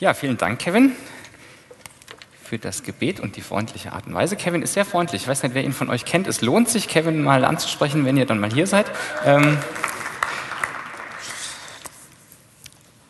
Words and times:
Ja, 0.00 0.14
vielen 0.14 0.38
Dank, 0.38 0.60
Kevin, 0.60 0.92
für 2.44 2.56
das 2.56 2.84
Gebet 2.84 3.18
und 3.18 3.34
die 3.34 3.40
freundliche 3.40 3.92
Art 3.92 4.06
und 4.06 4.14
Weise. 4.14 4.36
Kevin 4.36 4.62
ist 4.62 4.74
sehr 4.74 4.84
freundlich. 4.84 5.22
Ich 5.22 5.28
weiß 5.28 5.42
nicht, 5.42 5.56
wer 5.56 5.64
ihn 5.64 5.72
von 5.72 5.90
euch 5.90 6.04
kennt. 6.04 6.28
Es 6.28 6.40
lohnt 6.40 6.68
sich, 6.68 6.86
Kevin 6.86 7.24
mal 7.24 7.44
anzusprechen, 7.44 8.04
wenn 8.04 8.16
ihr 8.16 8.24
dann 8.24 8.38
mal 8.38 8.52
hier 8.52 8.68
seid. 8.68 8.86
Ähm 9.26 9.58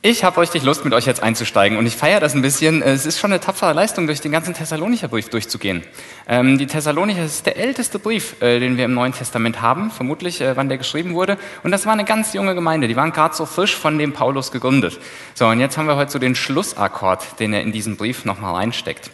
Ich 0.01 0.23
habe 0.23 0.41
richtig 0.41 0.63
Lust, 0.63 0.85
mit 0.85 0.95
euch 0.95 1.07
jetzt 1.07 1.25
einzusteigen 1.25 1.77
und 1.77 1.85
ich 1.85 1.97
feiere 1.97 2.21
das 2.21 2.33
ein 2.33 2.41
bisschen. 2.41 2.83
Es 2.83 3.05
ist 3.05 3.19
schon 3.19 3.33
eine 3.33 3.41
tapfere 3.41 3.73
Leistung, 3.73 4.07
durch 4.07 4.21
den 4.21 4.31
ganzen 4.31 4.55
Thessalonicher 4.55 5.09
Brief 5.09 5.29
durchzugehen. 5.29 5.83
Ähm, 6.29 6.57
die 6.57 6.69
Thessalonicher 6.69 7.25
ist 7.25 7.47
der 7.47 7.57
älteste 7.57 7.99
Brief, 7.99 8.41
äh, 8.41 8.61
den 8.61 8.77
wir 8.77 8.85
im 8.85 8.95
Neuen 8.95 9.13
Testament 9.13 9.61
haben, 9.61 9.91
vermutlich, 9.91 10.41
äh, 10.41 10.57
wann 10.57 10.69
der 10.69 10.79
geschrieben 10.79 11.15
wurde. 11.15 11.37
Und 11.65 11.73
das 11.73 11.85
war 11.85 11.95
eine 11.95 12.05
ganz 12.05 12.33
junge 12.33 12.55
Gemeinde, 12.55 12.87
die 12.87 12.95
waren 12.95 13.11
gerade 13.11 13.35
so 13.35 13.45
frisch 13.45 13.75
von 13.75 13.99
dem 13.99 14.13
Paulus 14.13 14.53
gegründet. 14.53 15.01
So, 15.35 15.49
und 15.49 15.59
jetzt 15.59 15.77
haben 15.77 15.89
wir 15.89 15.97
heute 15.97 16.13
so 16.13 16.21
den 16.21 16.37
Schlussakkord, 16.37 17.41
den 17.41 17.53
er 17.53 17.63
in 17.63 17.73
diesen 17.73 17.97
Brief 17.97 18.25
nochmal 18.25 18.55
reinsteckt. 18.55 19.11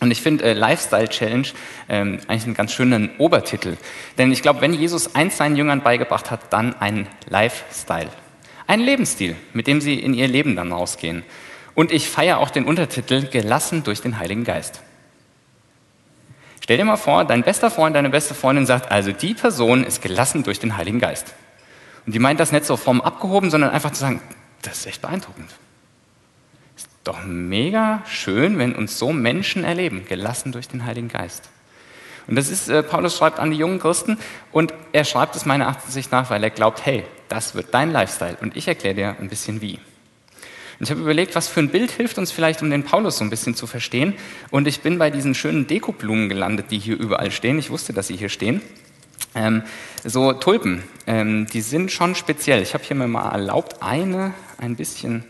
Und 0.00 0.10
ich 0.10 0.20
finde 0.20 0.44
äh, 0.44 0.52
Lifestyle 0.52 1.08
Challenge 1.08 1.48
ähm, 1.88 2.18
eigentlich 2.28 2.44
einen 2.44 2.54
ganz 2.54 2.74
schönen 2.74 3.08
Obertitel. 3.16 3.78
Denn 4.18 4.30
ich 4.30 4.42
glaube, 4.42 4.60
wenn 4.60 4.74
Jesus 4.74 5.14
eins 5.14 5.38
seinen 5.38 5.56
Jüngern 5.56 5.80
beigebracht 5.80 6.30
hat, 6.30 6.52
dann 6.52 6.74
ein 6.80 7.06
Lifestyle. 7.30 8.10
Ein 8.66 8.80
Lebensstil, 8.80 9.36
mit 9.52 9.66
dem 9.66 9.80
sie 9.80 9.98
in 9.98 10.14
ihr 10.14 10.28
Leben 10.28 10.56
dann 10.56 10.72
rausgehen. 10.72 11.24
Und 11.74 11.92
ich 11.92 12.08
feiere 12.08 12.38
auch 12.38 12.50
den 12.50 12.64
Untertitel 12.64 13.26
Gelassen 13.28 13.82
durch 13.82 14.00
den 14.00 14.18
Heiligen 14.18 14.44
Geist. 14.44 14.82
Stell 16.62 16.76
dir 16.76 16.84
mal 16.84 16.96
vor, 16.96 17.24
dein 17.24 17.42
bester 17.42 17.70
Freund, 17.70 17.96
deine 17.96 18.10
beste 18.10 18.34
Freundin 18.34 18.66
sagt, 18.66 18.92
also 18.92 19.10
die 19.10 19.34
Person 19.34 19.82
ist 19.84 20.00
gelassen 20.00 20.44
durch 20.44 20.60
den 20.60 20.76
Heiligen 20.76 21.00
Geist. 21.00 21.34
Und 22.06 22.14
die 22.14 22.18
meint 22.18 22.40
das 22.40 22.52
nicht 22.52 22.66
so 22.66 22.76
vom 22.76 23.00
abgehoben, 23.00 23.50
sondern 23.50 23.70
einfach 23.70 23.90
zu 23.90 24.00
sagen, 24.00 24.20
das 24.62 24.78
ist 24.78 24.86
echt 24.86 25.02
beeindruckend. 25.02 25.50
Ist 26.76 26.88
doch 27.04 27.24
mega 27.24 28.02
schön, 28.06 28.58
wenn 28.58 28.74
uns 28.74 28.98
so 28.98 29.12
Menschen 29.12 29.64
erleben, 29.64 30.04
gelassen 30.06 30.52
durch 30.52 30.68
den 30.68 30.84
Heiligen 30.84 31.08
Geist. 31.08 31.48
Und 32.26 32.36
das 32.36 32.48
ist, 32.48 32.68
äh, 32.68 32.82
Paulus 32.82 33.16
schreibt 33.16 33.38
an 33.38 33.50
die 33.50 33.56
jungen 33.56 33.78
Christen 33.78 34.18
und 34.52 34.72
er 34.92 35.04
schreibt 35.04 35.36
es 35.36 35.44
meiner 35.44 35.68
Ansicht 35.68 36.12
nach, 36.12 36.30
weil 36.30 36.42
er 36.42 36.50
glaubt, 36.50 36.84
hey, 36.86 37.04
das 37.28 37.54
wird 37.54 37.72
dein 37.72 37.92
Lifestyle 37.92 38.36
und 38.40 38.56
ich 38.56 38.68
erkläre 38.68 38.94
dir 38.94 39.16
ein 39.20 39.28
bisschen 39.28 39.60
wie. 39.60 39.78
Und 40.78 40.86
ich 40.86 40.90
habe 40.90 41.00
überlegt, 41.00 41.34
was 41.34 41.48
für 41.48 41.60
ein 41.60 41.68
Bild 41.68 41.90
hilft 41.90 42.18
uns 42.18 42.32
vielleicht, 42.32 42.62
um 42.62 42.70
den 42.70 42.82
Paulus 42.82 43.18
so 43.18 43.24
ein 43.24 43.30
bisschen 43.30 43.54
zu 43.54 43.66
verstehen. 43.66 44.14
Und 44.50 44.66
ich 44.66 44.80
bin 44.80 44.98
bei 44.98 45.10
diesen 45.10 45.34
schönen 45.34 45.66
Dekoblumen 45.66 46.28
gelandet, 46.28 46.66
die 46.70 46.78
hier 46.78 46.98
überall 46.98 47.30
stehen. 47.30 47.58
Ich 47.58 47.70
wusste, 47.70 47.92
dass 47.92 48.08
sie 48.08 48.16
hier 48.16 48.28
stehen. 48.28 48.60
Ähm, 49.34 49.62
so 50.04 50.32
Tulpen, 50.32 50.82
ähm, 51.06 51.46
die 51.46 51.60
sind 51.60 51.92
schon 51.92 52.14
speziell. 52.14 52.62
Ich 52.62 52.74
habe 52.74 52.84
hier 52.84 52.96
mir 52.96 53.06
mal 53.06 53.30
erlaubt, 53.30 53.82
eine 53.82 54.34
ein 54.58 54.76
bisschen 54.76 55.24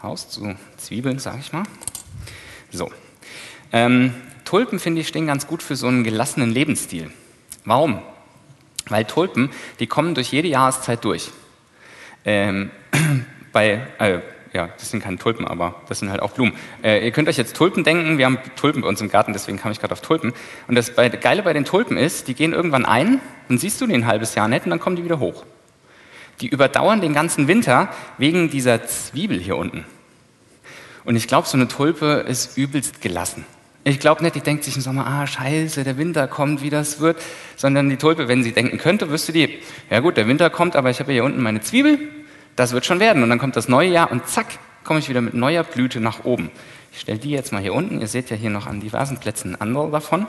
auszuzwiebeln, 0.00 1.18
sage 1.18 1.38
ich 1.40 1.52
mal. 1.52 1.64
So. 2.70 2.90
Ähm, 3.72 4.14
Tulpen, 4.48 4.78
finde 4.78 5.02
ich, 5.02 5.08
stehen 5.08 5.26
ganz 5.26 5.46
gut 5.46 5.62
für 5.62 5.76
so 5.76 5.88
einen 5.88 6.04
gelassenen 6.04 6.50
Lebensstil. 6.50 7.10
Warum? 7.66 8.00
Weil 8.88 9.04
Tulpen, 9.04 9.50
die 9.78 9.86
kommen 9.86 10.14
durch 10.14 10.32
jede 10.32 10.48
Jahreszeit 10.48 11.04
durch. 11.04 11.28
Ähm, 12.24 12.70
bei, 13.52 13.86
äh, 13.98 14.20
ja, 14.54 14.70
das 14.78 14.90
sind 14.90 15.02
keine 15.02 15.18
Tulpen, 15.18 15.46
aber 15.46 15.74
das 15.90 15.98
sind 15.98 16.10
halt 16.10 16.22
auch 16.22 16.30
Blumen. 16.30 16.54
Äh, 16.82 17.04
ihr 17.04 17.10
könnt 17.10 17.28
euch 17.28 17.36
jetzt 17.36 17.56
Tulpen 17.56 17.84
denken, 17.84 18.16
wir 18.16 18.24
haben 18.24 18.38
Tulpen 18.56 18.80
bei 18.80 18.88
uns 18.88 19.02
im 19.02 19.10
Garten, 19.10 19.34
deswegen 19.34 19.58
kam 19.58 19.70
ich 19.70 19.80
gerade 19.80 19.92
auf 19.92 20.00
Tulpen. 20.00 20.32
Und 20.66 20.76
das 20.76 20.96
Geile 20.96 21.42
bei 21.42 21.52
den 21.52 21.66
Tulpen 21.66 21.98
ist, 21.98 22.26
die 22.26 22.32
gehen 22.32 22.54
irgendwann 22.54 22.86
ein, 22.86 23.20
dann 23.48 23.58
siehst 23.58 23.78
du 23.82 23.86
die 23.86 23.92
ein 23.92 24.06
halbes 24.06 24.34
Jahr 24.34 24.48
nicht 24.48 24.64
und 24.64 24.70
dann 24.70 24.80
kommen 24.80 24.96
die 24.96 25.04
wieder 25.04 25.18
hoch. 25.18 25.44
Die 26.40 26.48
überdauern 26.48 27.02
den 27.02 27.12
ganzen 27.12 27.48
Winter 27.48 27.92
wegen 28.16 28.48
dieser 28.48 28.86
Zwiebel 28.86 29.40
hier 29.40 29.58
unten. 29.58 29.84
Und 31.04 31.16
ich 31.16 31.28
glaube, 31.28 31.46
so 31.46 31.58
eine 31.58 31.68
Tulpe 31.68 32.24
ist 32.26 32.56
übelst 32.56 33.02
gelassen. 33.02 33.44
Ich 33.88 34.00
glaube 34.00 34.22
nicht, 34.22 34.34
die 34.34 34.42
denkt 34.42 34.64
sich 34.64 34.76
im 34.76 34.82
Sommer, 34.82 35.06
ah, 35.06 35.26
scheiße, 35.26 35.82
der 35.82 35.96
Winter 35.96 36.28
kommt, 36.28 36.60
wie 36.60 36.68
das 36.68 37.00
wird, 37.00 37.16
sondern 37.56 37.88
die 37.88 37.96
Tulpe, 37.96 38.28
wenn 38.28 38.42
sie 38.42 38.52
denken 38.52 38.76
könnte, 38.76 39.08
wüsste 39.08 39.32
die, 39.32 39.60
ja 39.88 40.00
gut, 40.00 40.18
der 40.18 40.28
Winter 40.28 40.50
kommt, 40.50 40.76
aber 40.76 40.90
ich 40.90 41.00
habe 41.00 41.10
hier 41.10 41.24
unten 41.24 41.42
meine 41.42 41.62
Zwiebel, 41.62 41.98
das 42.54 42.72
wird 42.72 42.84
schon 42.84 43.00
werden. 43.00 43.22
Und 43.22 43.30
dann 43.30 43.38
kommt 43.38 43.56
das 43.56 43.66
neue 43.66 43.88
Jahr 43.88 44.12
und 44.12 44.28
zack, 44.28 44.58
komme 44.84 44.98
ich 44.98 45.08
wieder 45.08 45.22
mit 45.22 45.32
neuer 45.32 45.62
Blüte 45.62 46.00
nach 46.00 46.26
oben. 46.26 46.50
Ich 46.92 47.00
stelle 47.00 47.18
die 47.18 47.30
jetzt 47.30 47.50
mal 47.50 47.62
hier 47.62 47.72
unten, 47.72 47.98
ihr 47.98 48.08
seht 48.08 48.28
ja 48.28 48.36
hier 48.36 48.50
noch 48.50 48.66
an 48.66 48.80
diversen 48.80 49.20
Plätzen 49.20 49.58
andere 49.58 49.90
davon. 49.90 50.26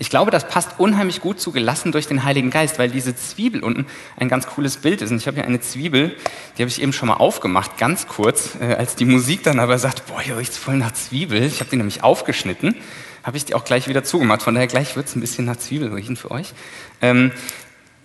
Ich 0.00 0.08
glaube, 0.08 0.30
das 0.30 0.48
passt 0.48 0.80
unheimlich 0.80 1.20
gut 1.20 1.38
zu 1.40 1.52
gelassen 1.52 1.92
durch 1.92 2.06
den 2.06 2.24
Heiligen 2.24 2.48
Geist, 2.48 2.78
weil 2.78 2.88
diese 2.88 3.14
Zwiebel 3.14 3.62
unten 3.62 3.84
ein 4.16 4.30
ganz 4.30 4.46
cooles 4.46 4.78
Bild 4.78 5.02
ist. 5.02 5.10
Und 5.10 5.18
ich 5.18 5.26
habe 5.26 5.34
hier 5.34 5.44
eine 5.44 5.60
Zwiebel, 5.60 6.16
die 6.56 6.62
habe 6.62 6.70
ich 6.70 6.80
eben 6.80 6.94
schon 6.94 7.08
mal 7.08 7.16
aufgemacht, 7.18 7.76
ganz 7.76 8.08
kurz, 8.08 8.56
äh, 8.58 8.76
als 8.76 8.96
die 8.96 9.04
Musik 9.04 9.42
dann 9.42 9.58
aber 9.58 9.78
sagt, 9.78 10.06
boah, 10.06 10.22
hier 10.22 10.38
riecht 10.38 10.52
es 10.52 10.56
voll 10.56 10.78
nach 10.78 10.92
Zwiebel. 10.92 11.42
Ich 11.42 11.60
habe 11.60 11.68
die 11.68 11.76
nämlich 11.76 12.02
aufgeschnitten, 12.02 12.76
habe 13.22 13.36
ich 13.36 13.44
die 13.44 13.54
auch 13.54 13.62
gleich 13.62 13.88
wieder 13.88 14.02
zugemacht. 14.02 14.40
Von 14.40 14.54
daher 14.54 14.68
gleich 14.68 14.96
wird 14.96 15.06
es 15.06 15.14
ein 15.16 15.20
bisschen 15.20 15.44
nach 15.44 15.58
Zwiebel 15.58 15.92
riechen 15.92 16.16
für 16.16 16.30
euch. 16.30 16.54
Ähm, 17.02 17.30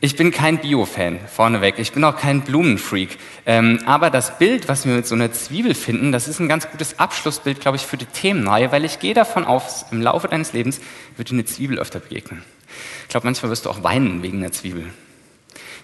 ich 0.06 0.16
bin 0.16 0.30
kein 0.30 0.60
Bio-Fan, 0.60 1.20
vorneweg. 1.28 1.80
Ich 1.80 1.92
bin 1.92 2.04
auch 2.04 2.16
kein 2.16 2.42
Blumenfreak. 2.42 3.18
Ähm, 3.48 3.80
aber 3.88 4.12
das 4.12 4.38
Bild, 4.38 4.68
was 4.68 4.86
wir 4.86 4.94
mit 4.94 5.08
so 5.08 5.16
einer 5.16 5.32
Zwiebel 5.32 5.74
finden, 5.74 6.12
das 6.12 6.28
ist 6.28 6.40
ein 6.40 6.48
ganz 6.48 6.70
gutes 6.70 7.00
Abschlussbild, 7.00 7.60
glaube 7.60 7.78
ich, 7.78 7.88
für 7.88 7.98
die 7.98 8.06
Themenreihe, 8.06 8.72
weil 8.72 8.86
ich 8.86 9.00
gehe 9.00 9.16
davon 9.16 9.46
aus, 9.46 9.88
im 9.90 10.04
Laufe 10.04 10.28
deines 10.28 10.54
Lebens 10.54 10.80
wird 11.18 11.30
dir 11.32 11.34
eine 11.34 11.46
Zwiebel 11.46 11.80
öfter 11.80 12.00
begegnen. 12.00 12.44
Ich 13.04 13.10
glaube, 13.10 13.26
manchmal 13.26 13.50
wirst 13.50 13.66
du 13.66 13.72
auch 13.72 13.84
weinen 13.84 14.22
wegen 14.22 14.38
einer 14.38 14.52
Zwiebel. 14.52 14.86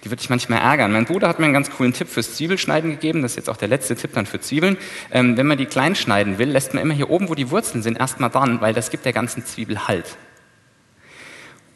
Die 0.03 0.11
wird 0.11 0.19
dich 0.19 0.29
manchmal 0.29 0.59
ärgern. 0.59 0.91
Mein 0.91 1.05
Bruder 1.05 1.27
hat 1.27 1.39
mir 1.39 1.45
einen 1.45 1.53
ganz 1.53 1.71
coolen 1.71 1.93
Tipp 1.93 2.07
fürs 2.07 2.35
Zwiebelschneiden 2.35 2.91
gegeben. 2.91 3.23
Das 3.23 3.31
ist 3.31 3.37
jetzt 3.37 3.49
auch 3.49 3.57
der 3.57 3.69
letzte 3.69 3.95
Tipp 3.95 4.11
dann 4.13 4.27
für 4.27 4.39
Zwiebeln. 4.39 4.77
Ähm, 5.11 5.35
wenn 5.35 5.47
man 5.47 5.57
die 5.57 5.65
klein 5.65 5.95
schneiden 5.95 6.37
will, 6.37 6.49
lässt 6.49 6.75
man 6.75 6.83
immer 6.83 6.93
hier 6.93 7.09
oben, 7.09 7.27
wo 7.27 7.33
die 7.33 7.49
Wurzeln 7.49 7.81
sind, 7.81 7.99
erstmal 7.99 8.29
dran, 8.29 8.61
weil 8.61 8.75
das 8.75 8.91
gibt 8.91 9.05
der 9.05 9.13
ganzen 9.13 9.45
Zwiebel 9.45 9.87
Halt. 9.87 10.15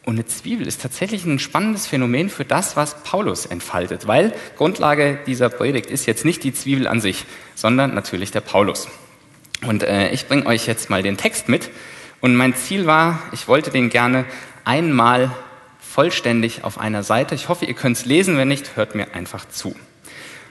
Und 0.06 0.14
eine 0.14 0.26
Zwiebel 0.26 0.68
ist 0.68 0.82
tatsächlich 0.82 1.24
ein 1.24 1.40
spannendes 1.40 1.88
Phänomen 1.88 2.30
für 2.30 2.44
das, 2.44 2.76
was 2.76 3.02
Paulus 3.02 3.44
entfaltet, 3.44 4.06
weil 4.06 4.32
Grundlage 4.56 5.18
dieser 5.26 5.48
Predigt 5.48 5.90
ist 5.90 6.06
jetzt 6.06 6.24
nicht 6.24 6.44
die 6.44 6.54
Zwiebel 6.54 6.86
an 6.86 7.00
sich, 7.00 7.24
sondern 7.56 7.92
natürlich 7.92 8.30
der 8.30 8.40
Paulus. 8.40 8.86
Und 9.66 9.82
äh, 9.82 10.10
ich 10.10 10.28
bringe 10.28 10.46
euch 10.46 10.68
jetzt 10.68 10.90
mal 10.90 11.02
den 11.02 11.16
Text 11.16 11.48
mit. 11.48 11.70
Und 12.20 12.36
mein 12.36 12.54
Ziel 12.54 12.86
war, 12.86 13.20
ich 13.32 13.48
wollte 13.48 13.72
den 13.72 13.90
gerne 13.90 14.26
einmal 14.64 15.32
vollständig 15.80 16.62
auf 16.62 16.78
einer 16.78 17.02
Seite. 17.02 17.34
Ich 17.34 17.48
hoffe, 17.48 17.64
ihr 17.64 17.74
könnt 17.74 17.96
es 17.96 18.04
lesen, 18.04 18.36
wenn 18.36 18.46
nicht, 18.46 18.76
hört 18.76 18.94
mir 18.94 19.12
einfach 19.12 19.48
zu. 19.48 19.74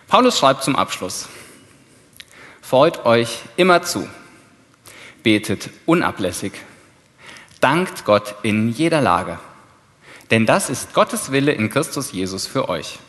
Paulus 0.09 0.37
schreibt 0.37 0.63
zum 0.65 0.75
Abschluss, 0.75 1.29
freut 2.61 3.05
euch 3.05 3.39
immer 3.55 3.83
zu, 3.83 4.05
betet 5.23 5.69
unablässig, 5.85 6.51
dankt 7.65 8.05
Gott 8.05 8.35
in 8.43 8.69
jeder 8.69 9.01
Lage. 9.01 9.39
Denn 10.29 10.45
das 10.45 10.69
ist 10.69 10.93
Gottes 10.93 11.31
Wille 11.31 11.51
in 11.51 11.71
Christus 11.71 12.11
Jesus 12.11 12.45
für 12.45 12.69
euch. 12.69 12.99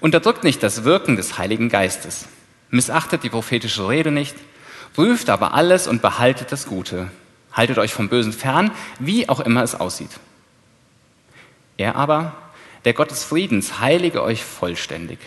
Unterdrückt 0.00 0.44
nicht 0.44 0.62
das 0.62 0.84
Wirken 0.84 1.16
des 1.16 1.36
Heiligen 1.36 1.68
Geistes. 1.68 2.24
Missachtet 2.70 3.22
die 3.22 3.28
prophetische 3.28 3.86
Rede 3.86 4.12
nicht. 4.12 4.34
Prüft 4.94 5.28
aber 5.28 5.52
alles 5.52 5.88
und 5.88 6.00
behaltet 6.00 6.52
das 6.52 6.64
Gute. 6.68 7.10
Haltet 7.52 7.76
euch 7.76 7.92
vom 7.92 8.08
Bösen 8.08 8.32
fern, 8.32 8.70
wie 8.98 9.28
auch 9.28 9.40
immer 9.40 9.62
es 9.62 9.74
aussieht. 9.74 10.18
Er 11.76 11.96
aber, 11.96 12.32
der 12.86 12.94
Gott 12.94 13.10
des 13.10 13.24
Friedens, 13.24 13.78
heilige 13.78 14.22
euch 14.22 14.42
vollständig. 14.42 15.18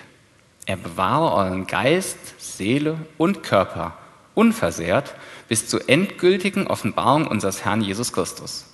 Er 0.66 0.78
bewahre 0.78 1.36
euren 1.36 1.68
Geist, 1.68 2.18
Seele 2.40 2.98
und 3.20 3.44
Körper 3.44 3.96
unversehrt 4.36 5.14
bis 5.48 5.68
zur 5.68 5.90
endgültigen 5.90 6.68
Offenbarung 6.68 7.28
unseres 7.28 7.66
Herrn 7.66 7.82
Jesus 7.82 8.14
Christus. 8.14 8.66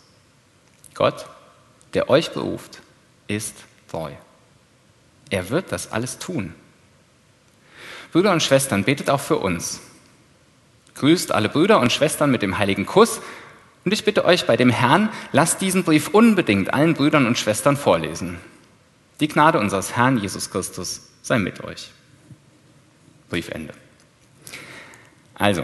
Gott, 0.94 1.26
der 1.94 2.10
euch 2.10 2.32
beruft, 2.32 2.82
ist 3.28 3.56
treu. 3.90 4.12
Er 5.30 5.50
wird 5.50 5.72
das 5.72 5.92
alles 5.92 6.20
tun. 6.20 6.54
Brüder 8.12 8.32
und 8.32 8.42
Schwestern, 8.42 8.84
betet 8.84 9.10
auch 9.10 9.20
für 9.20 9.38
uns. 9.38 9.82
Grüßt 10.96 11.32
alle 11.32 11.50
Brüder 11.50 11.80
und 11.80 11.92
Schwestern 11.92 12.32
mit 12.32 12.42
dem 12.42 12.58
heiligen 12.58 12.86
Kuss. 12.86 13.22
Und 13.86 13.94
ich 13.94 14.04
bitte 14.04 14.26
euch 14.26 14.46
bei 14.46 14.58
dem 14.58 14.70
Herrn, 14.70 15.10
lasst 15.32 15.62
diesen 15.62 15.84
Brief 15.84 16.10
unbedingt 16.10 16.74
allen 16.74 16.96
Brüdern 16.96 17.26
und 17.26 17.38
Schwestern 17.38 17.78
vorlesen. 17.78 18.40
Die 19.20 19.28
Gnade 19.28 19.60
unseres 19.60 19.96
Herrn 19.96 20.18
Jesus 20.18 20.50
Christus 20.50 21.10
sei 21.22 21.40
mit 21.40 21.64
euch. 21.64 21.92
Briefende. 23.30 23.74
Also, 25.36 25.64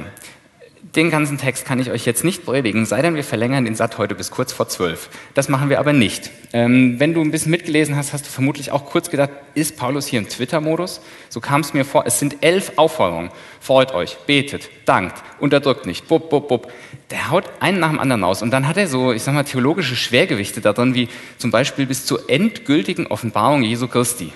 den 0.96 1.10
ganzen 1.10 1.38
Text 1.38 1.66
kann 1.66 1.80
ich 1.80 1.92
euch 1.92 2.06
jetzt 2.06 2.24
nicht 2.24 2.46
predigen, 2.46 2.86
sei 2.86 3.02
denn 3.02 3.16
wir 3.16 3.24
verlängern 3.24 3.66
den 3.66 3.76
Satt 3.76 3.98
heute 3.98 4.16
bis 4.16 4.32
kurz 4.32 4.54
vor 4.54 4.70
zwölf. 4.70 5.10
Das 5.34 5.50
machen 5.50 5.70
wir 5.70 5.80
aber 5.80 5.94
nicht. 5.94 6.32
Ähm, 6.54 7.00
wenn 7.00 7.14
du 7.14 7.22
ein 7.22 7.32
bisschen 7.32 7.52
mitgelesen 7.52 7.96
hast, 7.96 8.14
hast 8.14 8.26
du 8.26 8.30
vermutlich 8.30 8.72
auch 8.72 8.86
kurz 8.86 9.10
gedacht, 9.10 9.32
ist 9.56 9.76
Paulus 9.78 10.08
hier 10.08 10.20
im 10.20 10.30
Twitter-Modus? 10.30 11.02
So 11.30 11.42
kam 11.42 11.62
es 11.62 11.74
mir 11.74 11.84
vor. 11.84 12.06
Es 12.06 12.20
sind 12.20 12.38
elf 12.42 12.74
Aufforderungen. 12.78 13.30
Freut 13.60 13.94
euch, 13.94 14.18
betet, 14.26 14.70
dankt, 14.86 15.22
unterdrückt 15.40 15.86
nicht, 15.86 16.08
bub, 16.08 16.30
bub, 16.30 16.48
bub. 16.48 16.72
Der 17.12 17.30
haut 17.30 17.46
einen 17.60 17.80
nach 17.80 17.90
dem 17.90 18.00
anderen 18.00 18.24
aus. 18.24 18.42
Und 18.42 18.52
dann 18.52 18.68
hat 18.68 18.78
er 18.78 18.88
so, 18.88 19.12
ich 19.12 19.24
sag 19.24 19.34
mal, 19.34 19.44
theologische 19.44 19.96
Schwergewichte 19.96 20.62
da 20.62 20.74
drin, 20.74 20.96
wie 20.96 21.10
zum 21.38 21.52
Beispiel 21.52 21.86
bis 21.86 22.06
zur 22.06 22.30
endgültigen 22.30 23.08
Offenbarung 23.08 23.64
Jesu 23.64 23.88
Christi. 23.88 24.32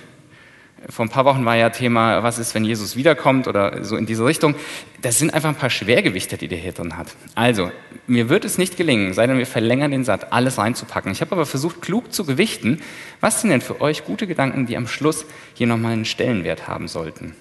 Vor 0.88 1.06
ein 1.06 1.10
paar 1.10 1.26
Wochen 1.26 1.46
war 1.46 1.56
ja 1.56 1.70
Thema, 1.70 2.24
was 2.24 2.40
ist, 2.40 2.56
wenn 2.56 2.64
Jesus 2.64 2.96
wiederkommt 2.96 3.48
oder 3.48 3.84
so 3.84 3.98
in 3.98 4.06
diese 4.06 4.26
Richtung. 4.26 4.56
Das 5.02 5.20
sind 5.20 5.34
einfach 5.34 5.50
ein 5.50 5.56
paar 5.56 5.70
Schwergewichte, 5.70 6.38
die 6.38 6.48
der 6.48 6.58
hier 6.58 6.72
drin 6.72 6.98
hat. 6.98 7.08
Also, 7.36 7.72
mir 8.08 8.30
wird 8.30 8.46
es 8.46 8.58
nicht 8.58 8.78
gelingen, 8.78 9.14
sei 9.14 9.28
denn 9.28 9.38
wir 9.38 9.46
verlängern 9.46 9.92
den 9.92 10.04
Satz, 10.04 10.26
alles 10.30 10.58
reinzupacken. 10.58 11.12
Ich 11.12 11.22
habe 11.22 11.34
aber 11.34 11.46
versucht, 11.46 11.82
klug 11.82 12.14
zu 12.14 12.26
gewichten. 12.26 12.82
Was 13.20 13.42
sind 13.42 13.50
denn 13.50 13.62
für 13.62 13.82
euch 13.82 14.06
gute 14.06 14.28
Gedanken, 14.28 14.66
die 14.66 14.78
am 14.78 14.88
Schluss 14.88 15.26
hier 15.54 15.68
nochmal 15.68 15.94
einen 15.94 16.06
Stellenwert 16.06 16.68
haben 16.68 16.88
sollten? 16.88 17.36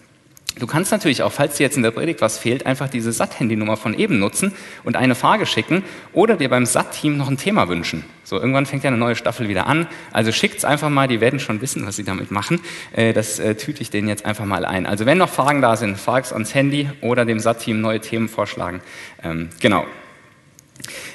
Du 0.58 0.66
kannst 0.66 0.90
natürlich 0.90 1.22
auch, 1.22 1.32
falls 1.32 1.56
dir 1.56 1.64
jetzt 1.64 1.76
in 1.76 1.82
der 1.82 1.90
Predigt 1.90 2.20
was 2.20 2.38
fehlt, 2.38 2.66
einfach 2.66 2.88
diese 2.88 3.12
SAT-Handynummer 3.12 3.76
von 3.76 3.94
eben 3.94 4.18
nutzen 4.18 4.52
und 4.84 4.96
eine 4.96 5.14
Frage 5.14 5.46
schicken 5.46 5.84
oder 6.12 6.36
dir 6.36 6.48
beim 6.48 6.66
SAT-Team 6.66 7.16
noch 7.16 7.28
ein 7.28 7.36
Thema 7.36 7.68
wünschen. 7.68 8.04
So, 8.24 8.36
irgendwann 8.36 8.66
fängt 8.66 8.84
ja 8.84 8.88
eine 8.88 8.96
neue 8.96 9.14
Staffel 9.14 9.48
wieder 9.48 9.66
an. 9.66 9.86
Also 10.12 10.32
schickt's 10.32 10.64
einfach 10.64 10.90
mal, 10.90 11.06
die 11.06 11.20
werden 11.20 11.38
schon 11.40 11.60
wissen, 11.60 11.86
was 11.86 11.96
sie 11.96 12.04
damit 12.04 12.30
machen. 12.30 12.60
Äh, 12.92 13.12
das 13.12 13.38
äh, 13.38 13.54
tüte 13.54 13.82
ich 13.82 13.90
denen 13.90 14.08
jetzt 14.08 14.24
einfach 14.24 14.44
mal 14.44 14.64
ein. 14.64 14.86
Also 14.86 15.06
wenn 15.06 15.18
noch 15.18 15.30
Fragen 15.30 15.62
da 15.62 15.76
sind, 15.76 15.98
frag's 15.98 16.32
ans 16.32 16.54
Handy 16.54 16.90
oder 17.00 17.24
dem 17.24 17.38
SAT-Team 17.38 17.80
neue 17.80 18.00
Themen 18.00 18.28
vorschlagen. 18.28 18.80
Ähm, 19.22 19.50
genau. 19.60 19.86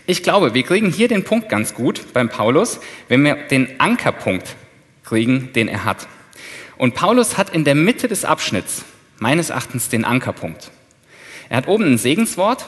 Ich 0.06 0.24
glaube, 0.24 0.54
wir 0.54 0.64
kriegen 0.64 0.92
hier 0.92 1.08
den 1.08 1.24
Punkt 1.24 1.50
ganz 1.50 1.74
gut 1.74 2.14
beim 2.14 2.30
Paulus, 2.30 2.80
wenn 3.08 3.24
wir 3.24 3.36
den 3.36 3.80
Ankerpunkt 3.80 4.56
kriegen, 5.04 5.52
den 5.54 5.68
er 5.68 5.86
hat. 5.86 6.08
Und 6.78 6.96
Paulus 6.96 7.38
hat 7.38 7.50
in 7.52 7.64
der 7.64 7.76
Mitte 7.76 8.08
des 8.08 8.26
Abschnitts 8.26 8.84
meines 9.24 9.50
Erachtens 9.52 9.88
den 9.88 10.04
Ankerpunkt. 10.04 10.70
Er 11.48 11.58
hat 11.58 11.68
oben 11.70 11.94
ein 11.94 11.98
Segenswort, 11.98 12.66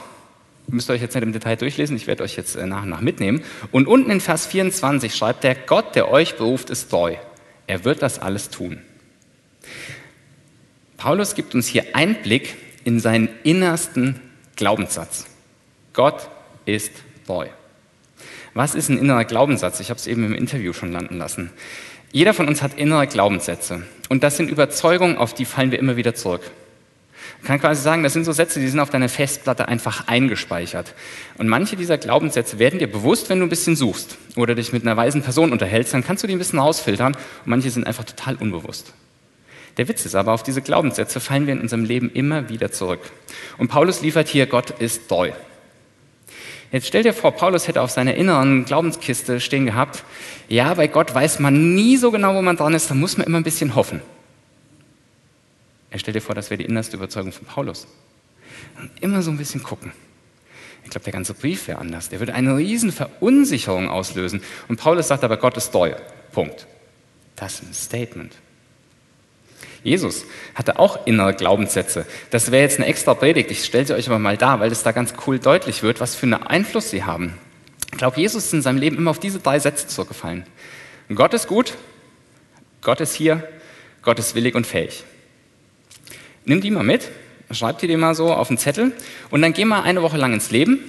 müsst 0.68 0.88
ihr 0.88 0.94
euch 0.94 1.02
jetzt 1.02 1.14
nicht 1.14 1.22
im 1.22 1.32
Detail 1.32 1.56
durchlesen, 1.56 1.96
ich 1.96 2.06
werde 2.06 2.24
euch 2.24 2.34
jetzt 2.34 2.56
äh, 2.56 2.66
nach 2.66 2.82
und 2.82 2.88
nach 2.88 3.02
mitnehmen. 3.02 3.44
Und 3.72 3.86
unten 3.86 4.10
in 4.10 4.22
Vers 4.22 4.46
24 4.46 5.14
schreibt 5.14 5.44
er, 5.44 5.54
Gott, 5.54 5.94
der 5.94 6.10
euch 6.10 6.36
beruft, 6.36 6.70
ist 6.70 6.88
treu. 6.90 7.14
Er 7.66 7.84
wird 7.84 8.00
das 8.00 8.18
alles 8.18 8.48
tun. 8.48 8.78
Paulus 10.96 11.34
gibt 11.34 11.54
uns 11.54 11.66
hier 11.66 11.94
Einblick 11.94 12.54
in 12.84 13.00
seinen 13.00 13.28
innersten 13.42 14.18
Glaubenssatz. 14.56 15.26
Gott 15.92 16.30
ist 16.64 16.92
treu. 17.26 17.48
Was 18.54 18.74
ist 18.74 18.88
ein 18.88 18.96
innerer 18.96 19.26
Glaubenssatz? 19.26 19.80
Ich 19.80 19.90
habe 19.90 20.00
es 20.00 20.06
eben 20.06 20.24
im 20.24 20.34
Interview 20.34 20.72
schon 20.72 20.90
landen 20.90 21.18
lassen. 21.18 21.50
Jeder 22.16 22.32
von 22.32 22.48
uns 22.48 22.62
hat 22.62 22.78
innere 22.78 23.06
Glaubenssätze. 23.06 23.82
Und 24.08 24.22
das 24.22 24.38
sind 24.38 24.50
Überzeugungen, 24.50 25.18
auf 25.18 25.34
die 25.34 25.44
fallen 25.44 25.70
wir 25.70 25.78
immer 25.78 25.96
wieder 25.96 26.14
zurück. 26.14 26.40
Man 27.42 27.46
kann 27.46 27.60
quasi 27.60 27.82
sagen, 27.82 28.02
das 28.02 28.14
sind 28.14 28.24
so 28.24 28.32
Sätze, 28.32 28.58
die 28.58 28.68
sind 28.68 28.80
auf 28.80 28.88
deiner 28.88 29.10
Festplatte 29.10 29.68
einfach 29.68 30.08
eingespeichert. 30.08 30.94
Und 31.36 31.46
manche 31.46 31.76
dieser 31.76 31.98
Glaubenssätze 31.98 32.58
werden 32.58 32.78
dir 32.78 32.90
bewusst, 32.90 33.28
wenn 33.28 33.40
du 33.40 33.44
ein 33.44 33.50
bisschen 33.50 33.76
suchst 33.76 34.16
oder 34.34 34.54
dich 34.54 34.72
mit 34.72 34.82
einer 34.82 34.96
weisen 34.96 35.20
Person 35.20 35.52
unterhältst, 35.52 35.92
dann 35.92 36.06
kannst 36.06 36.22
du 36.22 36.26
die 36.26 36.34
ein 36.34 36.38
bisschen 36.38 36.58
rausfiltern 36.58 37.12
und 37.14 37.20
manche 37.44 37.68
sind 37.68 37.86
einfach 37.86 38.04
total 38.04 38.36
unbewusst. 38.36 38.94
Der 39.76 39.86
Witz 39.86 40.06
ist 40.06 40.14
aber, 40.14 40.32
auf 40.32 40.42
diese 40.42 40.62
Glaubenssätze 40.62 41.20
fallen 41.20 41.46
wir 41.46 41.52
in 41.52 41.60
unserem 41.60 41.84
Leben 41.84 42.10
immer 42.10 42.48
wieder 42.48 42.72
zurück. 42.72 43.00
Und 43.58 43.68
Paulus 43.68 44.00
liefert 44.00 44.28
hier, 44.28 44.46
Gott 44.46 44.70
ist 44.70 45.06
treu. 45.06 45.32
Jetzt 46.72 46.88
stell 46.88 47.02
dir 47.02 47.12
vor, 47.12 47.32
Paulus 47.32 47.68
hätte 47.68 47.80
auf 47.80 47.90
seiner 47.90 48.14
inneren 48.14 48.64
Glaubenskiste 48.64 49.40
stehen 49.40 49.66
gehabt, 49.66 50.04
ja, 50.48 50.74
bei 50.74 50.88
Gott 50.88 51.14
weiß 51.14 51.38
man 51.38 51.74
nie 51.74 51.96
so 51.96 52.10
genau, 52.10 52.34
wo 52.34 52.42
man 52.42 52.56
dran 52.56 52.74
ist, 52.74 52.90
da 52.90 52.94
muss 52.94 53.16
man 53.16 53.26
immer 53.26 53.38
ein 53.38 53.44
bisschen 53.44 53.74
hoffen. 53.74 54.00
Er 55.90 55.98
stellt 55.98 56.16
dir 56.16 56.20
vor, 56.20 56.34
das 56.34 56.50
wäre 56.50 56.58
die 56.58 56.64
innerste 56.64 56.96
Überzeugung 56.96 57.32
von 57.32 57.46
Paulus. 57.46 57.86
Und 58.78 58.90
immer 59.00 59.22
so 59.22 59.30
ein 59.30 59.38
bisschen 59.38 59.62
gucken. 59.62 59.92
Ich 60.84 60.90
glaube, 60.90 61.04
der 61.04 61.12
ganze 61.12 61.34
Brief 61.34 61.68
wäre 61.68 61.78
anders. 61.78 62.10
Der 62.10 62.20
würde 62.20 62.34
eine 62.34 62.56
riesen 62.56 62.92
Verunsicherung 62.92 63.88
auslösen. 63.88 64.42
Und 64.68 64.78
Paulus 64.78 65.08
sagt 65.08 65.24
aber, 65.24 65.36
Gott 65.36 65.56
ist 65.56 65.70
treu. 65.70 65.94
Punkt. 66.32 66.66
Das 67.34 67.54
ist 67.54 67.62
ein 67.62 67.74
Statement. 67.74 68.36
Jesus 69.86 70.26
hatte 70.56 70.80
auch 70.80 71.06
innere 71.06 71.32
Glaubenssätze. 71.32 72.06
Das 72.30 72.50
wäre 72.50 72.62
jetzt 72.62 72.78
eine 72.78 72.86
extra 72.86 73.14
Predigt. 73.14 73.52
Ich 73.52 73.64
stelle 73.64 73.86
sie 73.86 73.94
euch 73.94 74.08
aber 74.08 74.18
mal 74.18 74.36
dar, 74.36 74.58
weil 74.58 74.72
es 74.72 74.82
da 74.82 74.90
ganz 74.90 75.14
cool 75.26 75.38
deutlich 75.38 75.84
wird, 75.84 76.00
was 76.00 76.16
für 76.16 76.24
einen 76.24 76.34
Einfluss 76.34 76.90
sie 76.90 77.04
haben. 77.04 77.34
Ich 77.92 77.98
glaube, 77.98 78.20
Jesus 78.20 78.46
ist 78.46 78.52
in 78.52 78.62
seinem 78.62 78.78
Leben 78.78 78.96
immer 78.96 79.12
auf 79.12 79.20
diese 79.20 79.38
drei 79.38 79.60
Sätze 79.60 79.86
zurückgefallen. 79.86 80.44
Gott 81.14 81.34
ist 81.34 81.46
gut, 81.46 81.74
Gott 82.82 83.00
ist 83.00 83.14
hier, 83.14 83.46
Gott 84.02 84.18
ist 84.18 84.34
willig 84.34 84.56
und 84.56 84.66
fähig. 84.66 85.04
Nimm 86.44 86.60
die 86.60 86.72
mal 86.72 86.82
mit, 86.82 87.08
schreib 87.52 87.78
die 87.78 87.86
dir 87.86 87.96
mal 87.96 88.16
so 88.16 88.32
auf 88.32 88.48
einen 88.48 88.58
Zettel 88.58 88.92
und 89.30 89.40
dann 89.40 89.52
geh 89.52 89.64
mal 89.64 89.82
eine 89.82 90.02
Woche 90.02 90.16
lang 90.16 90.32
ins 90.32 90.50
Leben 90.50 90.80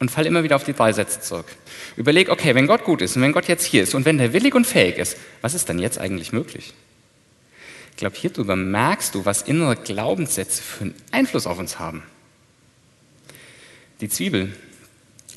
und 0.00 0.10
fall 0.10 0.26
immer 0.26 0.42
wieder 0.42 0.56
auf 0.56 0.64
die 0.64 0.72
drei 0.72 0.92
Sätze 0.92 1.20
zurück. 1.20 1.46
Überleg, 1.96 2.28
okay, 2.28 2.56
wenn 2.56 2.66
Gott 2.66 2.82
gut 2.82 3.02
ist 3.02 3.14
und 3.14 3.22
wenn 3.22 3.32
Gott 3.32 3.46
jetzt 3.46 3.64
hier 3.64 3.84
ist 3.84 3.94
und 3.94 4.04
wenn 4.04 4.18
der 4.18 4.32
willig 4.32 4.52
und 4.56 4.66
fähig 4.66 4.98
ist, 4.98 5.16
was 5.42 5.54
ist 5.54 5.68
dann 5.68 5.78
jetzt 5.78 5.98
eigentlich 5.98 6.32
möglich? 6.32 6.74
Glaube, 8.02 8.16
hierüber 8.16 8.56
merkst 8.56 9.14
du, 9.14 9.24
was 9.26 9.42
innere 9.42 9.76
Glaubenssätze 9.76 10.60
für 10.60 10.82
einen 10.82 10.94
Einfluss 11.12 11.46
auf 11.46 11.60
uns 11.60 11.78
haben. 11.78 12.02
Die 14.00 14.08
Zwiebel, 14.08 14.52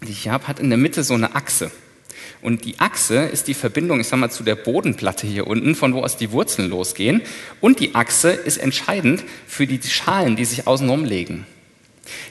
die 0.01 0.11
ich 0.11 0.23
hier 0.23 0.31
habe, 0.31 0.47
hat 0.47 0.59
in 0.59 0.69
der 0.69 0.79
Mitte 0.79 1.03
so 1.03 1.13
eine 1.13 1.35
Achse. 1.35 1.69
Und 2.41 2.65
die 2.65 2.79
Achse 2.79 3.17
ist 3.17 3.47
die 3.47 3.53
Verbindung, 3.53 3.99
ich 3.99 4.07
sag 4.07 4.17
mal, 4.17 4.31
zu 4.31 4.41
der 4.41 4.55
Bodenplatte 4.55 5.27
hier 5.27 5.45
unten, 5.45 5.75
von 5.75 5.93
wo 5.93 6.01
aus 6.01 6.17
die 6.17 6.31
Wurzeln 6.31 6.71
losgehen. 6.71 7.21
Und 7.61 7.79
die 7.79 7.93
Achse 7.93 8.31
ist 8.31 8.57
entscheidend 8.57 9.23
für 9.45 9.67
die 9.67 9.79
Schalen, 9.83 10.35
die 10.35 10.45
sich 10.45 10.65
außenrum 10.65 11.05
legen. 11.05 11.45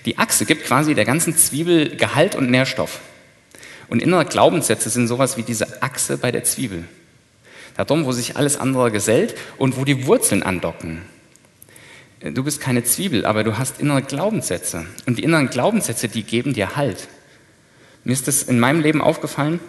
Die 0.04 0.19
Achse 0.19 0.46
gibt 0.46 0.64
quasi 0.64 0.96
der 0.96 1.04
ganzen 1.04 1.36
Zwiebel 1.36 1.94
Gehalt 1.96 2.34
und 2.34 2.50
Nährstoff. 2.50 2.98
Und 3.86 4.02
innere 4.02 4.25
Glaubenssätze 4.25 4.90
sind 4.90 5.06
sowas 5.06 5.36
wie 5.36 5.44
diese 5.44 5.81
Achse 5.81 6.19
bei 6.19 6.32
der 6.32 6.42
Zwiebel 6.42 6.86
darum, 7.76 8.05
wo 8.05 8.12
sich 8.12 8.37
alles 8.37 8.56
andere 8.56 8.91
gesellt 8.91 9.35
und 9.59 9.76
wo 9.76 9.85
die 9.85 10.06
Wurzeln 10.06 10.43
andocken. 10.43 11.03
Du 12.21 12.43
bist 12.43 12.61
keine 12.61 12.85
Zwiebel, 12.85 13.26
aber 13.26 13.44
du 13.44 13.59
hast 13.59 13.81
innere 13.81 14.03
Glaubenssätze. 14.03 14.87
Und 15.06 15.19
die 15.19 15.25
inneren 15.25 15.50
Glaubenssätze, 15.50 16.09
die 16.09 16.23
geben 16.23 16.55
dir 16.55 16.76
Halt. 16.76 17.09
Mir 18.05 18.12
ist 18.12 18.29
das 18.29 18.44
in 18.44 18.59
meinem 18.59 18.81
Leben 18.81 19.03
aufgefallen. 19.03 19.61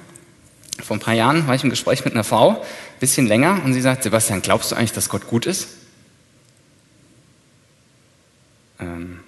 Vor 0.81 0.95
ein 0.97 1.01
paar 1.01 1.13
Jahren 1.13 1.47
war 1.47 1.55
ich 1.55 1.63
im 1.63 1.69
Gespräch 1.69 2.05
mit 2.05 2.13
einer 2.13 2.23
Frau, 2.23 2.51
ein 2.51 2.99
bisschen 2.99 3.27
länger, 3.27 3.61
und 3.63 3.73
sie 3.73 3.81
sagt, 3.81 4.03
Sebastian, 4.03 4.41
glaubst 4.41 4.71
du 4.71 4.75
eigentlich, 4.75 4.91
dass 4.91 5.09
Gott 5.09 5.27
gut 5.27 5.45
ist? 5.45 5.67
Ähm, 8.79 9.19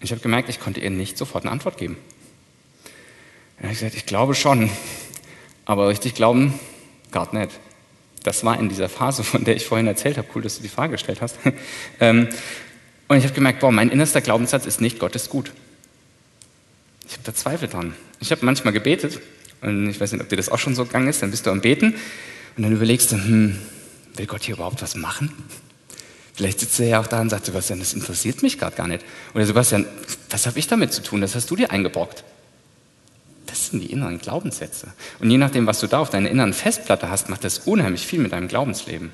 ich 0.00 0.12
habe 0.12 0.20
gemerkt, 0.20 0.48
ich 0.48 0.60
konnte 0.60 0.80
ihr 0.80 0.90
nicht 0.90 1.18
sofort 1.18 1.44
eine 1.44 1.52
Antwort 1.52 1.76
geben. 1.76 1.96
Ich 3.58 3.64
habe 3.64 3.74
gesagt, 3.74 3.94
ich 3.94 4.06
glaube 4.06 4.36
schon, 4.36 4.70
aber 5.64 5.88
richtig 5.88 6.14
glauben 6.14 6.58
Gerade 7.10 7.36
nicht. 7.36 7.52
Das 8.22 8.44
war 8.44 8.58
in 8.58 8.68
dieser 8.68 8.88
Phase, 8.88 9.22
von 9.24 9.44
der 9.44 9.56
ich 9.56 9.66
vorhin 9.66 9.86
erzählt 9.86 10.18
habe. 10.18 10.28
Cool, 10.34 10.42
dass 10.42 10.56
du 10.56 10.62
die 10.62 10.68
Frage 10.68 10.92
gestellt 10.92 11.20
hast. 11.20 11.36
Ähm, 12.00 12.28
und 13.08 13.16
ich 13.16 13.24
habe 13.24 13.34
gemerkt, 13.34 13.60
boah, 13.60 13.72
mein 13.72 13.88
innerster 13.88 14.20
Glaubenssatz 14.20 14.66
ist 14.66 14.82
nicht, 14.82 14.98
Gott 14.98 15.16
ist 15.16 15.30
gut. 15.30 15.50
Ich 17.06 17.14
habe 17.14 17.22
da 17.24 17.34
Zweifel 17.34 17.66
dran. 17.66 17.94
Ich 18.20 18.30
habe 18.30 18.44
manchmal 18.44 18.74
gebetet, 18.74 19.20
und 19.62 19.88
ich 19.88 19.98
weiß 19.98 20.12
nicht, 20.12 20.20
ob 20.20 20.28
dir 20.28 20.36
das 20.36 20.50
auch 20.50 20.58
schon 20.58 20.74
so 20.74 20.84
gegangen 20.84 21.08
ist, 21.08 21.22
dann 21.22 21.30
bist 21.30 21.46
du 21.46 21.50
am 21.50 21.60
Beten 21.60 21.94
und 22.56 22.62
dann 22.62 22.72
überlegst 22.72 23.10
du, 23.10 23.16
hm, 23.16 23.58
will 24.14 24.26
Gott 24.26 24.42
hier 24.42 24.56
überhaupt 24.56 24.82
was 24.82 24.94
machen? 24.94 25.32
Vielleicht 26.34 26.60
sitzt 26.60 26.78
er 26.78 26.86
ja 26.86 27.00
auch 27.00 27.06
da 27.06 27.20
und 27.20 27.30
sagt, 27.30 27.46
Sebastian, 27.46 27.80
das 27.80 27.94
interessiert 27.94 28.42
mich 28.42 28.58
gerade 28.58 28.76
gar 28.76 28.86
nicht. 28.86 29.04
Oder 29.34 29.46
Sebastian, 29.46 29.86
was 30.30 30.46
habe 30.46 30.58
ich 30.58 30.68
damit 30.68 30.92
zu 30.92 31.02
tun? 31.02 31.20
Das 31.20 31.34
hast 31.34 31.50
du 31.50 31.56
dir 31.56 31.72
eingebrockt. 31.72 32.22
Das 33.48 33.68
sind 33.68 33.80
die 33.80 33.90
inneren 33.90 34.18
Glaubenssätze. 34.18 34.88
Und 35.20 35.30
je 35.30 35.38
nachdem, 35.38 35.66
was 35.66 35.80
du 35.80 35.86
da 35.86 35.98
auf 35.98 36.10
deiner 36.10 36.30
inneren 36.30 36.52
Festplatte 36.52 37.10
hast, 37.10 37.28
macht 37.28 37.44
das 37.44 37.60
unheimlich 37.60 38.06
viel 38.06 38.20
mit 38.20 38.32
deinem 38.32 38.48
Glaubensleben. 38.48 39.10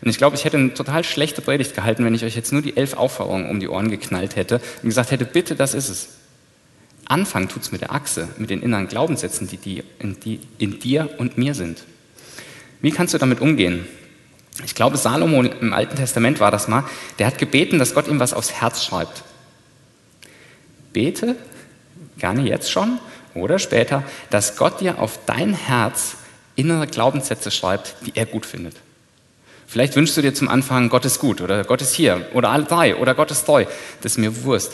Und 0.00 0.10
ich 0.10 0.18
glaube, 0.18 0.36
ich 0.36 0.44
hätte 0.44 0.56
eine 0.56 0.74
total 0.74 1.04
schlechte 1.04 1.42
Predigt 1.42 1.74
gehalten, 1.74 2.04
wenn 2.04 2.14
ich 2.14 2.24
euch 2.24 2.36
jetzt 2.36 2.52
nur 2.52 2.62
die 2.62 2.76
elf 2.76 2.94
Aufforderungen 2.94 3.48
um 3.48 3.60
die 3.60 3.68
Ohren 3.68 3.90
geknallt 3.90 4.36
hätte 4.36 4.60
und 4.82 4.88
gesagt 4.88 5.10
hätte, 5.10 5.24
bitte, 5.24 5.54
das 5.54 5.74
ist 5.74 5.88
es. 5.88 6.08
Anfangen 7.06 7.48
tut 7.48 7.62
es 7.62 7.72
mit 7.72 7.82
der 7.82 7.92
Achse, 7.92 8.28
mit 8.36 8.50
den 8.50 8.62
inneren 8.62 8.88
Glaubenssätzen, 8.88 9.46
die, 9.46 9.58
die, 9.58 9.84
in, 9.98 10.18
die 10.20 10.40
in 10.58 10.80
dir 10.80 11.08
und 11.18 11.38
mir 11.38 11.54
sind. 11.54 11.84
Wie 12.82 12.90
kannst 12.90 13.14
du 13.14 13.18
damit 13.18 13.40
umgehen? 13.40 13.86
Ich 14.64 14.74
glaube, 14.74 14.96
Salomo 14.96 15.42
im 15.42 15.72
Alten 15.72 15.96
Testament 15.96 16.40
war 16.40 16.50
das 16.50 16.66
mal, 16.66 16.84
der 17.18 17.26
hat 17.26 17.38
gebeten, 17.38 17.78
dass 17.78 17.94
Gott 17.94 18.08
ihm 18.08 18.18
was 18.18 18.32
aufs 18.32 18.52
Herz 18.52 18.84
schreibt. 18.84 19.22
Bete, 20.92 21.36
gerne 22.18 22.42
jetzt 22.42 22.70
schon, 22.70 22.98
oder 23.36 23.58
später, 23.58 24.02
dass 24.30 24.56
Gott 24.56 24.80
dir 24.80 24.98
auf 24.98 25.18
dein 25.26 25.54
Herz 25.54 26.16
innere 26.56 26.86
Glaubenssätze 26.86 27.50
schreibt, 27.50 27.94
die 28.06 28.12
er 28.14 28.26
gut 28.26 28.46
findet. 28.46 28.74
Vielleicht 29.66 29.96
wünschst 29.96 30.16
du 30.16 30.22
dir 30.22 30.32
zum 30.32 30.48
Anfang, 30.48 30.88
Gott 30.88 31.04
ist 31.04 31.18
gut 31.18 31.40
oder 31.40 31.64
Gott 31.64 31.82
ist 31.82 31.94
hier 31.94 32.28
oder 32.32 32.50
alle 32.50 32.64
drei 32.64 32.96
oder 32.96 33.14
Gott 33.14 33.30
ist 33.30 33.44
treu. 33.44 33.66
Das 34.00 34.12
ist 34.12 34.18
mir 34.18 34.44
Wurst. 34.44 34.72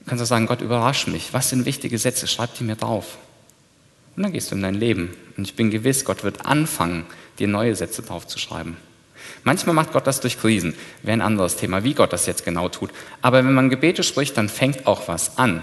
Du 0.00 0.10
kannst 0.10 0.22
auch 0.22 0.28
sagen, 0.28 0.46
Gott 0.46 0.62
überrasch 0.62 1.06
mich. 1.06 1.32
Was 1.32 1.50
sind 1.50 1.66
wichtige 1.66 1.98
Sätze? 1.98 2.26
Schreib 2.26 2.54
die 2.54 2.64
mir 2.64 2.76
drauf. 2.76 3.18
Und 4.16 4.22
dann 4.22 4.32
gehst 4.32 4.50
du 4.50 4.56
in 4.56 4.62
dein 4.62 4.74
Leben. 4.74 5.14
Und 5.36 5.44
ich 5.44 5.54
bin 5.54 5.70
gewiss, 5.70 6.04
Gott 6.04 6.24
wird 6.24 6.46
anfangen, 6.46 7.06
dir 7.38 7.46
neue 7.46 7.76
Sätze 7.76 8.02
drauf 8.02 8.26
zu 8.26 8.38
schreiben. 8.38 8.76
Manchmal 9.44 9.74
macht 9.74 9.92
Gott 9.92 10.06
das 10.06 10.20
durch 10.20 10.40
Krisen. 10.40 10.74
Wäre 11.02 11.18
ein 11.18 11.22
anderes 11.22 11.56
Thema, 11.56 11.84
wie 11.84 11.94
Gott 11.94 12.12
das 12.12 12.26
jetzt 12.26 12.44
genau 12.44 12.68
tut. 12.68 12.90
Aber 13.22 13.44
wenn 13.44 13.54
man 13.54 13.70
Gebete 13.70 14.02
spricht, 14.02 14.36
dann 14.36 14.48
fängt 14.48 14.86
auch 14.86 15.06
was 15.06 15.38
an. 15.38 15.62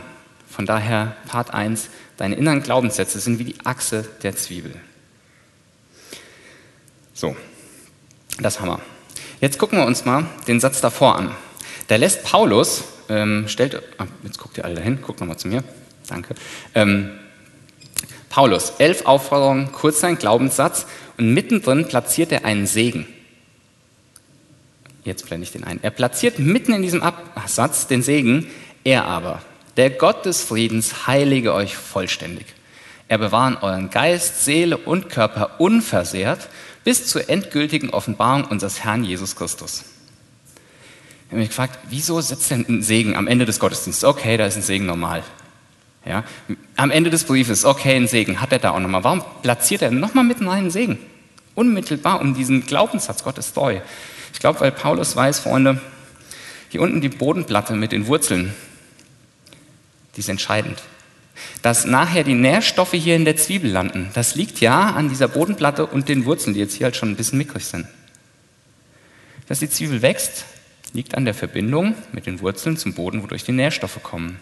Von 0.56 0.66
daher 0.66 1.18
Part 1.28 1.54
1, 1.54 1.90
deine 2.16 2.36
inneren 2.36 2.64
Glaubenssätze 2.64 3.20
sind 3.20 3.40
wie 3.40 3.44
die 3.44 3.56
Achse 3.66 4.08
der 4.24 4.38
Zwiebel. 4.38 4.74
So, 7.14 7.36
Das 8.40 8.62
haben 8.62 8.70
wir. 8.70 8.80
Jetzt 9.42 9.60
gucken 9.60 9.78
wir 9.80 9.86
uns 9.86 10.06
mal 10.06 10.26
den 10.48 10.62
Satz 10.62 10.80
davor 10.80 11.18
an. 11.18 11.36
Da 11.88 11.98
lässt 11.98 12.24
Paulus, 12.24 12.86
ähm, 13.10 13.50
stellt, 13.50 13.82
ah, 13.98 14.06
jetzt 14.24 14.38
guckt 14.38 14.58
ihr 14.58 14.64
alle 14.64 14.76
dahin, 14.76 15.02
guckt 15.02 15.20
nochmal 15.20 15.38
zu 15.38 15.50
mir, 15.50 15.62
danke. 16.08 16.36
Ähm, 16.74 17.12
Paulus, 18.30 18.74
elf 18.78 19.06
Aufforderungen, 19.06 19.74
kurz 19.74 20.00
sein 20.00 20.18
Glaubenssatz 20.18 20.86
und 21.18 21.34
mittendrin 21.34 21.86
platziert 21.90 22.32
er 22.32 22.46
einen 22.46 22.66
Segen. 22.66 23.08
Jetzt 25.04 25.26
blende 25.26 25.44
ich 25.44 25.52
den 25.52 25.66
ein. 25.66 25.80
Er 25.84 25.92
platziert 25.92 26.40
mitten 26.40 26.74
in 26.74 26.82
diesem 26.82 27.04
Absatz 27.04 27.88
den 27.88 28.02
Segen, 28.02 28.48
er 28.86 29.06
aber, 29.06 29.42
der 29.78 29.90
Gott 29.90 30.26
des 30.26 30.42
Friedens, 30.42 31.08
heilige 31.08 31.54
euch 31.54 31.76
vollständig. 31.76 32.46
Er 33.08 33.18
bewahren 33.18 33.58
euren 33.58 33.90
Geist, 33.90 34.44
Seele 34.44 34.78
und 34.78 35.10
Körper 35.10 35.60
unversehrt 35.60 36.50
bis 36.84 37.08
zur 37.08 37.30
endgültigen 37.30 37.90
Offenbarung 37.90 38.46
unseres 38.46 38.84
Herrn 38.84 39.04
Jesus 39.04 39.36
Christus. 39.36 39.84
Ich 41.26 41.32
habe 41.32 41.40
mich 41.40 41.50
gefragt, 41.50 41.80
wieso 41.90 42.22
setzt 42.22 42.52
denn 42.52 42.66
ein 42.68 42.82
Segen 42.84 43.16
am 43.16 43.28
Ende 43.28 43.46
des 43.46 43.60
Gottesdienstes? 43.60 44.08
Okay, 44.08 44.38
da 44.38 44.46
ist 44.46 44.56
ein 44.56 44.62
Segen 44.62 44.86
normal. 44.86 45.24
Ja, 46.06 46.24
am 46.76 46.92
Ende 46.92 47.10
des 47.10 47.24
Briefes, 47.24 47.66
okay, 47.66 47.96
ein 47.96 48.08
Segen, 48.08 48.40
hat 48.40 48.52
er 48.52 48.60
da 48.60 48.72
auch 48.72 48.80
nochmal. 48.80 49.04
Warum 49.04 49.24
platziert 49.42 49.82
er 49.82 49.90
nochmal 49.90 50.24
mitten 50.24 50.48
einen 50.48 50.70
Segen? 50.70 51.00
Unmittelbar 51.56 52.22
um 52.22 52.36
diesen 52.36 52.66
Glaubenssatz, 52.68 53.24
Gott 53.24 53.40
ist 53.40 53.54
treu. 53.54 53.80
Ich 54.32 54.40
glaube, 54.40 54.60
weil 54.60 54.72
Paulus 54.72 55.16
weiß, 55.16 55.40
Freunde, 55.40 55.82
hier 56.70 56.82
unten 56.82 57.02
die 57.02 57.10
Bodenplatte 57.10 57.74
mit 57.74 57.92
den 57.92 58.06
Wurzeln, 58.06 58.54
die 60.16 60.22
ist 60.22 60.30
entscheidend. 60.30 60.82
Dass 61.62 61.86
nachher 61.86 62.24
die 62.24 62.34
Nährstoffe 62.34 62.94
hier 62.94 63.16
in 63.16 63.26
der 63.26 63.36
Zwiebel 63.36 63.70
landen, 63.70 64.10
das 64.14 64.36
liegt 64.36 64.62
ja 64.62 64.92
an 64.92 65.10
dieser 65.10 65.28
Bodenplatte 65.28 65.86
und 65.86 66.08
den 66.08 66.26
Wurzeln, 66.26 66.54
die 66.54 66.60
jetzt 66.60 66.76
hier 66.76 66.86
halt 66.86 66.96
schon 66.96 67.10
ein 67.10 67.16
bisschen 67.16 67.38
mickrig 67.38 67.66
sind. 67.66 67.88
Dass 69.48 69.60
die 69.60 69.70
Zwiebel 69.70 70.02
wächst, 70.02 70.46
liegt 70.94 71.16
an 71.16 71.26
der 71.26 71.34
Verbindung 71.34 71.96
mit 72.14 72.26
den 72.26 72.40
Wurzeln 72.40 72.78
zum 72.78 72.94
Boden, 72.94 73.22
wodurch 73.22 73.44
die 73.44 73.52
Nährstoffe 73.52 74.02
kommen. 74.02 74.40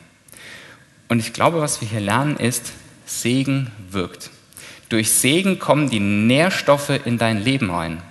Und 1.10 1.20
ich 1.20 1.34
glaube, 1.34 1.62
was 1.62 1.82
wir 1.82 1.88
hier 1.88 2.00
lernen, 2.00 2.38
ist, 2.38 2.72
Segen 3.06 3.72
wirkt. 3.90 4.30
Durch 4.90 5.12
Segen 5.12 5.60
kommen 5.60 5.90
die 5.90 6.00
Nährstoffe 6.00 6.92
in 7.06 7.18
dein 7.18 7.44
Leben 7.44 7.72
rein. 7.72 8.02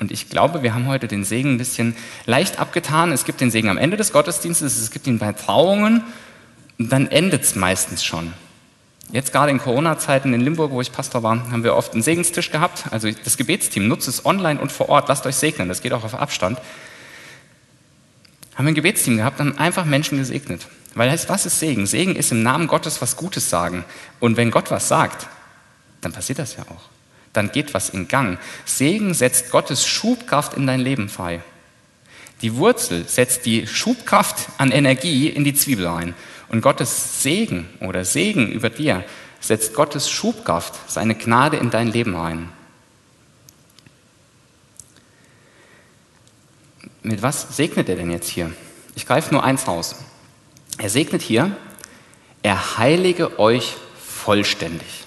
Und 0.00 0.12
ich 0.12 0.28
glaube, 0.28 0.62
wir 0.62 0.74
haben 0.74 0.86
heute 0.86 1.08
den 1.08 1.24
Segen 1.24 1.54
ein 1.54 1.58
bisschen 1.58 1.96
leicht 2.26 2.58
abgetan. 2.58 3.12
Es 3.12 3.24
gibt 3.24 3.40
den 3.40 3.50
Segen 3.50 3.68
am 3.68 3.78
Ende 3.78 3.96
des 3.96 4.12
Gottesdienstes, 4.12 4.76
es 4.76 4.90
gibt 4.90 5.06
ihn 5.06 5.18
bei 5.18 5.32
Trauungen 5.32 6.02
dann 6.78 7.06
endet 7.08 7.42
es 7.42 7.54
meistens 7.54 8.04
schon. 8.04 8.32
Jetzt 9.12 9.32
gerade 9.32 9.50
in 9.50 9.58
Corona-Zeiten 9.58 10.32
in 10.34 10.40
Limburg, 10.40 10.72
wo 10.72 10.80
ich 10.80 10.90
Pastor 10.90 11.22
war, 11.22 11.50
haben 11.50 11.62
wir 11.62 11.76
oft 11.76 11.92
einen 11.92 12.02
Segenstisch 12.02 12.50
gehabt. 12.50 12.84
Also 12.90 13.10
das 13.10 13.36
Gebetsteam 13.36 13.86
nutzt 13.86 14.08
es 14.08 14.24
online 14.24 14.60
und 14.60 14.72
vor 14.72 14.88
Ort. 14.88 15.08
Lasst 15.08 15.26
euch 15.26 15.36
segnen, 15.36 15.68
das 15.68 15.82
geht 15.82 15.92
auch 15.92 16.04
auf 16.04 16.14
Abstand. 16.14 16.58
Haben 18.54 18.66
wir 18.66 18.72
ein 18.72 18.74
Gebetsteam 18.74 19.16
gehabt, 19.16 19.40
haben 19.40 19.58
einfach 19.58 19.84
Menschen 19.84 20.18
gesegnet. 20.18 20.66
Weil 20.94 21.10
heißt, 21.10 21.28
was 21.28 21.44
ist 21.44 21.58
Segen? 21.58 21.86
Segen 21.86 22.16
ist 22.16 22.32
im 22.32 22.42
Namen 22.42 22.66
Gottes 22.66 23.02
was 23.02 23.16
Gutes 23.16 23.50
sagen. 23.50 23.84
Und 24.20 24.36
wenn 24.36 24.50
Gott 24.50 24.70
was 24.70 24.88
sagt, 24.88 25.26
dann 26.00 26.12
passiert 26.12 26.38
das 26.38 26.56
ja 26.56 26.62
auch. 26.62 26.88
Dann 27.32 27.50
geht 27.50 27.74
was 27.74 27.90
in 27.90 28.06
Gang. 28.06 28.38
Segen 28.64 29.12
setzt 29.12 29.50
Gottes 29.50 29.86
Schubkraft 29.86 30.54
in 30.54 30.66
dein 30.66 30.80
Leben 30.80 31.08
frei. 31.08 31.42
Die 32.42 32.56
Wurzel 32.56 33.08
setzt 33.08 33.46
die 33.46 33.66
Schubkraft 33.66 34.48
an 34.58 34.70
Energie 34.70 35.28
in 35.28 35.44
die 35.44 35.54
Zwiebel 35.54 35.88
ein. 35.88 36.14
Und 36.48 36.60
Gottes 36.60 37.22
Segen 37.22 37.68
oder 37.80 38.04
Segen 38.04 38.50
über 38.50 38.70
dir 38.70 39.04
setzt 39.40 39.74
Gottes 39.74 40.10
Schubkraft, 40.10 40.90
seine 40.90 41.14
Gnade 41.14 41.56
in 41.56 41.70
dein 41.70 41.88
Leben 41.88 42.16
ein. 42.16 42.48
Mit 47.02 47.22
was 47.22 47.56
segnet 47.56 47.88
er 47.88 47.96
denn 47.96 48.10
jetzt 48.10 48.28
hier? 48.28 48.50
Ich 48.94 49.06
greife 49.06 49.32
nur 49.34 49.44
eins 49.44 49.68
raus. 49.68 49.96
Er 50.78 50.88
segnet 50.88 51.20
hier, 51.20 51.54
er 52.42 52.78
heilige 52.78 53.38
euch 53.38 53.76
vollständig. 53.98 55.04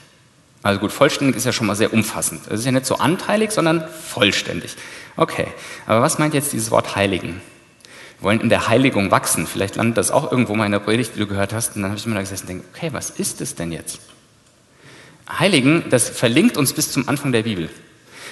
Also 0.61 0.79
gut, 0.79 0.91
vollständig 0.91 1.35
ist 1.35 1.45
ja 1.45 1.53
schon 1.53 1.67
mal 1.67 1.75
sehr 1.75 1.93
umfassend. 1.93 2.41
Es 2.47 2.59
ist 2.59 2.65
ja 2.65 2.71
nicht 2.71 2.85
so 2.85 2.97
anteilig, 2.97 3.51
sondern 3.51 3.87
vollständig. 3.87 4.75
Okay, 5.15 5.47
aber 5.85 6.01
was 6.01 6.19
meint 6.19 6.33
jetzt 6.33 6.53
dieses 6.53 6.71
Wort 6.71 6.95
heiligen? 6.95 7.41
Wollen 8.19 8.41
in 8.41 8.49
der 8.49 8.67
Heiligung 8.67 9.11
wachsen. 9.11 9.45
Vielleicht 9.45 9.75
landet 9.75 9.97
das 9.97 10.11
auch 10.11 10.31
irgendwo 10.31 10.55
mal 10.55 10.65
in 10.65 10.71
der 10.71 10.79
Predigt, 10.79 11.15
die 11.15 11.19
du 11.19 11.27
gehört 11.27 11.53
hast. 11.53 11.75
Und 11.75 11.83
dann 11.83 11.91
habe 11.91 11.99
ich 11.99 12.05
immer 12.05 12.15
da 12.15 12.21
gesessen 12.21 12.43
und 12.43 12.49
denke, 12.49 12.65
okay, 12.73 12.89
was 12.91 13.11
ist 13.11 13.41
es 13.41 13.55
denn 13.55 13.71
jetzt? 13.71 13.99
Heiligen, 15.29 15.83
das 15.89 16.09
verlinkt 16.09 16.57
uns 16.57 16.73
bis 16.73 16.91
zum 16.91 17.07
Anfang 17.09 17.31
der 17.31 17.43
Bibel. 17.43 17.69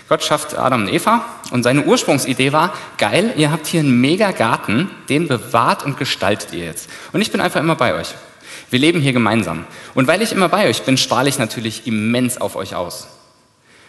Gott 0.08 0.24
schafft 0.24 0.58
Adam 0.58 0.84
und 0.84 0.94
Eva 0.94 1.25
und 1.51 1.63
seine 1.63 1.84
Ursprungsidee 1.84 2.54
war, 2.54 2.74
geil, 2.98 3.34
ihr 3.38 3.51
habt 3.51 3.65
hier 3.65 3.80
einen 3.80 4.00
mega 4.01 4.32
Garten, 4.32 4.89
den 5.10 5.27
bewahrt 5.27 5.84
und 5.84 5.98
gestaltet 5.98 6.54
ihr 6.54 6.65
jetzt. 6.65 6.89
Und 7.12 7.22
ich 7.22 7.32
bin 7.32 7.42
einfach 7.42 7.60
immer 7.60 7.75
bei 7.75 7.96
euch. 7.96 8.13
Wir 8.70 8.80
leben 8.80 9.01
hier 9.01 9.13
gemeinsam. 9.13 9.65
Und 9.96 10.08
weil 10.08 10.22
ich 10.22 10.32
immer 10.32 10.50
bei 10.50 10.70
euch 10.70 10.84
bin, 10.84 10.98
strahle 10.98 11.30
ich 11.30 11.39
natürlich 11.39 11.88
immens 11.88 12.39
auf 12.39 12.56
euch 12.56 12.75
aus. 12.75 13.08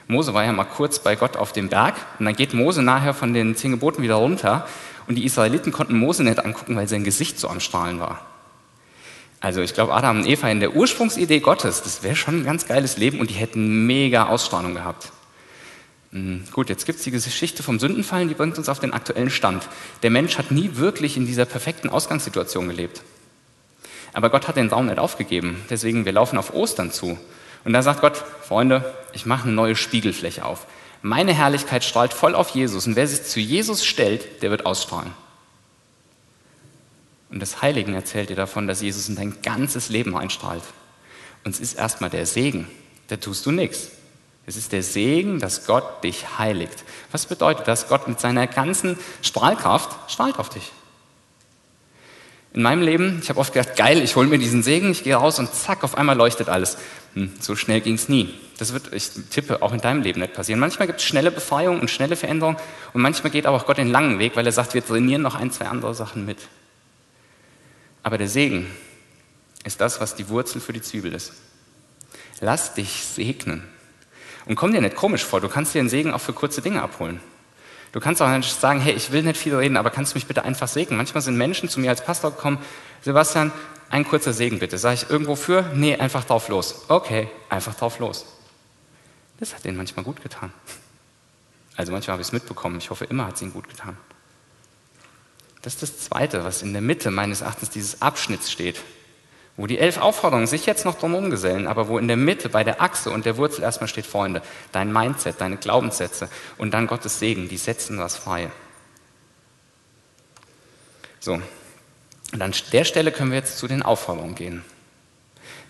Mose 0.09 0.33
war 0.33 0.45
ja 0.45 0.53
mal 0.53 0.65
kurz 0.65 1.01
bei 1.01 1.17
Gott 1.17 1.37
auf 1.37 1.53
dem 1.53 1.69
Berg 1.69 1.95
und 2.19 2.27
dann 2.27 2.37
geht 2.37 2.55
Mose 2.55 2.83
nachher 2.83 3.13
von 3.13 3.35
den 3.35 3.57
zehn 3.57 3.73
Geboten 3.73 4.03
wieder 4.03 4.15
runter 4.15 4.67
und 5.07 5.17
die 5.17 5.25
Israeliten 5.25 5.73
konnten 5.73 5.99
Mose 5.99 6.25
nicht 6.25 6.45
angucken, 6.45 6.77
weil 6.77 6.89
sein 6.89 7.05
Gesicht 7.05 7.39
so 7.39 7.49
am 7.49 7.61
Strahlen 7.61 8.01
war. 8.01 8.21
Also 9.41 9.61
ich 9.61 9.75
glaube, 9.75 9.95
Adam 9.95 10.21
und 10.21 10.27
Eva 10.27 10.49
in 10.49 10.61
der 10.61 10.75
Ursprungsidee 10.75 11.41
Gottes, 11.41 11.83
das 11.83 12.03
wäre 12.03 12.17
schon 12.17 12.41
ein 12.41 12.45
ganz 12.45 12.67
geiles 12.67 12.97
Leben 12.97 13.21
und 13.21 13.31
die 13.31 13.35
hätten 13.35 13.87
mega 13.87 14.27
Ausstrahlung 14.27 14.75
gehabt. 14.75 15.13
Hm, 16.13 16.45
gut, 16.53 16.69
jetzt 16.69 16.87
gibt 16.87 16.99
es 16.99 17.05
die 17.05 17.11
Geschichte 17.11 17.63
vom 17.63 17.79
Sündenfallen, 17.79 18.29
die 18.29 18.35
bringt 18.35 18.59
uns 18.59 18.69
auf 18.69 18.81
den 18.81 18.93
aktuellen 18.93 19.31
Stand. 19.31 19.69
Der 20.03 20.11
Mensch 20.11 20.39
hat 20.39 20.51
nie 20.51 20.71
wirklich 20.75 21.17
in 21.17 21.27
dieser 21.27 21.45
perfekten 21.45 21.91
Ausgangssituation 21.91 22.69
gelebt. 22.69 23.03
Aber 24.13 24.31
Gott 24.31 24.49
hat 24.49 24.57
den 24.57 24.69
Raum 24.69 24.87
nicht 24.87 24.99
aufgegeben. 24.99 25.63
Deswegen, 25.69 26.07
wir 26.07 26.13
laufen 26.13 26.39
auf 26.39 26.55
Ostern 26.55 26.91
zu. 26.91 27.19
Und 27.65 27.73
da 27.73 27.83
sagt 27.83 28.01
Gott, 28.01 28.25
Freunde, 28.43 28.95
ich 29.13 29.27
mache 29.27 29.45
eine 29.45 29.53
neue 29.53 29.77
Spiegelfläche 29.77 30.45
auf. 30.45 30.67
Meine 31.07 31.33
Herrlichkeit 31.33 31.85
strahlt 31.85 32.13
voll 32.13 32.35
auf 32.35 32.49
Jesus. 32.51 32.89
Und 32.89 32.97
wer 32.97 33.07
sich 33.07 33.23
zu 33.23 33.39
Jesus 33.39 33.85
stellt, 33.85 34.43
der 34.43 34.51
wird 34.51 34.67
ausstrahlen. 34.67 35.13
Und 37.31 37.39
das 37.39 37.63
Heiligen 37.63 37.95
erzählt 37.95 38.29
dir 38.29 38.35
davon, 38.35 38.67
dass 38.67 38.83
Jesus 38.83 39.09
in 39.09 39.15
dein 39.15 39.41
ganzes 39.41 39.89
Leben 39.89 40.17
einstrahlt. 40.17 40.65
Und 41.45 41.55
es 41.55 41.61
ist 41.61 41.75
erstmal 41.75 42.11
der 42.11 42.27
Segen. 42.27 42.67
Da 43.07 43.19
tust 43.19 43.47
du 43.47 43.53
nichts. 43.53 43.91
Es 44.47 44.57
ist 44.57 44.73
der 44.73 44.83
Segen, 44.83 45.39
dass 45.39 45.65
Gott 45.65 46.03
dich 46.03 46.39
heiligt. 46.41 46.83
Was 47.13 47.27
bedeutet 47.27 47.69
das? 47.69 47.87
Gott 47.87 48.09
mit 48.09 48.19
seiner 48.19 48.49
ganzen 48.49 48.99
Strahlkraft 49.23 50.11
strahlt 50.11 50.41
auf 50.41 50.49
dich. 50.49 50.73
In 52.57 52.63
meinem 52.63 52.81
Leben, 52.81 53.21
ich 53.23 53.29
habe 53.29 53.39
oft 53.39 53.53
gedacht, 53.53 53.77
geil, 53.77 54.03
ich 54.03 54.17
hole 54.17 54.29
mir 54.29 54.39
diesen 54.39 54.63
Segen, 54.63 54.91
ich 54.91 55.05
gehe 55.05 55.15
raus 55.15 55.39
und 55.39 55.53
zack, 55.53 55.85
auf 55.85 55.99
einmal 55.99 56.17
leuchtet 56.17 56.49
alles. 56.49 56.79
Hm, 57.13 57.31
so 57.39 57.55
schnell 57.55 57.83
ging 57.83 57.97
es 57.97 58.09
nie. 58.09 58.33
Das 58.57 58.73
wird, 58.73 58.95
ich 58.95 59.11
tippe, 59.29 59.61
auch 59.61 59.75
in 59.75 59.81
deinem 59.83 60.01
Leben 60.01 60.21
nicht 60.21 60.33
passieren. 60.33 60.59
Manchmal 60.59 60.87
gibt 60.87 61.01
es 61.01 61.05
schnelle 61.05 61.31
Befreiung 61.31 61.81
und 61.81 61.91
schnelle 61.91 62.17
Veränderung 62.17 62.57
und 62.95 63.03
manchmal 63.03 63.31
geht 63.31 63.45
aber 63.45 63.59
auch 63.59 63.67
Gott 63.67 63.77
den 63.77 63.91
langen 63.91 64.19
Weg, 64.19 64.37
weil 64.37 64.47
er 64.47 64.53
sagt, 64.53 64.73
wir 64.73 64.83
trainieren 64.83 65.21
noch 65.21 65.35
ein, 65.35 65.51
zwei 65.51 65.67
andere 65.67 65.95
Sachen 65.95 66.25
mit. 66.25 66.39
Aber 68.03 68.17
der 68.17 68.29
Segen 68.29 68.67
ist 69.65 69.83
das, 69.83 70.01
was 70.01 70.15
die 70.15 70.31
Wurzel 70.31 70.63
für 70.63 70.73
die 70.73 70.81
Zwiebel 70.81 71.13
ist. 71.13 71.35
Lass 72.41 72.73
dich 72.73 73.05
segnen. 73.05 73.65
Und 74.47 74.57
komm 74.57 74.73
dir 74.73 74.81
nicht 74.81 74.97
komisch 74.97 75.27
vor, 75.27 75.43
du 75.43 75.49
kannst 75.51 75.75
dir 75.75 75.81
einen 75.81 75.91
Segen 75.91 76.11
auch 76.11 76.23
für 76.23 76.33
kurze 76.33 76.63
Dinge 76.63 76.81
abholen. 76.81 77.21
Du 77.93 78.01
kannst 78.01 78.21
auch 78.21 78.29
nicht 78.29 78.61
sagen, 78.61 78.81
hey, 78.81 78.93
ich 78.95 79.13
will 79.13 79.23
nicht 79.23 79.39
viel 79.39 79.55
reden, 79.55 79.77
aber 79.77 79.91
kannst 79.91 80.13
du 80.13 80.17
mich 80.17 80.27
bitte 80.27 80.45
einfach 80.45 80.69
segnen? 80.69 80.97
Manchmal 80.97 81.23
sind 81.23 81.37
Menschen 81.37 81.69
zu 81.69 81.81
mir 81.81 81.91
als 81.91 82.05
Pastor 82.05 82.31
gekommen, 82.31 82.59
Sebastian, 83.03 83.53
ein 83.89 84.05
kurzer 84.07 84.33
Segen 84.33 84.59
bitte. 84.59 84.79
Sag 84.79 84.95
ich 84.95 85.09
irgendwo 85.09 85.37
für? 85.37 85.63
Nee, 85.75 85.97
einfach 85.97 86.25
drauf 86.25 86.49
los. 86.49 86.85
Okay, 86.89 87.29
einfach 87.49 87.75
drauf 87.75 87.99
los. 87.99 88.27
Das 89.39 89.55
hat 89.55 89.65
denen 89.65 89.77
manchmal 89.77 90.05
gut 90.05 90.23
getan. 90.23 90.53
Also 91.77 91.93
manchmal 91.93 92.15
habe 92.15 92.23
ich 92.23 92.29
es 92.29 92.33
mitbekommen. 92.33 92.79
Ich 92.79 92.91
hoffe, 92.91 93.05
immer 93.05 93.27
hat 93.27 93.37
es 93.37 93.43
ihnen 93.43 93.53
gut 93.53 93.69
getan. 93.69 93.97
Das 95.63 95.75
ist 95.75 95.83
das 95.83 95.99
Zweite, 95.99 96.45
was 96.45 96.63
in 96.63 96.73
der 96.73 96.83
Mitte 96.83 97.11
meines 97.11 97.43
Erachtens 97.43 97.71
dieses 97.71 98.03
Abschnitts 98.03 98.51
steht 98.51 98.81
wo 99.57 99.67
die 99.67 99.79
elf 99.79 99.99
Aufforderungen 99.99 100.47
sich 100.47 100.67
jetzt 100.67 100.85
noch 100.85 100.99
drumherum 100.99 101.31
gesellen, 101.31 101.67
aber 101.67 101.89
wo 101.89 101.99
in 101.99 102.09
der 102.09 102.17
Mitte 102.17 102.49
bei 102.49 102.63
der 102.63 102.83
Achse 102.83 103.11
und 103.11 103.25
der 103.25 103.37
Wurzel 103.37 103.63
erstmal 103.63 103.89
steht, 103.89 104.07
Freunde, 104.07 104.43
dein 104.73 104.93
Mindset, 104.93 105.41
deine 105.41 105.57
Glaubenssätze 105.57 106.29
und 106.59 106.73
dann 106.75 106.87
Gottes 106.87 107.19
Segen, 107.19 107.49
die 107.49 107.57
setzen 107.57 107.99
was 107.99 108.17
frei. 108.17 108.51
So, 111.21 111.41
und 112.33 112.43
an 112.43 112.53
der 112.73 112.85
Stelle 112.85 113.13
können 113.13 113.31
wir 113.31 113.39
jetzt 113.39 113.59
zu 113.59 113.67
den 113.67 113.83
Aufforderungen 113.83 114.35
gehen. 114.35 114.65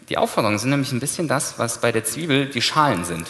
Die 0.08 0.18
Aufforderungen 0.18 0.58
sind 0.58 0.70
nämlich 0.70 0.92
ein 0.92 1.00
bisschen 1.00 1.28
das, 1.28 1.58
was 1.58 1.80
bei 1.80 1.92
der 1.92 2.04
Zwiebel 2.04 2.46
die 2.46 2.62
Schalen 2.62 3.04
sind. 3.04 3.26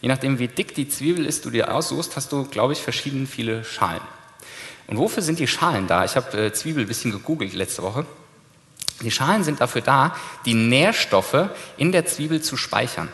Je 0.00 0.08
nachdem, 0.08 0.38
wie 0.38 0.48
dick 0.48 0.74
die 0.74 0.88
Zwiebel 0.88 1.24
ist, 1.24 1.44
du 1.44 1.50
dir 1.50 1.74
aussuchst, 1.74 2.16
hast 2.16 2.32
du, 2.32 2.44
glaube 2.44 2.72
ich, 2.72 2.80
verschieden 2.80 3.26
viele 3.26 3.64
Schalen. 3.64 4.02
Und 4.86 4.98
wofür 4.98 5.22
sind 5.22 5.38
die 5.38 5.46
Schalen 5.46 5.86
da? 5.86 6.04
Ich 6.04 6.16
habe 6.16 6.46
äh, 6.46 6.52
Zwiebel 6.52 6.84
ein 6.84 6.88
bisschen 6.88 7.10
gegoogelt 7.10 7.54
letzte 7.54 7.82
Woche. 7.82 8.04
Die 9.02 9.10
Schalen 9.10 9.44
sind 9.44 9.60
dafür 9.60 9.82
da, 9.82 10.16
die 10.44 10.54
Nährstoffe 10.54 11.50
in 11.76 11.92
der 11.92 12.06
Zwiebel 12.06 12.40
zu 12.42 12.56
speichern. 12.56 13.08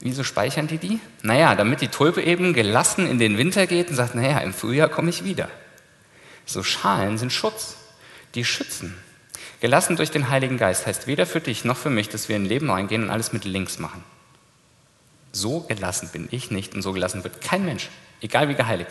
Wieso 0.00 0.24
speichern 0.24 0.66
die 0.66 0.78
die? 0.78 1.00
Naja, 1.22 1.54
damit 1.54 1.80
die 1.80 1.88
Tulpe 1.88 2.22
eben 2.22 2.54
gelassen 2.54 3.06
in 3.06 3.18
den 3.18 3.38
Winter 3.38 3.66
geht 3.66 3.88
und 3.88 3.94
sagt, 3.94 4.14
naja, 4.14 4.38
im 4.38 4.52
Frühjahr 4.52 4.88
komme 4.88 5.10
ich 5.10 5.24
wieder. 5.24 5.48
So 6.44 6.62
Schalen 6.62 7.18
sind 7.18 7.32
Schutz, 7.32 7.76
die 8.34 8.44
schützen. 8.44 8.96
Gelassen 9.60 9.94
durch 9.94 10.10
den 10.10 10.28
Heiligen 10.28 10.58
Geist 10.58 10.86
heißt 10.86 11.06
weder 11.06 11.24
für 11.24 11.40
dich 11.40 11.64
noch 11.64 11.76
für 11.76 11.90
mich, 11.90 12.08
dass 12.08 12.28
wir 12.28 12.34
in 12.34 12.44
Leben 12.44 12.68
reingehen 12.68 13.04
und 13.04 13.10
alles 13.10 13.32
mit 13.32 13.44
links 13.44 13.78
machen. 13.78 14.02
So 15.30 15.60
gelassen 15.60 16.10
bin 16.12 16.26
ich 16.32 16.50
nicht 16.50 16.74
und 16.74 16.82
so 16.82 16.92
gelassen 16.92 17.22
wird 17.22 17.40
kein 17.40 17.64
Mensch, 17.64 17.88
egal 18.20 18.48
wie 18.48 18.54
geheiligt. 18.54 18.90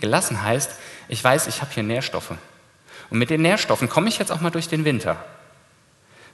Gelassen 0.00 0.42
heißt, 0.42 0.70
ich 1.08 1.22
weiß, 1.22 1.46
ich 1.46 1.60
habe 1.60 1.72
hier 1.72 1.82
Nährstoffe. 1.82 2.32
Und 3.10 3.18
mit 3.18 3.30
den 3.30 3.42
Nährstoffen 3.42 3.88
komme 3.88 4.08
ich 4.08 4.18
jetzt 4.18 4.32
auch 4.32 4.40
mal 4.40 4.50
durch 4.50 4.68
den 4.68 4.84
Winter. 4.84 5.22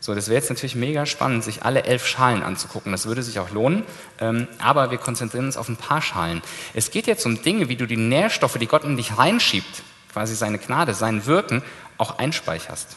So, 0.02 0.14
das 0.14 0.28
wäre 0.28 0.40
jetzt 0.40 0.48
natürlich 0.48 0.74
mega 0.74 1.04
spannend, 1.04 1.44
sich 1.44 1.62
alle 1.62 1.84
elf 1.84 2.06
Schalen 2.06 2.42
anzugucken. 2.42 2.90
Das 2.90 3.04
würde 3.04 3.22
sich 3.22 3.38
auch 3.38 3.50
lohnen. 3.50 3.84
Ähm, 4.18 4.48
aber 4.58 4.90
wir 4.90 4.96
konzentrieren 4.96 5.44
uns 5.44 5.58
auf 5.58 5.68
ein 5.68 5.76
paar 5.76 6.00
Schalen. 6.00 6.40
Es 6.72 6.90
geht 6.90 7.06
jetzt 7.06 7.26
um 7.26 7.42
Dinge, 7.42 7.68
wie 7.68 7.76
du 7.76 7.86
die 7.86 7.98
Nährstoffe, 7.98 8.56
die 8.56 8.66
Gott 8.66 8.84
in 8.84 8.96
dich 8.96 9.18
reinschiebt, 9.18 9.82
quasi 10.10 10.34
seine 10.34 10.58
Gnade, 10.58 10.94
sein 10.94 11.26
Wirken, 11.26 11.62
auch 11.98 12.18
einspeicherst. 12.18 12.96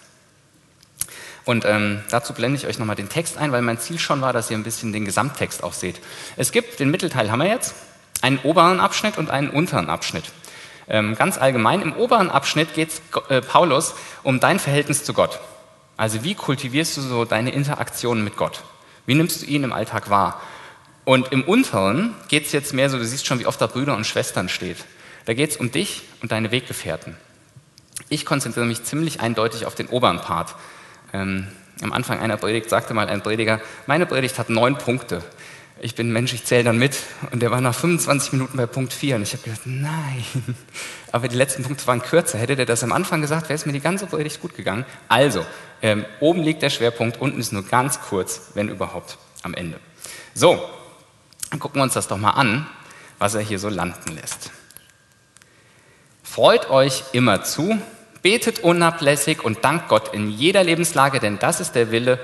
Und 1.45 1.65
ähm, 1.65 2.01
dazu 2.09 2.33
blende 2.33 2.57
ich 2.57 2.67
euch 2.67 2.79
nochmal 2.79 2.95
den 2.95 3.09
Text 3.09 3.37
ein, 3.37 3.51
weil 3.51 3.61
mein 3.61 3.79
Ziel 3.79 3.99
schon 3.99 4.21
war, 4.21 4.31
dass 4.31 4.49
ihr 4.49 4.57
ein 4.57 4.63
bisschen 4.63 4.93
den 4.93 5.03
Gesamttext 5.03 5.61
auch 5.61 5.73
seht. 5.73 5.99
Es 6.37 6.53
gibt, 6.53 6.79
den 6.79 6.89
Mittelteil 6.89 7.29
haben 7.29 7.39
wir 7.39 7.49
jetzt, 7.49 7.75
einen 8.21 8.39
oberen 8.39 8.79
Abschnitt 8.79 9.17
und 9.17 9.29
einen 9.29 9.49
unteren 9.49 9.89
Abschnitt. 9.89 10.31
Ähm, 10.87 11.15
ganz 11.15 11.37
allgemein, 11.37 11.81
im 11.81 11.93
oberen 11.93 12.29
Abschnitt 12.29 12.73
geht 12.73 12.89
es 12.89 13.01
äh, 13.29 13.41
Paulus 13.41 13.95
um 14.23 14.39
dein 14.39 14.59
Verhältnis 14.59 15.03
zu 15.03 15.13
Gott. 15.13 15.39
Also 15.97 16.23
wie 16.23 16.35
kultivierst 16.35 16.97
du 16.97 17.01
so 17.01 17.25
deine 17.25 17.51
Interaktion 17.51 18.23
mit 18.23 18.35
Gott? 18.35 18.63
Wie 19.05 19.15
nimmst 19.15 19.41
du 19.41 19.45
ihn 19.45 19.63
im 19.63 19.73
Alltag 19.73 20.09
wahr? 20.09 20.41
Und 21.05 21.31
im 21.31 21.43
unteren 21.43 22.15
geht 22.29 22.45
es 22.45 22.51
jetzt 22.51 22.73
mehr 22.73 22.89
so, 22.89 22.97
du 22.97 23.05
siehst 23.05 23.25
schon, 23.25 23.39
wie 23.39 23.45
oft 23.45 23.59
da 23.59 23.67
Brüder 23.67 23.95
und 23.95 24.05
Schwestern 24.05 24.49
steht. 24.49 24.77
Da 25.25 25.33
geht 25.33 25.51
es 25.51 25.57
um 25.57 25.71
dich 25.71 26.03
und 26.21 26.31
deine 26.31 26.51
Weggefährten. 26.51 27.17
Ich 28.09 28.25
konzentriere 28.25 28.65
mich 28.65 28.83
ziemlich 28.83 29.21
eindeutig 29.21 29.65
auf 29.65 29.75
den 29.75 29.87
oberen 29.87 30.19
Part. 30.19 30.55
Ähm, 31.13 31.47
am 31.81 31.91
Anfang 31.91 32.19
einer 32.19 32.37
Predigt 32.37 32.69
sagte 32.69 32.93
mal 32.93 33.07
ein 33.07 33.21
Prediger, 33.21 33.59
meine 33.87 34.05
Predigt 34.05 34.39
hat 34.39 34.49
neun 34.49 34.77
Punkte 34.77 35.23
ich 35.83 35.95
bin 35.95 36.13
Mensch, 36.13 36.33
ich 36.33 36.45
zähle 36.45 36.63
dann 36.63 36.77
mit. 36.77 36.95
Und 37.31 37.41
der 37.41 37.51
war 37.51 37.59
nach 37.59 37.75
25 37.75 38.31
Minuten 38.31 38.55
bei 38.55 38.65
Punkt 38.65 38.93
4. 38.93 39.17
Und 39.17 39.23
ich 39.23 39.33
habe 39.33 39.43
gedacht, 39.43 39.61
nein. 39.65 40.23
Aber 41.11 41.27
die 41.27 41.35
letzten 41.35 41.63
Punkte 41.63 41.85
waren 41.87 42.01
kürzer. 42.01 42.37
Hätte 42.37 42.55
der 42.55 42.65
das 42.65 42.83
am 42.83 42.93
Anfang 42.93 43.19
gesagt, 43.19 43.49
wäre 43.49 43.55
es 43.55 43.65
mir 43.65 43.73
die 43.73 43.81
ganze 43.81 44.07
Predigt 44.07 44.41
gut 44.41 44.55
gegangen. 44.55 44.85
Also, 45.09 45.45
ähm, 45.81 46.05
oben 46.21 46.41
liegt 46.41 46.61
der 46.61 46.69
Schwerpunkt, 46.69 47.19
unten 47.19 47.37
ist 47.37 47.51
nur 47.51 47.63
ganz 47.63 47.99
kurz, 47.99 48.51
wenn 48.53 48.69
überhaupt, 48.69 49.17
am 49.41 49.53
Ende. 49.53 49.77
So, 50.33 50.57
dann 51.51 51.59
gucken 51.59 51.79
wir 51.79 51.83
uns 51.83 51.93
das 51.93 52.07
doch 52.07 52.17
mal 52.17 52.31
an, 52.31 52.65
was 53.19 53.35
er 53.35 53.41
hier 53.41 53.59
so 53.59 53.67
landen 53.67 54.15
lässt. 54.15 54.51
Freut 56.23 56.69
euch 56.69 57.03
immer 57.11 57.43
zu, 57.43 57.77
betet 58.21 58.59
unablässig 58.59 59.43
und 59.43 59.65
dankt 59.65 59.89
Gott 59.89 60.13
in 60.13 60.29
jeder 60.29 60.63
Lebenslage, 60.63 61.19
denn 61.19 61.39
das 61.39 61.59
ist 61.59 61.73
der 61.73 61.91
Wille, 61.91 62.19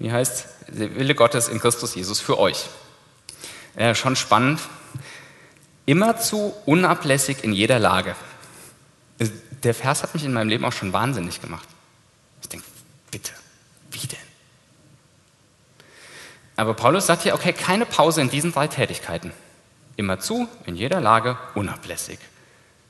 wie 0.00 0.10
heißt 0.10 0.48
der 0.68 0.94
Wille 0.96 1.14
Gottes 1.14 1.48
in 1.48 1.58
Christus 1.58 1.94
Jesus 1.94 2.20
für 2.20 2.38
euch. 2.38 2.66
Äh, 3.76 3.94
schon 3.94 4.16
spannend. 4.16 4.60
Immerzu 5.86 6.54
unablässig 6.66 7.42
in 7.42 7.52
jeder 7.52 7.78
Lage. 7.78 8.14
Äh, 9.18 9.28
der 9.62 9.74
Vers 9.74 10.02
hat 10.02 10.14
mich 10.14 10.24
in 10.24 10.32
meinem 10.32 10.48
Leben 10.48 10.64
auch 10.64 10.72
schon 10.72 10.92
wahnsinnig 10.92 11.40
gemacht. 11.40 11.68
Ich 12.42 12.48
denke, 12.48 12.66
bitte, 13.10 13.32
wie 13.90 14.06
denn? 14.06 14.18
Aber 16.56 16.74
Paulus 16.74 17.06
sagt 17.06 17.22
hier, 17.22 17.34
okay, 17.34 17.52
keine 17.52 17.86
Pause 17.86 18.20
in 18.20 18.30
diesen 18.30 18.52
drei 18.52 18.68
Tätigkeiten. 18.68 19.32
Immerzu, 19.96 20.48
in 20.66 20.76
jeder 20.76 21.00
Lage, 21.00 21.38
unablässig. 21.54 22.18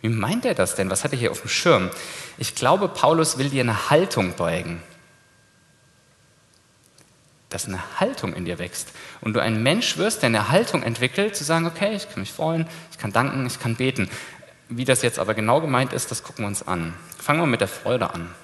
Wie 0.01 0.09
meint 0.09 0.45
er 0.45 0.55
das 0.55 0.75
denn? 0.75 0.91
Was 0.91 1.05
hat 1.05 1.13
er 1.13 1.19
hier 1.19 1.31
auf 1.31 1.41
dem 1.41 1.49
Schirm? 1.49 1.91
Ich 2.39 2.55
glaube, 2.55 2.89
Paulus 2.89 3.39
will 3.39 3.51
dir 3.51 3.63
eine 3.63 3.91
Haltung 3.91 4.35
prägen 4.35 4.83
dass 7.53 7.67
eine 7.67 8.01
Haltung 8.01 8.35
in 8.35 8.45
dir 8.45 8.59
wächst 8.59 8.89
und 9.21 9.35
du 9.35 9.41
ein 9.41 9.63
Mensch 9.63 9.99
wirst, 9.99 10.23
der 10.23 10.29
eine 10.29 10.49
Haltung 10.49 10.83
entwickelt, 10.83 11.37
zu 11.37 11.45
sagen, 11.45 11.67
okay, 11.67 11.95
ich 11.95 12.09
kann 12.09 12.21
mich 12.21 12.33
freuen, 12.33 12.67
ich 12.91 12.99
kann 12.99 13.13
danken, 13.13 13.47
ich 13.47 13.61
kann 13.61 13.77
beten. 13.77 14.09
Wie 14.69 14.85
das 14.85 15.03
jetzt 15.03 15.19
aber 15.19 15.35
genau 15.35 15.61
gemeint 15.61 15.93
ist, 15.93 16.11
das 16.11 16.23
gucken 16.23 16.45
wir 16.45 16.49
uns 16.49 16.67
an. 16.67 16.95
Fangen 17.19 17.41
wir 17.41 17.47
mit 17.47 17.61
der 17.61 17.69
Freude 17.69 18.13
an. 18.15 18.35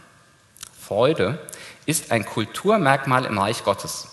Freude 0.81 1.39
ist 1.87 2.13
ein 2.13 2.25
Kulturmerkmal 2.25 3.25
im 3.25 3.39
Reich 3.39 3.65
Gottes. 3.65 4.09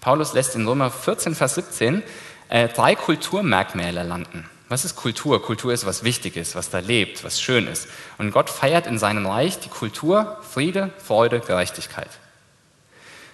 Paulus 0.00 0.32
lässt 0.32 0.54
in 0.54 0.66
Römer 0.66 0.90
14, 0.90 1.34
Vers 1.34 1.56
17 1.56 2.02
äh, 2.48 2.68
drei 2.68 2.94
Kulturmerkmale 2.94 4.02
landen. 4.02 4.48
Was 4.68 4.84
ist 4.84 4.94
Kultur? 4.94 5.42
Kultur 5.42 5.72
ist 5.72 5.84
was 5.84 6.04
Wichtiges, 6.04 6.54
was 6.54 6.70
da 6.70 6.78
lebt, 6.78 7.24
was 7.24 7.40
schön 7.40 7.66
ist. 7.66 7.88
Und 8.18 8.30
Gott 8.30 8.50
feiert 8.50 8.86
in 8.86 8.98
seinem 8.98 9.26
Reich 9.26 9.58
die 9.58 9.68
Kultur 9.68 10.38
Friede, 10.48 10.90
Freude, 10.98 11.40
Gerechtigkeit. 11.40 12.08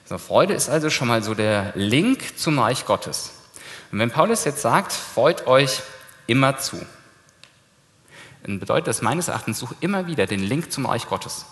So, 0.08 0.18
Freude 0.18 0.54
ist 0.54 0.68
also 0.68 0.88
schon 0.88 1.08
mal 1.08 1.22
so 1.22 1.34
der 1.34 1.72
Link 1.74 2.38
zum 2.38 2.60
Reich 2.60 2.86
Gottes. 2.86 3.32
Und 3.90 3.98
wenn 3.98 4.10
Paulus 4.10 4.44
jetzt 4.44 4.62
sagt, 4.62 4.92
freut 4.92 5.48
euch 5.48 5.82
immer 6.28 6.58
zu, 6.58 6.84
dann 8.44 8.60
bedeutet 8.60 8.86
das 8.86 9.02
meines 9.02 9.26
Erachtens, 9.26 9.58
such 9.58 9.74
immer 9.80 10.06
wieder 10.06 10.26
den 10.26 10.40
Link 10.40 10.70
zum 10.70 10.86
Reich 10.86 11.08
Gottes. 11.08 11.46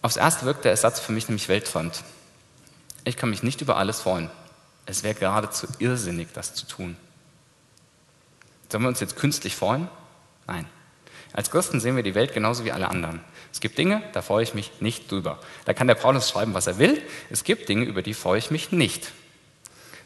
Aufs 0.00 0.16
Erste 0.16 0.46
wirkt 0.46 0.64
der 0.64 0.70
Ersatz 0.70 0.98
für 0.98 1.12
mich 1.12 1.28
nämlich 1.28 1.48
weltfremd. 1.48 2.02
Ich 3.04 3.18
kann 3.18 3.28
mich 3.28 3.42
nicht 3.42 3.60
über 3.60 3.76
alles 3.76 4.00
freuen. 4.00 4.30
Es 4.86 5.02
wäre 5.02 5.14
geradezu 5.14 5.66
irrsinnig, 5.78 6.28
das 6.32 6.54
zu 6.54 6.66
tun. 6.66 6.96
Sollen 8.70 8.82
wir 8.82 8.88
uns 8.88 9.00
jetzt 9.00 9.16
künstlich 9.16 9.54
freuen? 9.54 9.88
Nein. 10.46 10.66
Als 11.34 11.50
Christen 11.50 11.80
sehen 11.80 11.96
wir 11.96 12.02
die 12.02 12.14
Welt 12.14 12.32
genauso 12.32 12.64
wie 12.64 12.72
alle 12.72 12.88
anderen. 12.88 13.20
Es 13.54 13.60
gibt 13.60 13.78
Dinge, 13.78 14.02
da 14.12 14.20
freue 14.20 14.42
ich 14.42 14.52
mich 14.52 14.72
nicht 14.80 15.12
drüber. 15.12 15.38
Da 15.64 15.74
kann 15.74 15.86
der 15.86 15.94
Paulus 15.94 16.28
schreiben, 16.28 16.54
was 16.54 16.66
er 16.66 16.78
will. 16.80 17.00
Es 17.30 17.44
gibt 17.44 17.68
Dinge, 17.68 17.84
über 17.84 18.02
die 18.02 18.12
freue 18.12 18.36
ich 18.36 18.50
mich 18.50 18.72
nicht. 18.72 19.12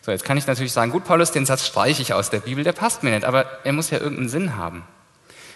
So, 0.02 0.10
jetzt 0.10 0.24
kann 0.24 0.36
ich 0.36 0.46
natürlich 0.46 0.72
sagen, 0.72 0.92
gut, 0.92 1.06
Paulus, 1.06 1.32
den 1.32 1.46
Satz 1.46 1.66
streiche 1.66 2.02
ich 2.02 2.12
aus 2.12 2.28
der 2.28 2.40
Bibel, 2.40 2.62
der 2.62 2.74
passt 2.74 3.02
mir 3.02 3.10
nicht, 3.10 3.24
aber 3.24 3.64
er 3.64 3.72
muss 3.72 3.88
ja 3.88 4.00
irgendeinen 4.00 4.28
Sinn 4.28 4.56
haben. 4.56 4.84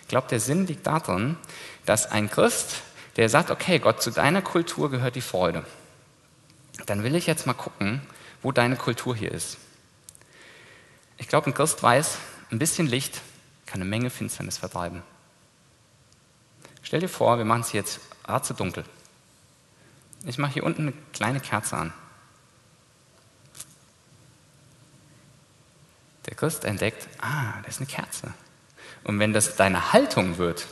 Ich 0.00 0.08
glaube, 0.08 0.26
der 0.30 0.40
Sinn 0.40 0.66
liegt 0.66 0.86
darin, 0.86 1.36
dass 1.84 2.10
ein 2.10 2.30
Christ, 2.30 2.76
der 3.16 3.28
sagt, 3.28 3.50
okay, 3.50 3.78
Gott, 3.78 4.02
zu 4.02 4.10
deiner 4.10 4.40
Kultur 4.40 4.90
gehört 4.90 5.14
die 5.14 5.20
Freude. 5.20 5.62
Dann 6.86 7.04
will 7.04 7.14
ich 7.14 7.26
jetzt 7.26 7.46
mal 7.46 7.52
gucken, 7.52 8.00
wo 8.40 8.52
deine 8.52 8.76
Kultur 8.76 9.14
hier 9.14 9.32
ist. 9.32 9.58
Ich 11.18 11.28
glaube, 11.28 11.50
ein 11.50 11.54
Christ 11.54 11.82
weiß, 11.82 12.16
ein 12.52 12.58
bisschen 12.58 12.86
Licht 12.86 13.20
kann 13.66 13.82
eine 13.82 13.90
Menge 13.90 14.08
Finsternis 14.08 14.56
vertreiben. 14.56 15.02
Stell 16.82 17.00
dir 17.00 17.08
vor, 17.08 17.38
wir 17.38 17.44
machen 17.44 17.62
es 17.62 17.72
jetzt 17.72 18.00
dunkel. 18.56 18.84
Ich 20.24 20.38
mache 20.38 20.52
hier 20.52 20.64
unten 20.64 20.82
eine 20.82 20.92
kleine 21.12 21.40
Kerze 21.40 21.76
an. 21.76 21.92
Der 26.26 26.36
Christ 26.36 26.64
entdeckt, 26.64 27.08
ah, 27.20 27.54
das 27.64 27.74
ist 27.74 27.80
eine 27.80 27.88
Kerze. 27.88 28.32
Und 29.04 29.18
wenn 29.18 29.32
das 29.32 29.56
deine 29.56 29.92
Haltung 29.92 30.38
wird, 30.38 30.66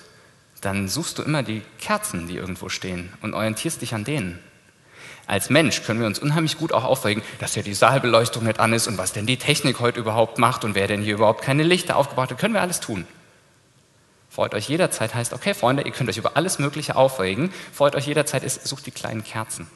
dann 0.61 0.89
suchst 0.89 1.19
du 1.19 1.23
immer 1.23 1.43
die 1.43 1.63
Kerzen, 1.79 2.29
die 2.29 2.37
irgendwo 2.37 2.69
stehen 2.69 3.13
und 3.23 3.35
orientierst 3.35 3.83
dich 3.83 3.95
an 3.95 4.05
denen. 4.05 4.39
Als 5.27 5.51
Mensch 5.51 5.83
können 5.83 6.01
wir 6.01 6.07
uns 6.07 6.19
unheimlich 6.19 6.59
gut 6.59 6.73
auch 6.73 6.85
aufregen, 6.85 7.23
dass 7.39 7.55
ja 7.55 7.63
die 7.63 7.75
Saalbeleuchtung 7.75 8.45
nicht 8.45 8.61
an 8.61 8.73
ist 8.73 8.89
und 8.89 8.99
was 8.99 9.13
denn 9.13 9.27
die 9.27 9.37
Technik 9.37 9.81
heute 9.81 10.01
überhaupt 10.01 10.39
macht 10.39 10.65
und 10.65 10.75
wer 10.75 10.87
denn 10.87 11.03
hier 11.03 11.15
überhaupt 11.15 11.43
keine 11.43 11.63
Lichter 11.63 11.97
aufgebaut 11.97 12.31
hat. 12.31 12.39
Können 12.39 12.55
wir 12.55 12.61
alles 12.61 12.81
tun. 12.81 13.07
Freut 14.41 14.55
euch 14.55 14.71
jederzeit 14.71 15.15
heißt, 15.15 15.35
okay, 15.35 15.53
Freunde, 15.53 15.83
ihr 15.83 15.93
könnt 15.93 16.09
euch 16.09 16.17
über 16.17 16.35
alles 16.35 16.59
Mögliche 16.59 16.97
aufregen. 16.97 17.53
Freut 17.75 17.95
euch 17.95 18.07
jederzeit 18.07 18.43
ist, 18.43 18.67
sucht 18.67 18.87
die 18.87 18.91
kleinen 18.91 19.23
Kerzen. 19.23 19.67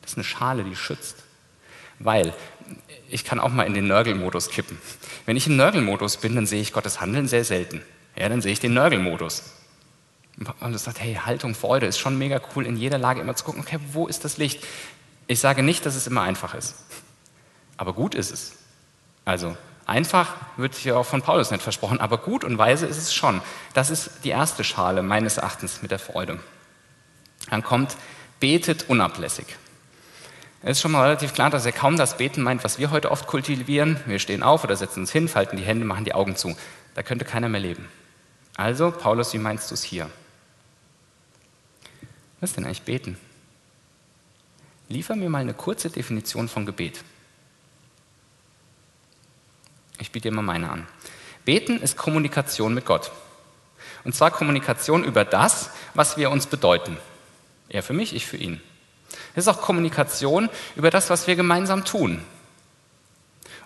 Das 0.00 0.10
ist 0.10 0.16
eine 0.16 0.24
Schale, 0.24 0.64
die 0.64 0.74
schützt. 0.74 1.22
Weil 2.00 2.34
ich 3.08 3.24
kann 3.24 3.38
auch 3.38 3.50
mal 3.50 3.62
in 3.62 3.74
den 3.74 3.86
Nörgelmodus 3.86 4.50
kippen. 4.50 4.78
Wenn 5.26 5.36
ich 5.36 5.46
im 5.46 5.54
Nörgelmodus 5.54 6.16
bin, 6.16 6.34
dann 6.34 6.44
sehe 6.44 6.60
ich 6.60 6.72
Gottes 6.72 7.00
Handeln 7.00 7.28
sehr 7.28 7.44
selten. 7.44 7.82
Ja, 8.16 8.28
dann 8.28 8.42
sehe 8.42 8.52
ich 8.52 8.58
den 8.58 8.74
Nörgelmodus. 8.74 9.44
Und 10.58 10.74
es 10.74 10.82
sagt, 10.82 11.00
hey, 11.00 11.14
Haltung, 11.14 11.54
Freude 11.54 11.86
ist 11.86 12.00
schon 12.00 12.18
mega 12.18 12.40
cool, 12.56 12.66
in 12.66 12.76
jeder 12.76 12.98
Lage 12.98 13.20
immer 13.20 13.36
zu 13.36 13.44
gucken, 13.44 13.60
okay, 13.60 13.78
wo 13.92 14.08
ist 14.08 14.24
das 14.24 14.38
Licht? 14.38 14.64
Ich 15.28 15.38
sage 15.38 15.62
nicht, 15.62 15.86
dass 15.86 15.94
es 15.94 16.08
immer 16.08 16.22
einfach 16.22 16.54
ist. 16.54 16.74
Aber 17.76 17.92
gut 17.92 18.16
ist 18.16 18.32
es. 18.32 18.54
Also 19.24 19.56
Einfach 19.92 20.36
wird 20.56 20.74
hier 20.74 20.96
auch 20.96 21.04
von 21.04 21.20
Paulus 21.20 21.50
nicht 21.50 21.62
versprochen, 21.62 22.00
aber 22.00 22.16
gut 22.16 22.44
und 22.44 22.56
weise 22.56 22.86
ist 22.86 22.96
es 22.96 23.12
schon. 23.12 23.42
Das 23.74 23.90
ist 23.90 24.24
die 24.24 24.30
erste 24.30 24.64
Schale 24.64 25.02
meines 25.02 25.36
Erachtens 25.36 25.82
mit 25.82 25.90
der 25.90 25.98
Freude. 25.98 26.40
Dann 27.50 27.62
kommt, 27.62 27.98
betet 28.40 28.88
unablässig. 28.88 29.44
Es 30.62 30.78
ist 30.78 30.80
schon 30.80 30.92
mal 30.92 31.02
relativ 31.02 31.34
klar, 31.34 31.50
dass 31.50 31.66
er 31.66 31.72
kaum 31.72 31.98
das 31.98 32.16
Beten 32.16 32.40
meint, 32.40 32.64
was 32.64 32.78
wir 32.78 32.90
heute 32.90 33.10
oft 33.10 33.26
kultivieren. 33.26 34.00
Wir 34.06 34.18
stehen 34.18 34.42
auf 34.42 34.64
oder 34.64 34.76
setzen 34.76 35.00
uns 35.00 35.12
hin, 35.12 35.28
falten 35.28 35.58
die 35.58 35.64
Hände, 35.64 35.84
machen 35.84 36.06
die 36.06 36.14
Augen 36.14 36.36
zu. 36.36 36.56
Da 36.94 37.02
könnte 37.02 37.26
keiner 37.26 37.50
mehr 37.50 37.60
leben. 37.60 37.86
Also, 38.56 38.92
Paulus, 38.92 39.34
wie 39.34 39.38
meinst 39.38 39.70
du 39.70 39.74
es 39.74 39.82
hier? 39.82 40.08
Was 42.40 42.48
ist 42.48 42.56
denn 42.56 42.64
eigentlich 42.64 42.80
beten? 42.80 43.18
liefer 44.88 45.16
mir 45.16 45.28
mal 45.28 45.40
eine 45.40 45.52
kurze 45.52 45.90
Definition 45.90 46.48
von 46.48 46.64
Gebet. 46.64 47.04
Ich 50.02 50.10
biete 50.10 50.30
dir 50.30 50.34
mal 50.34 50.42
meine 50.42 50.68
an. 50.68 50.88
Beten 51.44 51.80
ist 51.80 51.96
Kommunikation 51.96 52.74
mit 52.74 52.84
Gott. 52.84 53.12
Und 54.02 54.16
zwar 54.16 54.32
Kommunikation 54.32 55.04
über 55.04 55.24
das, 55.24 55.70
was 55.94 56.16
wir 56.16 56.32
uns 56.32 56.46
bedeuten. 56.48 56.96
Er 57.68 57.84
für 57.84 57.92
mich, 57.92 58.12
ich 58.12 58.26
für 58.26 58.36
ihn. 58.36 58.60
Es 59.36 59.46
ist 59.46 59.48
auch 59.48 59.62
Kommunikation 59.62 60.50
über 60.74 60.90
das, 60.90 61.08
was 61.08 61.28
wir 61.28 61.36
gemeinsam 61.36 61.84
tun. 61.84 62.20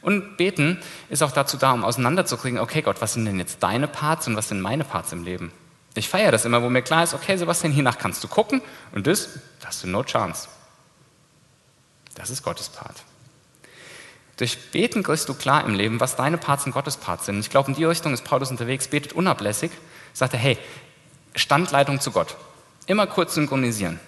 Und 0.03 0.37
beten 0.37 0.79
ist 1.09 1.23
auch 1.23 1.33
dazu 1.33 1.57
da, 1.57 1.73
um 1.73 1.85
auseinanderzukriegen, 1.85 2.61
okay 2.61 2.83
Gott, 2.83 3.01
was 3.01 3.15
sind 3.15 3.25
denn 3.25 3.39
jetzt 3.39 3.63
deine 3.63 3.89
Parts 3.89 4.27
und 4.27 4.37
was 4.37 4.51
sind 4.51 4.61
meine 4.61 4.85
Parts 4.85 5.13
im 5.13 5.25
Leben? 5.25 5.53
Ich 5.95 6.11
feiere 6.11 6.33
das 6.33 6.45
immer, 6.45 6.63
wo 6.63 6.69
mir 6.69 6.83
klar 6.83 7.03
ist, 7.03 7.15
okay 7.15 7.39
Sebastian, 7.39 7.73
hiernach 7.73 7.97
kannst 7.97 8.23
du 8.23 8.29
gucken 8.29 8.61
und 8.93 9.07
das, 9.07 9.31
da 9.61 9.69
hast 9.69 9.83
du 9.85 9.89
no 9.89 10.03
chance. 10.03 10.49
Das 12.15 12.29
ist 12.29 12.43
Gottes 12.43 12.69
Part. 12.69 12.97
Durch 14.37 14.71
Beten 14.71 15.03
kriegst 15.03 15.29
du 15.29 15.35
klar 15.35 15.65
im 15.65 15.75
Leben, 15.75 16.01
was 16.01 16.17
deine 16.17 16.37
Parts 16.37 16.67
und 16.67 16.73
Gottes 16.73 16.99
Parts 16.99 17.27
sind. 17.27 17.41
Ich 17.41 17.51
glaube, 17.51 17.71
in 17.71 17.77
die 17.77 17.85
Richtung 17.85 18.13
ist 18.13 18.25
Paulus 18.25 18.51
unterwegs, 18.51 18.89
betet 18.89 19.15
unablässig, 19.15 19.71
sagt 20.13 20.35
er, 20.35 20.39
hey, 20.39 20.59
Standleitung 21.35 22.01
zu 22.01 22.11
Gott. 22.11 22.37
Immer 22.87 23.07
kurz 23.07 23.35
synchronisieren. 23.35 23.99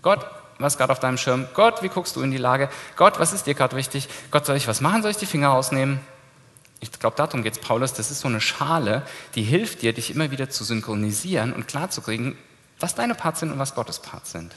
Gott, 0.00 0.24
was 0.58 0.78
gerade 0.78 0.92
auf 0.92 1.00
deinem 1.00 1.18
Schirm? 1.18 1.46
Gott, 1.54 1.82
wie 1.82 1.88
guckst 1.88 2.16
du 2.16 2.22
in 2.22 2.30
die 2.30 2.38
Lage? 2.38 2.68
Gott, 2.96 3.18
was 3.18 3.32
ist 3.32 3.46
dir 3.46 3.54
gerade 3.54 3.76
wichtig? 3.76 4.08
Gott, 4.30 4.46
soll 4.46 4.56
ich 4.56 4.68
was 4.68 4.80
machen? 4.80 5.02
Soll 5.02 5.10
ich 5.10 5.16
die 5.16 5.26
Finger 5.26 5.48
rausnehmen? 5.48 6.00
Ich 6.80 6.92
glaube, 6.92 7.16
darum 7.16 7.42
geht 7.42 7.54
es 7.54 7.60
Paulus. 7.60 7.92
Das 7.92 8.10
ist 8.10 8.20
so 8.20 8.28
eine 8.28 8.40
Schale, 8.40 9.02
die 9.34 9.42
hilft 9.42 9.82
dir, 9.82 9.92
dich 9.92 10.10
immer 10.10 10.30
wieder 10.30 10.50
zu 10.50 10.64
synchronisieren 10.64 11.52
und 11.52 11.68
klarzukriegen, 11.68 12.36
was 12.80 12.94
deine 12.94 13.14
Parts 13.14 13.40
sind 13.40 13.52
und 13.52 13.58
was 13.58 13.74
Gottes 13.74 14.00
Parts 14.00 14.32
sind. 14.32 14.52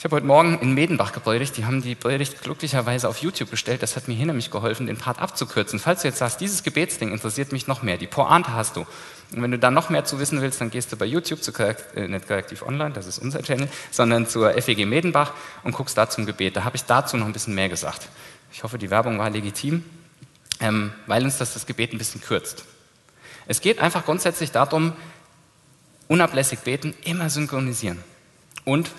Ich 0.00 0.04
habe 0.04 0.16
heute 0.16 0.26
Morgen 0.26 0.58
in 0.60 0.72
Medenbach 0.72 1.12
gepredigt. 1.12 1.58
Die 1.58 1.66
haben 1.66 1.82
die 1.82 1.94
Predigt 1.94 2.40
glücklicherweise 2.40 3.06
auf 3.06 3.18
YouTube 3.18 3.50
gestellt. 3.50 3.82
Das 3.82 3.96
hat 3.96 4.08
mir 4.08 4.14
hier 4.14 4.24
nämlich 4.24 4.50
geholfen, 4.50 4.86
den 4.86 4.96
Part 4.96 5.18
abzukürzen. 5.18 5.78
Falls 5.78 6.00
du 6.00 6.08
jetzt 6.08 6.16
sagst, 6.16 6.40
dieses 6.40 6.62
Gebetsding 6.62 7.12
interessiert 7.12 7.52
mich 7.52 7.66
noch 7.66 7.82
mehr, 7.82 7.98
die 7.98 8.06
Pointe 8.06 8.54
hast 8.54 8.76
du. 8.76 8.86
Und 9.34 9.42
wenn 9.42 9.50
du 9.50 9.58
da 9.58 9.70
noch 9.70 9.90
mehr 9.90 10.06
zu 10.06 10.18
wissen 10.18 10.40
willst, 10.40 10.58
dann 10.58 10.70
gehst 10.70 10.90
du 10.90 10.96
bei 10.96 11.04
YouTube 11.04 11.42
zu 11.42 11.52
Korrekt, 11.52 11.94
äh, 11.98 12.08
nicht 12.08 12.26
Korrektiv 12.26 12.62
Online, 12.62 12.92
das 12.94 13.06
ist 13.06 13.18
unser 13.18 13.42
Channel, 13.42 13.68
sondern 13.90 14.26
zur 14.26 14.54
FEG 14.54 14.86
Medenbach 14.86 15.34
und 15.64 15.74
guckst 15.74 15.98
da 15.98 16.08
zum 16.08 16.24
Gebet. 16.24 16.56
Da 16.56 16.64
habe 16.64 16.76
ich 16.76 16.84
dazu 16.84 17.18
noch 17.18 17.26
ein 17.26 17.34
bisschen 17.34 17.54
mehr 17.54 17.68
gesagt. 17.68 18.08
Ich 18.54 18.62
hoffe, 18.62 18.78
die 18.78 18.88
Werbung 18.88 19.18
war 19.18 19.28
legitim, 19.28 19.84
ähm, 20.60 20.94
weil 21.08 21.24
uns 21.24 21.36
das 21.36 21.52
das 21.52 21.66
Gebet 21.66 21.92
ein 21.92 21.98
bisschen 21.98 22.22
kürzt. 22.22 22.64
Es 23.46 23.60
geht 23.60 23.78
einfach 23.78 24.06
grundsätzlich 24.06 24.50
darum, 24.50 24.94
unablässig 26.08 26.60
beten, 26.60 26.94
immer 27.04 27.28
synchronisieren. 27.28 28.02
Und 28.64 28.90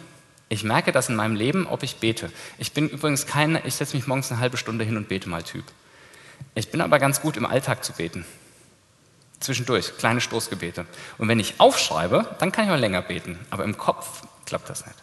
ich 0.51 0.65
merke 0.65 0.91
das 0.91 1.07
in 1.07 1.15
meinem 1.15 1.35
Leben, 1.35 1.65
ob 1.65 1.81
ich 1.81 1.95
bete. 1.95 2.29
Ich 2.57 2.73
bin 2.73 2.89
übrigens 2.89 3.25
kein, 3.25 3.57
ich 3.63 3.75
setze 3.75 3.95
mich 3.95 4.05
morgens 4.05 4.31
eine 4.31 4.41
halbe 4.41 4.57
Stunde 4.57 4.83
hin 4.83 4.97
und 4.97 5.07
bete 5.07 5.29
mal 5.29 5.43
Typ. 5.43 5.63
Ich 6.55 6.69
bin 6.69 6.81
aber 6.81 6.99
ganz 6.99 7.21
gut 7.21 7.37
im 7.37 7.45
Alltag 7.45 7.85
zu 7.85 7.93
beten. 7.93 8.25
Zwischendurch, 9.39 9.97
kleine 9.97 10.19
Stoßgebete. 10.19 10.85
Und 11.17 11.29
wenn 11.29 11.39
ich 11.39 11.61
aufschreibe, 11.61 12.35
dann 12.39 12.51
kann 12.51 12.65
ich 12.65 12.71
auch 12.71 12.77
länger 12.77 13.01
beten. 13.01 13.39
Aber 13.49 13.63
im 13.63 13.77
Kopf 13.77 14.23
klappt 14.45 14.69
das 14.69 14.85
nicht. 14.85 14.97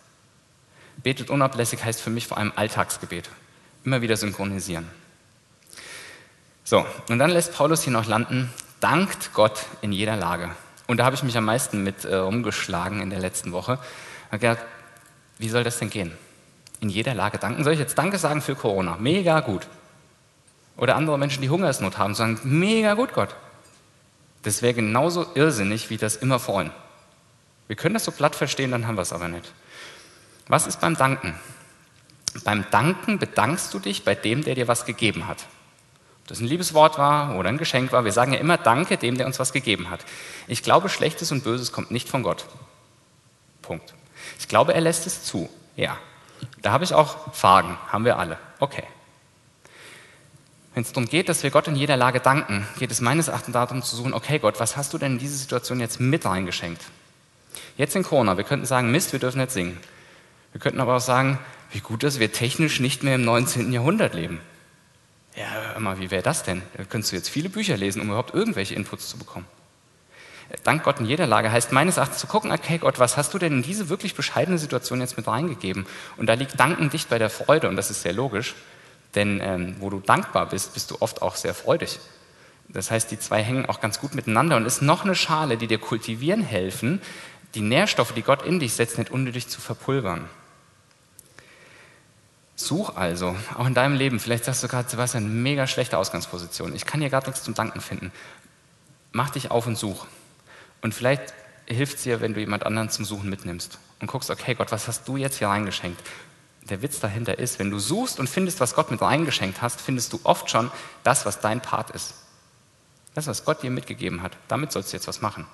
Betet 0.99 1.31
unablässig 1.31 1.83
heißt 1.83 2.03
für 2.03 2.11
mich 2.11 2.27
vor 2.27 2.37
allem 2.37 2.53
Alltagsgebet. 2.55 3.31
Immer 3.85 4.03
wieder 4.03 4.19
synchronisieren. 4.19 4.87
So, 6.63 6.85
und 7.09 7.19
dann 7.19 7.31
lässt 7.31 7.55
Paulus 7.55 7.85
hier 7.85 7.95
noch 7.95 8.07
landen, 8.07 8.53
dankt 8.81 9.33
Gott 9.33 9.65
in 9.81 9.93
jeder 9.93 10.17
Lage. 10.17 10.51
Und 10.87 10.99
da 10.99 11.07
habe 11.07 11.17
ich 11.17 11.23
mich 11.23 11.39
am 11.39 11.47
meisten 11.47 11.83
mit 11.83 12.05
äh, 12.05 12.17
rumgeschlagen 12.17 13.01
in 13.01 13.09
der 13.09 13.21
letzten 13.21 13.53
Woche. 13.53 13.79
Ich 14.27 14.33
habe 14.33 14.39
gedacht, 14.41 14.67
wie 15.39 15.49
soll 15.49 15.65
das 15.65 15.79
denn 15.79 15.91
gehen? 15.91 16.13
In 16.81 16.89
jeder 16.89 17.15
Lage 17.15 17.39
danken. 17.39 17.65
Soll 17.65 17.73
ich 17.73 17.79
jetzt 17.79 17.99
Danke 17.99 18.19
sagen 18.19 18.43
für 18.43 18.55
Corona? 18.55 18.97
Mega 18.99 19.41
gut. 19.41 19.67
Oder 20.77 20.97
andere 20.97 21.19
Menschen, 21.19 21.43
die 21.43 21.51
Hungersnot 21.51 21.99
haben, 21.99 22.15
sagen, 22.15 22.39
mega 22.45 22.95
gut, 22.95 23.13
Gott. 23.13 23.35
Das 24.43 24.63
wäre 24.63 24.75
genauso 24.75 25.27
irrsinnig 25.35 25.91
wie 25.91 25.97
das 25.97 26.17
immer 26.17 26.39
freuen. 26.39 26.71
Wir 27.67 27.77
können 27.77 27.95
das 27.95 28.05
so 28.05 28.13
platt 28.13 28.37
verstehen, 28.37 28.71
dann 28.71 28.87
haben 28.87 28.97
wir 28.97 29.03
es 29.03 29.13
aber 29.13 29.29
nicht. 29.29 29.53
Was 30.47 30.67
ist 30.67 30.81
beim 30.81 30.97
Danken? 30.97 31.35
Beim 32.45 32.65
Danken 32.71 33.19
bedankst 33.19 33.75
du 33.75 33.79
dich 33.79 34.05
bei 34.05 34.15
dem, 34.15 34.45
der 34.45 34.55
dir 34.55 34.69
was 34.69 34.85
gegeben 34.85 35.27
hat. 35.27 35.47
Ob 36.23 36.29
das 36.29 36.41
ein 36.41 36.47
Liebeswort 36.47 36.97
war 36.97 37.37
oder 37.37 37.49
ein 37.49 37.59
Geschenk 37.59 37.91
war, 37.93 38.05
wir 38.05 38.13
sagen 38.13 38.33
ja 38.33 38.39
immer 38.39 38.57
Danke 38.57 38.97
dem, 38.97 39.19
der 39.19 39.27
uns 39.27 39.39
was 39.39 39.53
gegeben 39.53 39.91
hat. 39.91 40.05
Ich 40.47 40.63
glaube, 40.63 40.89
Schlechtes 40.89 41.33
und 41.33 41.43
Böses 41.43 41.73
kommt 41.73 41.91
nicht 41.91 42.09
von 42.09 42.23
Gott. 42.23 42.47
Punkt. 43.63 43.95
Ich 44.39 44.49
glaube, 44.49 44.75
er 44.75 44.81
lässt 44.81 45.07
es 45.07 45.25
zu. 45.25 45.49
Ja. 45.77 45.99
Da 46.63 46.73
habe 46.73 46.85
ich 46.85 46.95
auch 46.95 47.35
Fragen. 47.35 47.77
Haben 47.89 48.05
wir 48.05 48.19
alle. 48.19 48.39
Okay. 48.61 48.85
Wenn 50.75 50.83
es 50.83 50.93
darum 50.93 51.09
geht, 51.09 51.29
dass 51.29 51.43
wir 51.43 51.51
Gott 51.51 51.67
in 51.67 51.75
jeder 51.75 51.97
Lage 51.97 52.21
danken, 52.21 52.67
geht 52.79 52.93
es 52.93 53.01
meines 53.01 53.29
Erachtens 53.29 53.53
darum 53.53 53.83
zu 53.83 53.97
suchen, 53.97 54.15
okay 54.15 54.39
Gott, 54.39 54.61
was 54.61 54.77
hast 54.77 54.93
du 54.95 54.99
denn 54.99 55.13
in 55.13 55.19
diese 55.19 55.37
Situation 55.37 55.81
jetzt 55.81 55.99
mit 55.99 56.25
reingeschenkt? 56.25 56.83
Jetzt 57.77 57.97
in 57.97 58.05
Corona, 58.05 58.37
wir 58.37 58.45
könnten 58.45 58.67
sagen, 58.67 58.93
Mist, 58.93 59.13
wir 59.13 59.19
dürfen 59.19 59.41
nicht 59.41 59.51
singen. 59.51 59.79
Wir 60.53 60.61
könnten 60.61 60.81
aber 60.81 60.97
auch 60.97 61.01
sagen, 61.01 61.39
wie 61.73 61.81
gut, 61.81 62.03
dass 62.03 62.21
wir 62.21 62.33
technisch 62.33 62.81
nicht 62.81 63.03
mehr 63.03 63.17
im 63.17 63.25
19. 63.25 63.73
Jahrhundert 63.73 64.15
leben. 64.15 64.41
Ja, 65.37 65.47
hör 65.73 65.81
mal, 65.81 65.99
wie 65.99 66.11
wäre 66.11 66.23
das 66.23 66.43
denn? 66.43 66.63
Da 66.77 66.85
könntest 66.85 67.13
du 67.13 67.17
jetzt 67.17 67.29
viele 67.29 67.49
Bücher 67.49 67.77
lesen, 67.77 68.01
um 68.01 68.09
überhaupt 68.09 68.35
irgendwelche 68.35 68.75
Inputs 68.75 69.09
zu 69.09 69.19
bekommen. 69.19 69.47
Dank 70.65 70.83
Gott 70.83 71.01
in 71.01 71.07
jeder 71.07 71.27
Lage 71.27 71.53
heißt 71.53 71.73
meines 71.73 71.99
Erachtens 71.99 72.19
zu 72.19 72.27
gucken, 72.27 72.51
okay 72.51 72.79
Gott, 72.79 72.99
was 72.99 73.19
hast 73.19 73.35
du 73.35 73.39
denn 73.39 73.53
in 73.53 73.63
diese 73.63 73.91
wirklich 73.91 74.15
bescheidene 74.15 74.59
Situation 74.59 75.01
jetzt 75.01 75.17
mit 75.17 75.27
reingegeben? 75.27 75.87
Und 76.17 76.27
da 76.27 76.35
liegt 76.35 76.59
Danken 76.59 76.89
dicht 76.89 77.11
bei 77.11 77.19
der 77.19 77.29
Freude 77.29 77.69
und 77.69 77.77
das 77.77 77.91
ist 77.91 78.03
sehr 78.03 78.15
logisch, 78.15 78.55
denn 79.15 79.41
ähm, 79.43 79.77
wo 79.81 79.91
du 79.91 80.01
dankbar 80.01 80.47
bist, 80.47 80.73
bist 80.73 80.91
du 80.91 80.97
oft 81.01 81.21
auch 81.21 81.37
sehr 81.37 81.53
freudig. 81.53 81.99
Das 82.69 82.91
heißt, 82.91 83.11
die 83.11 83.19
zwei 83.19 83.43
hängen 83.43 83.67
auch 83.67 83.81
ganz 83.81 84.01
gut 84.01 84.15
miteinander 84.15 84.57
und 84.57 84.67
ist 84.67 84.83
noch 84.83 85.05
eine 85.05 85.15
Schale, 85.15 85.57
die 85.57 85.67
dir 85.67 85.79
kultivieren 85.79 86.43
helfen, 86.43 87.01
die 87.55 87.63
Nährstoffe, 87.63 88.13
die 88.13 88.23
Gott 88.23 88.43
in 88.43 88.59
dich 88.59 88.75
setzt, 88.75 88.99
nicht 88.99 89.11
unnötig 89.11 89.49
zu 89.49 89.61
verpulvern. 89.61 90.29
Such 92.57 92.97
also, 92.97 93.37
auch 93.57 93.67
in 93.67 93.75
deinem 93.75 93.95
Leben, 93.95 94.19
vielleicht 94.19 94.45
sagst 94.45 94.63
du 94.63 94.69
gerade, 94.69 94.89
Sebastian, 94.89 95.43
mega 95.43 95.67
schlechte 95.67 95.97
Ausgangsposition. 95.97 96.75
Ich 96.75 96.87
kann 96.87 97.01
hier 97.01 97.09
gar 97.09 97.25
nichts 97.25 97.43
zum 97.43 97.55
Danken 97.55 97.81
finden. 97.81 98.13
Mach 99.13 99.31
dich 99.31 99.51
auf 99.51 99.67
und 99.67 99.77
such. 99.79 100.07
Und 100.81 100.95
vielleicht 100.95 101.35
hilft 101.67 101.99
es 101.99 102.03
dir, 102.05 102.21
wenn 102.21 102.35
du 102.35 102.41
jemand 102.41 102.65
anderen 102.65 102.91
zum 102.91 103.05
Suchen 103.05 103.29
mitnimmst 103.29 103.79
und 104.01 104.07
guckst, 104.07 104.31
okay, 104.31 104.55
Gott, 104.55 104.73
was 104.73 104.89
hast 104.89 105.07
du 105.07 105.17
jetzt 105.17 105.39
hier 105.39 105.49
reingeschenkt? 105.49 106.01
Der 106.63 106.83
Witz 106.83 107.01
dahinter 107.01 107.39
ist, 107.39 107.59
wenn 107.59 107.71
du 107.71 107.79
suchst 107.79 108.21
und 108.21 108.29
findest, 108.29 108.61
was 108.61 108.75
Gott 108.75 108.91
mit 108.91 109.01
reingeschenkt 109.01 109.63
hast, 109.63 109.81
findest 109.81 110.13
du 110.13 110.21
oft 110.25 110.51
schon 110.51 110.71
das, 111.03 111.25
was 111.27 111.41
dein 111.41 111.61
Part 111.61 111.91
ist. 111.91 112.15
Das, 113.15 113.27
was 113.27 113.45
Gott 113.45 113.63
dir 113.63 113.71
mitgegeben 113.71 114.23
hat. 114.23 114.37
Damit 114.49 114.73
sollst 114.73 114.93
du 114.93 114.97
jetzt 114.97 115.09
was 115.09 115.21
machen. 115.21 115.47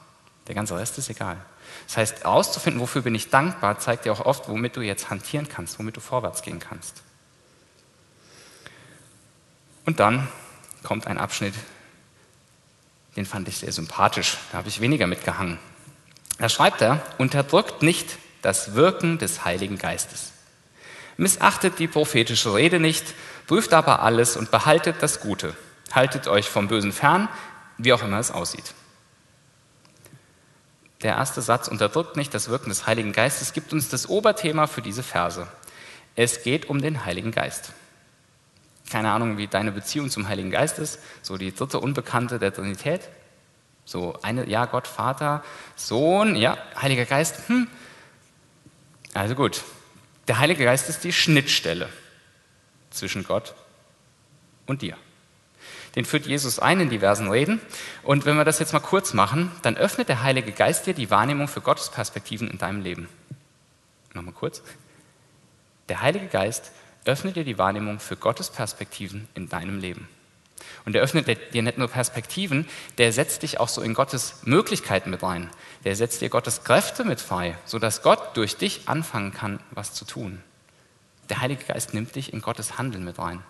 Der 0.48 0.54
ganze 0.54 0.76
Rest 0.76 0.98
ist 0.98 1.08
egal. 1.08 1.38
Das 1.86 1.96
heißt, 1.96 2.24
herauszufinden, 2.24 2.80
wofür 2.80 3.02
bin 3.02 3.14
ich 3.14 3.30
dankbar, 3.30 3.78
zeigt 3.78 4.04
dir 4.04 4.12
auch 4.12 4.26
oft, 4.26 4.48
womit 4.48 4.76
du 4.76 4.82
jetzt 4.82 5.08
hantieren 5.10 5.48
kannst, 5.48 5.78
womit 5.78 5.96
du 5.96 6.00
vorwärts 6.00 6.42
gehen 6.42 6.58
kannst. 6.58 7.02
Und 9.86 10.00
dann 10.00 10.28
kommt 10.82 11.06
ein 11.06 11.18
Abschnitt, 11.18 11.54
den 13.16 13.26
fand 13.26 13.48
ich 13.48 13.58
sehr 13.58 13.72
sympathisch. 13.72 14.38
Da 14.50 14.58
habe 14.58 14.68
ich 14.68 14.80
weniger 14.80 15.06
mitgehangen. 15.06 15.58
Da 16.38 16.48
schreibt 16.48 16.80
er, 16.80 17.00
unterdrückt 17.18 17.82
nicht 17.82 18.18
das 18.42 18.74
Wirken 18.74 19.18
des 19.18 19.44
Heiligen 19.44 19.78
Geistes. 19.78 20.32
Missachtet 21.16 21.78
die 21.78 21.86
prophetische 21.86 22.54
Rede 22.54 22.80
nicht, 22.80 23.04
prüft 23.46 23.72
aber 23.72 24.02
alles 24.02 24.36
und 24.36 24.50
behaltet 24.50 24.96
das 25.00 25.20
Gute. 25.20 25.54
Haltet 25.92 26.26
euch 26.26 26.48
vom 26.48 26.66
Bösen 26.66 26.92
fern, 26.92 27.28
wie 27.78 27.92
auch 27.92 28.02
immer 28.02 28.18
es 28.18 28.32
aussieht. 28.32 28.74
Der 31.02 31.16
erste 31.16 31.42
Satz 31.42 31.68
unterdrückt 31.68 32.16
nicht 32.16 32.34
das 32.34 32.48
Wirken 32.48 32.70
des 32.70 32.86
Heiligen 32.86 33.12
Geistes, 33.12 33.52
gibt 33.52 33.72
uns 33.72 33.90
das 33.90 34.08
Oberthema 34.08 34.66
für 34.66 34.82
diese 34.82 35.02
Verse. 35.02 35.46
Es 36.16 36.42
geht 36.42 36.68
um 36.68 36.80
den 36.80 37.04
Heiligen 37.04 37.30
Geist 37.30 37.72
keine 38.90 39.10
Ahnung, 39.10 39.38
wie 39.38 39.46
deine 39.46 39.72
Beziehung 39.72 40.10
zum 40.10 40.28
Heiligen 40.28 40.50
Geist 40.50 40.78
ist, 40.78 40.98
so 41.22 41.36
die 41.36 41.54
dritte 41.54 41.80
Unbekannte 41.80 42.38
der 42.38 42.52
Trinität. 42.52 43.08
So 43.84 44.18
eine, 44.22 44.48
ja, 44.48 44.66
Gott, 44.66 44.86
Vater, 44.86 45.42
Sohn, 45.76 46.36
ja, 46.36 46.56
Heiliger 46.80 47.04
Geist, 47.04 47.48
hm. 47.48 47.68
Also 49.12 49.34
gut, 49.34 49.62
der 50.26 50.38
Heilige 50.38 50.64
Geist 50.64 50.88
ist 50.88 51.04
die 51.04 51.12
Schnittstelle 51.12 51.88
zwischen 52.90 53.24
Gott 53.24 53.54
und 54.66 54.82
dir. 54.82 54.96
Den 55.94 56.04
führt 56.04 56.26
Jesus 56.26 56.58
ein 56.58 56.80
in 56.80 56.90
diversen 56.90 57.30
Reden. 57.30 57.60
Und 58.02 58.24
wenn 58.26 58.36
wir 58.36 58.44
das 58.44 58.58
jetzt 58.58 58.72
mal 58.72 58.80
kurz 58.80 59.12
machen, 59.12 59.52
dann 59.62 59.76
öffnet 59.76 60.08
der 60.08 60.22
Heilige 60.22 60.50
Geist 60.50 60.86
dir 60.86 60.94
die 60.94 61.10
Wahrnehmung 61.10 61.46
für 61.46 61.60
Gottes 61.60 61.90
Perspektiven 61.90 62.50
in 62.50 62.58
deinem 62.58 62.82
Leben. 62.82 63.08
Nochmal 64.12 64.34
kurz. 64.34 64.62
Der 65.88 66.00
Heilige 66.00 66.26
Geist 66.26 66.72
öffnet 67.04 67.36
dir 67.36 67.44
die 67.44 67.58
Wahrnehmung 67.58 68.00
für 68.00 68.16
Gottes 68.16 68.50
Perspektiven 68.50 69.28
in 69.34 69.48
deinem 69.48 69.78
Leben. 69.78 70.08
Und 70.84 70.94
er 70.94 71.02
öffnet 71.02 71.54
dir 71.54 71.62
nicht 71.62 71.78
nur 71.78 71.88
Perspektiven, 71.88 72.66
der 72.98 73.12
setzt 73.12 73.42
dich 73.42 73.58
auch 73.60 73.68
so 73.68 73.80
in 73.80 73.94
Gottes 73.94 74.40
Möglichkeiten 74.44 75.10
mit 75.10 75.22
rein. 75.22 75.50
Der 75.84 75.96
setzt 75.96 76.20
dir 76.20 76.28
Gottes 76.28 76.64
Kräfte 76.64 77.04
mit 77.04 77.20
frei, 77.20 77.56
sodass 77.64 78.02
Gott 78.02 78.36
durch 78.36 78.56
dich 78.56 78.88
anfangen 78.88 79.32
kann, 79.32 79.60
was 79.70 79.94
zu 79.94 80.04
tun. 80.04 80.42
Der 81.30 81.40
Heilige 81.40 81.64
Geist 81.64 81.94
nimmt 81.94 82.14
dich 82.14 82.32
in 82.32 82.42
Gottes 82.42 82.76
Handeln 82.76 83.04
mit 83.04 83.18
rein. 83.18 83.42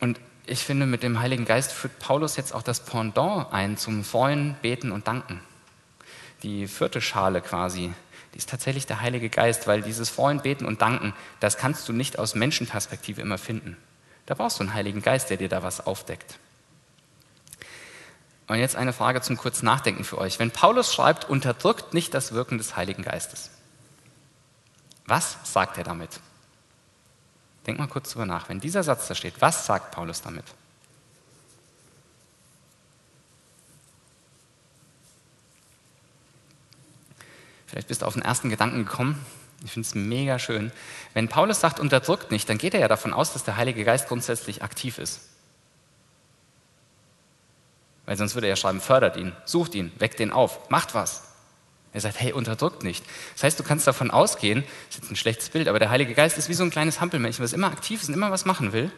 Und 0.00 0.20
ich 0.44 0.60
finde, 0.60 0.86
mit 0.86 1.02
dem 1.02 1.18
Heiligen 1.20 1.46
Geist 1.46 1.72
führt 1.72 1.98
Paulus 1.98 2.36
jetzt 2.36 2.54
auch 2.54 2.62
das 2.62 2.84
Pendant 2.84 3.52
ein 3.52 3.76
zum 3.76 4.04
Freuen, 4.04 4.56
Beten 4.60 4.92
und 4.92 5.08
Danken. 5.08 5.40
Die 6.42 6.68
vierte 6.68 7.00
Schale 7.00 7.40
quasi, 7.40 7.94
die 8.36 8.38
ist 8.38 8.50
tatsächlich 8.50 8.84
der 8.84 9.00
Heilige 9.00 9.30
Geist, 9.30 9.66
weil 9.66 9.80
dieses 9.80 10.10
Freuen, 10.10 10.42
Beten 10.42 10.66
und 10.66 10.82
Danken, 10.82 11.14
das 11.40 11.56
kannst 11.56 11.88
du 11.88 11.94
nicht 11.94 12.18
aus 12.18 12.34
Menschenperspektive 12.34 13.22
immer 13.22 13.38
finden. 13.38 13.78
Da 14.26 14.34
brauchst 14.34 14.58
du 14.58 14.62
einen 14.62 14.74
Heiligen 14.74 15.00
Geist, 15.00 15.30
der 15.30 15.38
dir 15.38 15.48
da 15.48 15.62
was 15.62 15.86
aufdeckt. 15.86 16.38
Und 18.46 18.58
jetzt 18.58 18.76
eine 18.76 18.92
Frage 18.92 19.22
zum 19.22 19.38
kurz 19.38 19.62
Nachdenken 19.62 20.04
für 20.04 20.18
euch. 20.18 20.38
Wenn 20.38 20.50
Paulus 20.50 20.92
schreibt, 20.92 21.24
unterdrückt 21.24 21.94
nicht 21.94 22.12
das 22.12 22.32
Wirken 22.32 22.58
des 22.58 22.76
Heiligen 22.76 23.04
Geistes. 23.04 23.48
Was 25.06 25.38
sagt 25.44 25.78
er 25.78 25.84
damit? 25.84 26.20
Denk 27.66 27.78
mal 27.78 27.88
kurz 27.88 28.10
drüber 28.10 28.26
nach. 28.26 28.50
Wenn 28.50 28.60
dieser 28.60 28.82
Satz 28.82 29.08
da 29.08 29.14
steht, 29.14 29.40
was 29.40 29.64
sagt 29.64 29.92
Paulus 29.92 30.20
damit? 30.20 30.44
Vielleicht 37.66 37.88
bist 37.88 38.02
du 38.02 38.06
auf 38.06 38.14
den 38.14 38.22
ersten 38.22 38.48
Gedanken 38.48 38.84
gekommen. 38.84 39.24
Ich 39.64 39.72
finde 39.72 39.86
es 39.86 39.94
mega 39.94 40.38
schön. 40.38 40.70
Wenn 41.14 41.28
Paulus 41.28 41.60
sagt, 41.60 41.80
unterdrückt 41.80 42.30
nicht, 42.30 42.48
dann 42.48 42.58
geht 42.58 42.74
er 42.74 42.80
ja 42.80 42.88
davon 42.88 43.12
aus, 43.12 43.32
dass 43.32 43.44
der 43.44 43.56
Heilige 43.56 43.84
Geist 43.84 44.08
grundsätzlich 44.08 44.62
aktiv 44.62 44.98
ist. 44.98 45.20
Weil 48.04 48.16
sonst 48.16 48.34
würde 48.34 48.46
er 48.46 48.50
ja 48.50 48.56
schreiben, 48.56 48.80
fördert 48.80 49.16
ihn, 49.16 49.32
sucht 49.44 49.74
ihn, 49.74 49.92
weckt 49.98 50.20
ihn 50.20 50.30
auf, 50.30 50.70
macht 50.70 50.94
was. 50.94 51.24
Er 51.92 52.00
sagt, 52.00 52.20
hey, 52.20 52.32
unterdrückt 52.32 52.84
nicht. 52.84 53.04
Das 53.34 53.42
heißt, 53.42 53.58
du 53.58 53.64
kannst 53.64 53.86
davon 53.86 54.10
ausgehen, 54.10 54.62
das 54.62 54.96
ist 54.96 55.02
jetzt 55.02 55.10
ein 55.10 55.16
schlechtes 55.16 55.48
Bild, 55.48 55.66
aber 55.66 55.78
der 55.78 55.90
Heilige 55.90 56.14
Geist 56.14 56.38
ist 56.38 56.48
wie 56.48 56.54
so 56.54 56.62
ein 56.62 56.70
kleines 56.70 57.00
Hampelmännchen, 57.00 57.42
was 57.42 57.52
immer 57.52 57.68
aktiv 57.68 58.02
ist 58.02 58.08
und 58.08 58.14
immer 58.14 58.30
was 58.30 58.44
machen 58.44 58.72
will. 58.72 58.92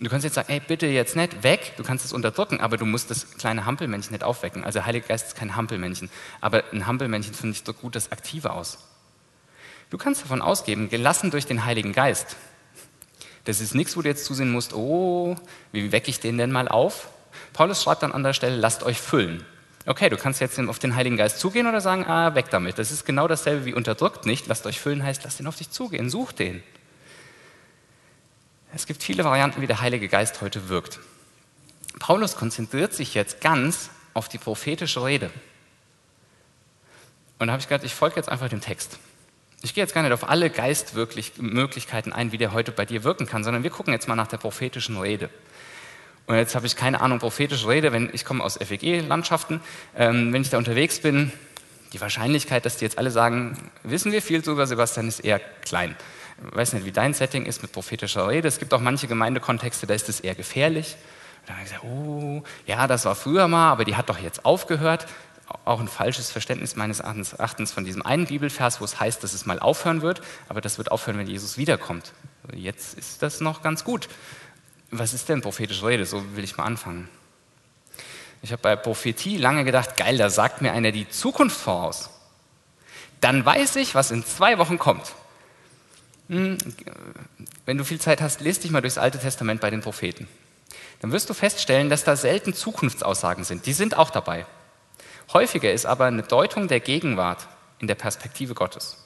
Du 0.00 0.10
kannst 0.10 0.24
jetzt 0.24 0.34
sagen, 0.34 0.48
hey, 0.48 0.60
bitte 0.60 0.86
jetzt 0.86 1.14
nicht 1.14 1.44
weg, 1.44 1.74
du 1.76 1.84
kannst 1.84 2.04
es 2.04 2.12
unterdrücken, 2.12 2.58
aber 2.60 2.76
du 2.76 2.84
musst 2.84 3.10
das 3.10 3.36
kleine 3.36 3.64
Hampelmännchen 3.64 4.12
nicht 4.12 4.24
aufwecken. 4.24 4.64
Also 4.64 4.80
der 4.80 4.86
Heilige 4.86 5.06
Geist 5.06 5.28
ist 5.28 5.36
kein 5.36 5.54
Hampelmännchen, 5.54 6.10
aber 6.40 6.64
ein 6.72 6.86
Hampelmännchen 6.86 7.32
finde 7.32 7.56
ich 7.56 7.62
so 7.64 7.72
gut 7.72 7.94
das 7.94 8.10
Aktive 8.10 8.52
aus. 8.52 8.78
Du 9.90 9.98
kannst 9.98 10.22
davon 10.22 10.42
ausgehen, 10.42 10.88
gelassen 10.88 11.30
durch 11.30 11.46
den 11.46 11.64
Heiligen 11.64 11.92
Geist. 11.92 12.36
Das 13.44 13.60
ist 13.60 13.74
nichts, 13.74 13.96
wo 13.96 14.02
du 14.02 14.08
jetzt 14.08 14.24
zusehen 14.24 14.50
musst, 14.50 14.72
oh, 14.74 15.36
wie 15.70 15.92
wecke 15.92 16.10
ich 16.10 16.18
den 16.18 16.38
denn 16.38 16.50
mal 16.50 16.66
auf? 16.66 17.08
Paulus 17.52 17.82
schreibt 17.82 18.02
dann 18.02 18.10
an 18.10 18.24
der 18.24 18.32
Stelle, 18.32 18.56
lasst 18.56 18.82
euch 18.82 18.98
füllen. 18.98 19.44
Okay, 19.86 20.08
du 20.08 20.16
kannst 20.16 20.40
jetzt 20.40 20.58
auf 20.58 20.78
den 20.78 20.96
Heiligen 20.96 21.16
Geist 21.16 21.38
zugehen 21.38 21.66
oder 21.66 21.80
sagen, 21.80 22.06
ah, 22.06 22.34
weg 22.34 22.46
damit. 22.50 22.78
Das 22.78 22.90
ist 22.90 23.04
genau 23.04 23.28
dasselbe 23.28 23.66
wie 23.66 23.74
unterdrückt 23.74 24.24
nicht. 24.24 24.46
Lasst 24.46 24.66
euch 24.66 24.80
füllen 24.80 25.02
heißt, 25.04 25.22
lasst 25.24 25.40
ihn 25.40 25.46
auf 25.46 25.56
dich 25.56 25.70
zugehen, 25.70 26.08
sucht 26.08 26.38
den. 26.38 26.62
Es 28.74 28.86
gibt 28.86 29.04
viele 29.04 29.22
Varianten, 29.22 29.62
wie 29.62 29.68
der 29.68 29.80
Heilige 29.80 30.08
Geist 30.08 30.40
heute 30.40 30.68
wirkt. 30.68 30.98
Paulus 32.00 32.34
konzentriert 32.34 32.92
sich 32.92 33.14
jetzt 33.14 33.40
ganz 33.40 33.90
auf 34.14 34.28
die 34.28 34.38
prophetische 34.38 35.04
Rede. 35.04 35.30
Und 37.38 37.46
da 37.46 37.52
habe 37.52 37.60
ich 37.60 37.68
gedacht, 37.68 37.84
ich 37.84 37.94
folge 37.94 38.16
jetzt 38.16 38.28
einfach 38.28 38.48
dem 38.48 38.60
Text. 38.60 38.98
Ich 39.62 39.74
gehe 39.74 39.84
jetzt 39.84 39.94
gar 39.94 40.02
nicht 40.02 40.12
auf 40.12 40.28
alle 40.28 40.50
Geistmöglichkeiten 40.50 42.12
ein, 42.12 42.32
wie 42.32 42.38
der 42.38 42.52
heute 42.52 42.72
bei 42.72 42.84
dir 42.84 43.04
wirken 43.04 43.26
kann, 43.26 43.44
sondern 43.44 43.62
wir 43.62 43.70
gucken 43.70 43.92
jetzt 43.92 44.08
mal 44.08 44.16
nach 44.16 44.26
der 44.26 44.38
prophetischen 44.38 44.98
Rede. 44.98 45.30
Und 46.26 46.36
jetzt 46.36 46.56
habe 46.56 46.66
ich 46.66 46.74
keine 46.74 47.00
Ahnung, 47.00 47.20
prophetische 47.20 47.68
Rede, 47.68 47.92
wenn 47.92 48.10
ich 48.12 48.24
komme 48.24 48.42
aus 48.42 48.56
FEG-Landschaften, 48.56 49.60
ähm, 49.96 50.32
wenn 50.32 50.42
ich 50.42 50.50
da 50.50 50.58
unterwegs 50.58 51.00
bin, 51.00 51.32
die 51.94 52.00
Wahrscheinlichkeit, 52.00 52.66
dass 52.66 52.76
die 52.76 52.84
jetzt 52.84 52.98
alle 52.98 53.10
sagen, 53.10 53.56
wissen 53.82 54.12
wir 54.12 54.20
viel 54.20 54.42
darüber, 54.42 54.66
Sebastian, 54.66 55.08
ist 55.08 55.20
eher 55.20 55.38
klein. 55.38 55.96
Ich 56.50 56.56
weiß 56.56 56.72
nicht, 56.74 56.84
wie 56.84 56.92
dein 56.92 57.14
Setting 57.14 57.46
ist 57.46 57.62
mit 57.62 57.72
prophetischer 57.72 58.28
Rede. 58.28 58.48
Es 58.48 58.58
gibt 58.58 58.74
auch 58.74 58.80
manche 58.80 59.06
Gemeindekontexte, 59.06 59.86
da 59.86 59.94
ist 59.94 60.08
es 60.08 60.20
eher 60.20 60.34
gefährlich. 60.34 60.96
Und 61.40 61.48
dann 61.48 61.56
habe 61.56 61.66
ich 61.66 61.72
gesagt, 61.72 61.84
oh, 61.84 62.42
ja, 62.66 62.86
das 62.86 63.04
war 63.04 63.14
früher 63.14 63.48
mal, 63.48 63.70
aber 63.70 63.84
die 63.84 63.96
hat 63.96 64.08
doch 64.08 64.18
jetzt 64.18 64.44
aufgehört. 64.44 65.06
Auch 65.64 65.80
ein 65.80 65.88
falsches 65.88 66.30
Verständnis 66.30 66.74
meines 66.74 67.00
Erachtens 67.00 67.72
von 67.72 67.84
diesem 67.84 68.02
einen 68.02 68.26
Bibelvers, 68.26 68.80
wo 68.80 68.84
es 68.84 68.98
heißt, 68.98 69.22
dass 69.22 69.34
es 69.34 69.46
mal 69.46 69.58
aufhören 69.58 70.02
wird, 70.02 70.22
aber 70.48 70.60
das 70.60 70.78
wird 70.78 70.90
aufhören, 70.90 71.18
wenn 71.18 71.26
Jesus 71.26 71.58
wiederkommt. 71.58 72.12
Jetzt 72.52 72.98
ist 72.98 73.22
das 73.22 73.40
noch 73.40 73.62
ganz 73.62 73.84
gut 73.84 74.08
was 74.98 75.12
ist 75.12 75.28
denn 75.28 75.40
prophetische 75.40 75.86
Rede? 75.86 76.04
So 76.06 76.36
will 76.36 76.44
ich 76.44 76.56
mal 76.56 76.64
anfangen. 76.64 77.08
Ich 78.44 78.52
habe 78.52 78.60
bei 78.60 78.76
Prophetie 78.76 79.38
lange 79.38 79.64
gedacht, 79.64 79.96
geil, 79.96 80.18
da 80.18 80.28
sagt 80.28 80.60
mir 80.60 80.72
einer 80.72 80.92
die 80.92 81.08
Zukunft 81.08 81.56
voraus. 81.56 82.10
Dann 83.22 83.42
weiß 83.42 83.76
ich, 83.76 83.94
was 83.94 84.10
in 84.10 84.22
zwei 84.22 84.58
Wochen 84.58 84.78
kommt. 84.78 85.14
Hm, 86.28 86.58
wenn 87.64 87.78
du 87.78 87.84
viel 87.84 87.98
Zeit 87.98 88.20
hast, 88.20 88.42
lest 88.42 88.62
dich 88.62 88.70
mal 88.70 88.82
durchs 88.82 88.98
Alte 88.98 89.18
Testament 89.18 89.62
bei 89.62 89.70
den 89.70 89.80
Propheten. 89.80 90.28
Dann 91.00 91.10
wirst 91.10 91.30
du 91.30 91.32
feststellen, 91.32 91.88
dass 91.88 92.04
da 92.04 92.16
selten 92.16 92.52
Zukunftsaussagen 92.52 93.44
sind. 93.44 93.64
Die 93.64 93.72
sind 93.72 93.96
auch 93.96 94.10
dabei. 94.10 94.44
Häufiger 95.32 95.72
ist 95.72 95.86
aber 95.86 96.04
eine 96.04 96.22
Deutung 96.22 96.68
der 96.68 96.80
Gegenwart 96.80 97.48
in 97.78 97.86
der 97.86 97.94
Perspektive 97.94 98.52
Gottes. 98.52 99.03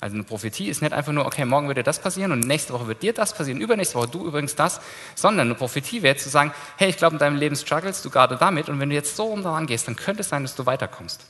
Also 0.00 0.14
eine 0.14 0.22
Prophetie 0.22 0.68
ist 0.68 0.80
nicht 0.80 0.92
einfach 0.92 1.12
nur, 1.12 1.26
okay, 1.26 1.44
morgen 1.44 1.66
wird 1.66 1.78
dir 1.78 1.82
das 1.82 2.00
passieren 2.00 2.30
und 2.30 2.40
nächste 2.40 2.72
Woche 2.72 2.86
wird 2.86 3.02
dir 3.02 3.12
das 3.12 3.34
passieren, 3.34 3.60
übernächste 3.60 3.96
Woche 3.96 4.08
du 4.08 4.26
übrigens 4.26 4.54
das, 4.54 4.80
sondern 5.16 5.48
eine 5.48 5.54
Prophetie 5.56 6.02
wäre 6.02 6.16
zu 6.16 6.28
sagen, 6.28 6.52
hey, 6.76 6.90
ich 6.90 6.96
glaube, 6.96 7.16
in 7.16 7.18
deinem 7.18 7.36
Leben 7.36 7.56
struggles 7.56 8.00
du 8.02 8.10
gerade 8.10 8.36
damit 8.36 8.68
und 8.68 8.78
wenn 8.78 8.90
du 8.90 8.94
jetzt 8.94 9.16
so 9.16 9.26
um 9.26 9.42
daran 9.42 9.66
gehst, 9.66 9.88
dann 9.88 9.96
könnte 9.96 10.20
es 10.20 10.28
sein, 10.28 10.42
dass 10.42 10.54
du 10.54 10.66
weiterkommst. 10.66 11.26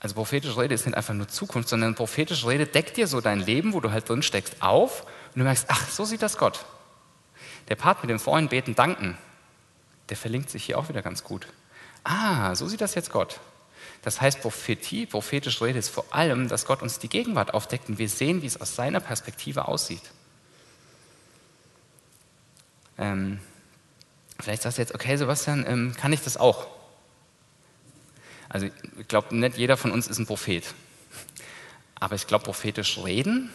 Also 0.00 0.14
prophetische 0.14 0.58
Rede 0.58 0.74
ist 0.74 0.86
nicht 0.86 0.96
einfach 0.96 1.14
nur 1.14 1.28
Zukunft, 1.28 1.68
sondern 1.68 1.94
prophetische 1.94 2.46
Rede 2.46 2.66
deckt 2.66 2.96
dir 2.96 3.06
so 3.06 3.20
dein 3.20 3.40
Leben, 3.40 3.74
wo 3.74 3.80
du 3.80 3.90
halt 3.90 4.08
drin 4.08 4.22
steckst, 4.22 4.60
auf 4.60 5.02
und 5.02 5.38
du 5.38 5.44
merkst, 5.44 5.66
ach, 5.68 5.88
so 5.88 6.04
sieht 6.04 6.22
das 6.22 6.38
Gott. 6.38 6.64
Der 7.68 7.76
Part 7.76 8.02
mit 8.02 8.10
dem 8.10 8.20
Freuen, 8.20 8.48
Beten, 8.48 8.74
Danken, 8.74 9.18
der 10.08 10.16
verlinkt 10.16 10.50
sich 10.50 10.64
hier 10.64 10.78
auch 10.78 10.88
wieder 10.88 11.02
ganz 11.02 11.24
gut. 11.24 11.46
Ah, 12.04 12.54
so 12.54 12.66
sieht 12.68 12.80
das 12.80 12.94
jetzt 12.94 13.10
Gott. 13.10 13.40
Das 14.04 14.20
heißt, 14.20 14.42
Prophetie, 14.42 15.06
prophetische 15.06 15.64
Rede 15.64 15.78
ist 15.78 15.88
vor 15.88 16.04
allem, 16.10 16.48
dass 16.48 16.66
Gott 16.66 16.82
uns 16.82 16.98
die 16.98 17.08
Gegenwart 17.08 17.54
aufdeckt 17.54 17.88
und 17.88 17.98
wir 17.98 18.10
sehen, 18.10 18.42
wie 18.42 18.46
es 18.46 18.60
aus 18.60 18.76
seiner 18.76 19.00
Perspektive 19.00 19.66
aussieht. 19.66 20.02
Ähm, 22.98 23.40
vielleicht 24.38 24.60
sagst 24.60 24.76
du 24.76 24.82
jetzt, 24.82 24.94
okay, 24.94 25.16
Sebastian, 25.16 25.64
ähm, 25.66 25.94
kann 25.96 26.12
ich 26.12 26.20
das 26.20 26.36
auch? 26.36 26.66
Also 28.50 28.66
ich 28.98 29.08
glaube, 29.08 29.34
nicht 29.34 29.56
jeder 29.56 29.78
von 29.78 29.90
uns 29.90 30.06
ist 30.06 30.18
ein 30.18 30.26
Prophet. 30.26 30.64
Aber 31.94 32.14
ich 32.14 32.26
glaube, 32.26 32.44
prophetisch 32.44 32.98
reden 32.98 33.50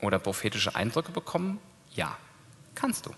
oder 0.00 0.18
prophetische 0.18 0.74
Eindrücke 0.74 1.12
bekommen, 1.12 1.60
ja, 1.94 2.16
kannst 2.74 3.04
du. 3.04 3.14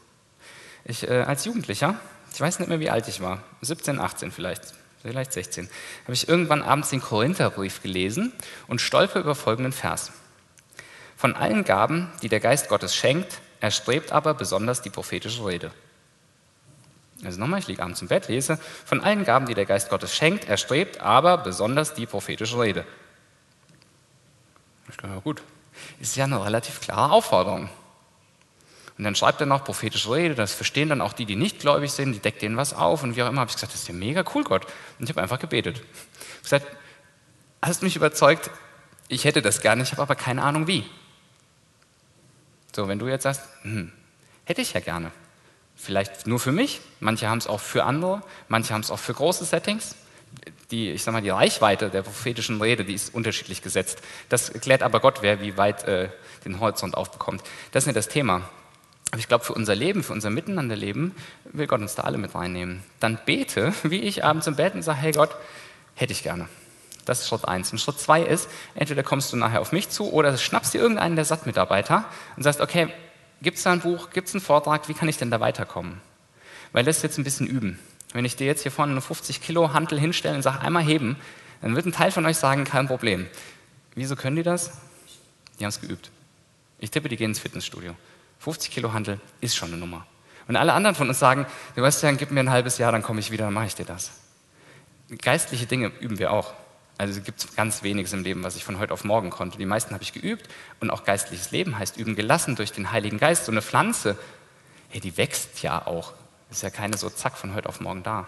Ich 0.85 1.09
äh, 1.09 1.23
als 1.23 1.45
Jugendlicher, 1.45 2.01
ich 2.35 2.41
weiß 2.41 2.59
nicht 2.59 2.69
mehr, 2.69 2.81
wie 2.81 2.91
alt 2.91 3.07
ich 3.07 3.21
war, 3.21 3.45
17, 3.61 4.01
18 4.01 4.33
vielleicht, 4.33 4.75
vielleicht 5.03 5.33
16, 5.33 5.69
habe 6.05 6.13
ich 6.13 6.29
irgendwann 6.29 6.63
abends 6.63 6.91
den 6.91 7.01
Korintherbrief 7.01 7.83
gelesen 7.83 8.33
und 8.69 8.81
stolper 8.81 9.21
über 9.21 9.35
folgenden 9.35 9.73
Vers. 9.73 10.13
Von 11.17 11.35
allen 11.35 11.65
Gaben, 11.65 12.11
die 12.23 12.29
der 12.29 12.41
Geist 12.41 12.69
Gottes 12.69 12.95
schenkt, 12.95 13.41
erstrebt 13.61 14.13
aber 14.13 14.35
besonders 14.35 14.83
die 14.83 14.91
prophetische 14.91 15.45
Rede. 15.45 15.73
Also 17.25 17.39
nochmal, 17.39 17.61
ich 17.61 17.69
liege 17.69 17.83
abends 17.83 18.03
im 18.03 18.09
Bett, 18.09 18.29
lese, 18.29 18.59
von 18.85 19.01
allen 19.01 19.25
Gaben, 19.25 19.47
die 19.47 19.55
der 19.55 19.67
Geist 19.67 19.91
Gottes 19.91 20.15
schenkt, 20.15 20.49
erstrebt 20.49 21.01
aber 21.01 21.39
besonders 21.39 21.95
die 21.95 22.07
prophetische 22.07 22.59
Rede. 22.59 22.85
Ich 24.89 24.97
dachte, 24.97 25.21
gut, 25.21 25.43
ist 26.01 26.17
ja 26.17 26.25
eine 26.25 26.45
relativ 26.45 26.81
klare 26.81 27.13
Aufforderung. 27.13 27.69
Und 29.03 29.07
dann 29.07 29.17
schreibt 29.17 29.41
er 29.41 29.49
noch 29.49 29.65
prophetische 29.65 30.13
Rede, 30.13 30.37
das 30.37 30.55
verstehen 30.55 30.89
dann 30.89 31.01
auch 31.01 31.13
die, 31.13 31.27
die 31.27 31.35
nicht 31.35 31.59
gläubig 31.59 31.91
sind, 31.91 32.13
die 32.13 32.21
deckt 32.21 32.41
denen 32.41 32.57
was 32.57 32.73
auf 32.73 33.03
und 33.03 33.17
wie 33.17 33.25
auch 33.25 33.29
immer. 33.29 33.41
habe 33.41 33.49
ich 33.49 33.57
gesagt, 33.57 33.73
das 33.73 33.81
ist 33.81 33.89
ja 33.89 33.95
mega 33.95 34.23
cool, 34.33 34.45
Gott. 34.45 34.65
Und 35.01 35.07
ich 35.07 35.09
habe 35.11 35.21
einfach 35.21 35.41
gebetet. 35.41 35.79
Ich 35.79 36.53
habe 36.53 36.61
gesagt, 36.61 36.67
hast 37.61 37.83
mich 37.83 37.97
überzeugt, 37.97 38.49
ich 39.09 39.25
hätte 39.25 39.43
das 39.43 39.61
gerne, 39.61 39.83
ich 39.83 39.91
habe 39.91 40.03
aber 40.03 40.15
keine 40.15 40.45
Ahnung 40.45 40.69
wie. 40.69 40.85
So, 42.77 42.87
wenn 42.87 43.01
du 43.01 43.09
jetzt 43.09 43.25
sagst, 43.25 43.43
hm, 43.63 43.91
hätte 44.45 44.61
ich 44.61 44.73
ja 44.73 44.79
gerne. 44.79 45.11
Vielleicht 45.75 46.29
nur 46.29 46.39
für 46.39 46.53
mich, 46.53 46.81
manche 47.01 47.29
haben 47.29 47.39
es 47.39 47.49
auch 47.49 47.59
für 47.59 47.83
andere, 47.83 48.23
manche 48.47 48.73
haben 48.73 48.83
es 48.83 48.91
auch 48.93 49.01
für 49.01 49.15
große 49.15 49.45
Settings. 49.45 49.97
Die, 50.71 50.93
ich 50.93 51.03
sag 51.03 51.11
mal, 51.11 51.23
die 51.23 51.31
Reichweite 51.31 51.91
der 51.91 52.03
prophetischen 52.03 52.63
Rede, 52.63 52.85
die 52.85 52.95
ist 52.95 53.13
unterschiedlich 53.13 53.63
gesetzt. 53.63 54.01
Das 54.29 54.49
erklärt 54.49 54.85
aber 54.85 55.01
Gott, 55.01 55.23
wer 55.23 55.41
wie 55.41 55.57
weit 55.57 55.89
äh, 55.89 56.09
den 56.45 56.61
Horizont 56.61 56.97
aufbekommt. 56.97 57.43
Das 57.73 57.83
ist 57.83 57.87
nicht 57.89 57.97
das 57.97 58.07
Thema. 58.07 58.49
Aber 59.13 59.21
ich 59.21 59.29
glaube, 59.29 59.45
für 59.45 59.53
unser 59.53 59.75
Leben, 59.75 60.03
für 60.03 60.15
unser 60.15 60.31
Miteinanderleben 60.31 61.15
will 61.45 61.67
Gott 61.67 61.83
uns 61.83 61.95
da 61.95 62.03
alle 62.05 62.17
mit 62.17 62.35
reinnehmen. 62.35 62.83
Dann 62.99 63.19
bete, 63.25 63.75
wie 63.83 64.01
ich 64.01 64.25
abends 64.25 64.47
im 64.47 64.57
Bett 64.57 64.75
und 64.75 64.83
sage, 64.83 64.99
hey 64.99 65.13
Gott, 65.13 65.37
hätte 65.95 66.13
ich 66.13 66.23
gerne. 66.23 66.49
Das 67.05 67.21
ist 67.21 67.29
Schritt 67.29 67.45
eins. 67.45 67.71
Und 67.73 67.79
Schritt 67.79 68.01
zwei 68.01 68.23
ist, 68.23 68.49
entweder 68.75 69.03
kommst 69.03 69.31
du 69.33 69.37
nachher 69.37 69.61
auf 69.61 69.71
mich 69.71 69.91
zu 69.91 70.11
oder 70.11 70.37
schnappst 70.39 70.73
dir 70.73 70.81
irgendeinen 70.81 71.17
der 71.17 71.27
SAT-Mitarbeiter 71.27 72.07
und 72.37 72.43
sagst, 72.43 72.63
okay, 72.63 72.89
gibt 73.43 73.59
es 73.59 73.65
da 73.65 73.73
ein 73.73 73.81
Buch, 73.81 74.11
gibt 74.11 74.29
es 74.29 74.35
einen 74.35 74.41
Vortrag, 74.41 74.89
wie 74.89 74.95
kann 74.95 75.09
ich 75.09 75.19
denn 75.19 75.31
da 75.31 75.41
weiterkommen? 75.41 76.01
Weil 76.73 76.85
das 76.85 77.03
jetzt 77.03 77.19
ein 77.19 77.25
bisschen 77.25 77.47
üben. 77.47 77.79
Wenn 78.15 78.25
ich 78.25 78.37
dir 78.37 78.47
jetzt 78.47 78.63
hier 78.63 78.73
vorne 78.73 78.93
eine 78.93 79.03
50 79.03 79.43
Kilo 79.43 79.75
Hantel 79.75 80.01
hinstelle 80.01 80.37
und 80.37 80.43
sage, 80.43 80.61
einmal 80.61 80.85
heben, 80.85 81.17
dann 81.61 81.77
wird 81.77 81.85
ein 81.85 81.93
Teil 81.93 82.13
von 82.13 82.25
euch 82.25 82.39
sagen, 82.39 82.65
kein 82.65 82.87
Problem. 82.87 83.27
Wieso 83.95 84.17
können 84.17 84.37
die 84.37 84.43
das? 84.43 84.73
Die 85.59 85.65
haben 85.65 85.71
es 85.71 85.83
geübt. 85.83 86.11
Ich 86.79 86.91
tippe, 86.91 87.11
die 87.11 87.17
gehen 87.17 87.33
ins 87.33 87.41
Fitnessstudio. 87.41 87.95
50 88.43 88.73
Kilo 88.73 88.93
Handel 88.93 89.21
ist 89.41 89.55
schon 89.55 89.69
eine 89.69 89.79
Nummer. 89.79 90.05
Und 90.49 90.57
alle 90.57 90.73
anderen 90.73 90.97
von 90.97 91.09
uns 91.09 91.21
sagen, 91.21 91.47
du 91.77 91.83
weißt 91.83 92.03
ja, 92.03 92.11
gib 92.13 92.33
mir 92.33 92.41
ein 92.41 92.51
halbes 92.51 92.77
Jahr, 92.79 92.91
dann 92.91 93.03
komme 93.03 93.21
ich 93.21 93.31
wieder, 93.31 93.45
dann 93.45 93.55
mache 93.55 93.67
ich 93.67 93.77
dir 93.77 93.85
das. 93.85 94.11
Geistliche 95.21 95.67
Dinge 95.67 95.93
üben 96.01 96.19
wir 96.19 96.33
auch. 96.33 96.53
Also 96.99 97.19
es 97.19 97.25
gibt 97.25 97.57
ganz 97.57 97.85
weniges 97.85 98.13
im 98.13 98.25
Leben, 98.25 98.43
was 98.43 98.57
ich 98.57 98.65
von 98.65 98.81
heute 98.81 98.93
auf 98.93 99.05
morgen 99.05 99.31
konnte. 99.31 99.59
Die 99.59 99.67
meisten 99.67 99.95
habe 99.95 100.03
ich 100.03 100.13
geübt. 100.13 100.49
Und 100.81 100.91
auch 100.91 101.05
geistliches 101.05 101.53
Leben 101.53 101.79
heißt 101.79 101.97
üben 101.97 102.17
gelassen 102.17 102.57
durch 102.57 102.73
den 102.73 102.91
Heiligen 102.91 103.19
Geist. 103.19 103.45
So 103.45 103.53
eine 103.53 103.63
Pflanze, 103.63 104.19
hey, 104.89 105.01
die 105.01 105.17
wächst 105.17 105.63
ja 105.63 105.87
auch. 105.87 106.13
Ist 106.51 106.63
ja 106.63 106.71
keine 106.71 106.99
so 106.99 107.09
zack 107.11 107.37
von 107.37 107.55
heute 107.55 107.69
auf 107.69 107.81
morgen 107.81 108.03
da. 108.03 108.27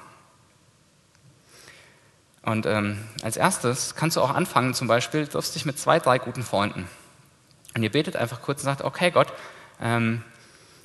Und 2.42 2.66
ähm, 2.66 3.04
als 3.22 3.36
erstes 3.36 3.96
kannst 3.96 4.16
du 4.16 4.20
auch 4.20 4.30
anfangen, 4.30 4.74
zum 4.74 4.86
Beispiel, 4.86 5.26
triffst 5.26 5.54
dich 5.56 5.64
mit 5.66 5.78
zwei, 5.78 5.98
drei 5.98 6.18
guten 6.18 6.44
Freunden. 6.44 6.88
Und 7.74 7.82
ihr 7.82 7.90
betet 7.90 8.16
einfach 8.16 8.42
kurz 8.42 8.60
und 8.60 8.66
sagt, 8.66 8.82
okay 8.82 9.10
Gott, 9.10 9.32
ähm, 9.80 10.22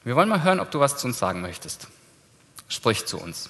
wir 0.03 0.15
wollen 0.15 0.29
mal 0.29 0.43
hören, 0.43 0.59
ob 0.59 0.71
du 0.71 0.79
was 0.79 0.97
zu 0.97 1.07
uns 1.07 1.19
sagen 1.19 1.41
möchtest. 1.41 1.87
Sprich 2.67 3.05
zu 3.05 3.19
uns. 3.19 3.49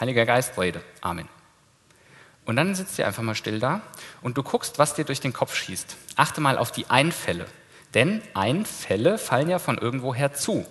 Heiliger 0.00 0.26
Geist, 0.26 0.58
rede. 0.58 0.82
Amen. 1.00 1.28
Und 2.44 2.56
dann 2.56 2.74
sitzt 2.74 2.98
ihr 2.98 3.06
einfach 3.06 3.22
mal 3.22 3.34
still 3.34 3.60
da 3.60 3.82
und 4.22 4.38
du 4.38 4.42
guckst, 4.42 4.78
was 4.78 4.94
dir 4.94 5.04
durch 5.04 5.20
den 5.20 5.32
Kopf 5.32 5.54
schießt. 5.54 5.96
Achte 6.16 6.40
mal 6.40 6.56
auf 6.56 6.72
die 6.72 6.88
Einfälle. 6.88 7.46
Denn 7.94 8.22
Einfälle 8.34 9.18
fallen 9.18 9.48
ja 9.48 9.58
von 9.58 9.78
irgendwoher 9.78 10.32
zu. 10.32 10.66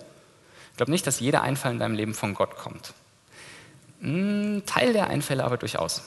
Ich 0.72 0.76
glaube 0.76 0.90
nicht, 0.90 1.06
dass 1.06 1.20
jeder 1.20 1.42
Einfall 1.42 1.72
in 1.72 1.78
deinem 1.78 1.94
Leben 1.94 2.14
von 2.14 2.34
Gott 2.34 2.56
kommt. 2.56 2.94
Ein 4.02 4.62
Teil 4.66 4.92
der 4.92 5.08
Einfälle 5.08 5.44
aber 5.44 5.56
durchaus. 5.56 6.02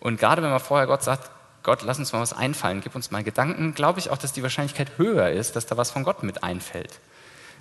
Und 0.00 0.18
gerade 0.18 0.42
wenn 0.42 0.50
man 0.50 0.60
vorher 0.60 0.86
Gott 0.86 1.02
sagt, 1.02 1.30
Gott, 1.68 1.82
lass 1.82 1.98
uns 1.98 2.14
mal 2.14 2.20
was 2.22 2.32
einfallen, 2.32 2.80
gib 2.80 2.94
uns 2.94 3.10
mal 3.10 3.22
Gedanken, 3.22 3.74
glaube 3.74 3.98
ich 3.98 4.08
auch, 4.08 4.16
dass 4.16 4.32
die 4.32 4.42
Wahrscheinlichkeit 4.42 4.96
höher 4.96 5.28
ist, 5.28 5.54
dass 5.54 5.66
da 5.66 5.76
was 5.76 5.90
von 5.90 6.02
Gott 6.02 6.22
mit 6.22 6.42
einfällt. 6.42 6.98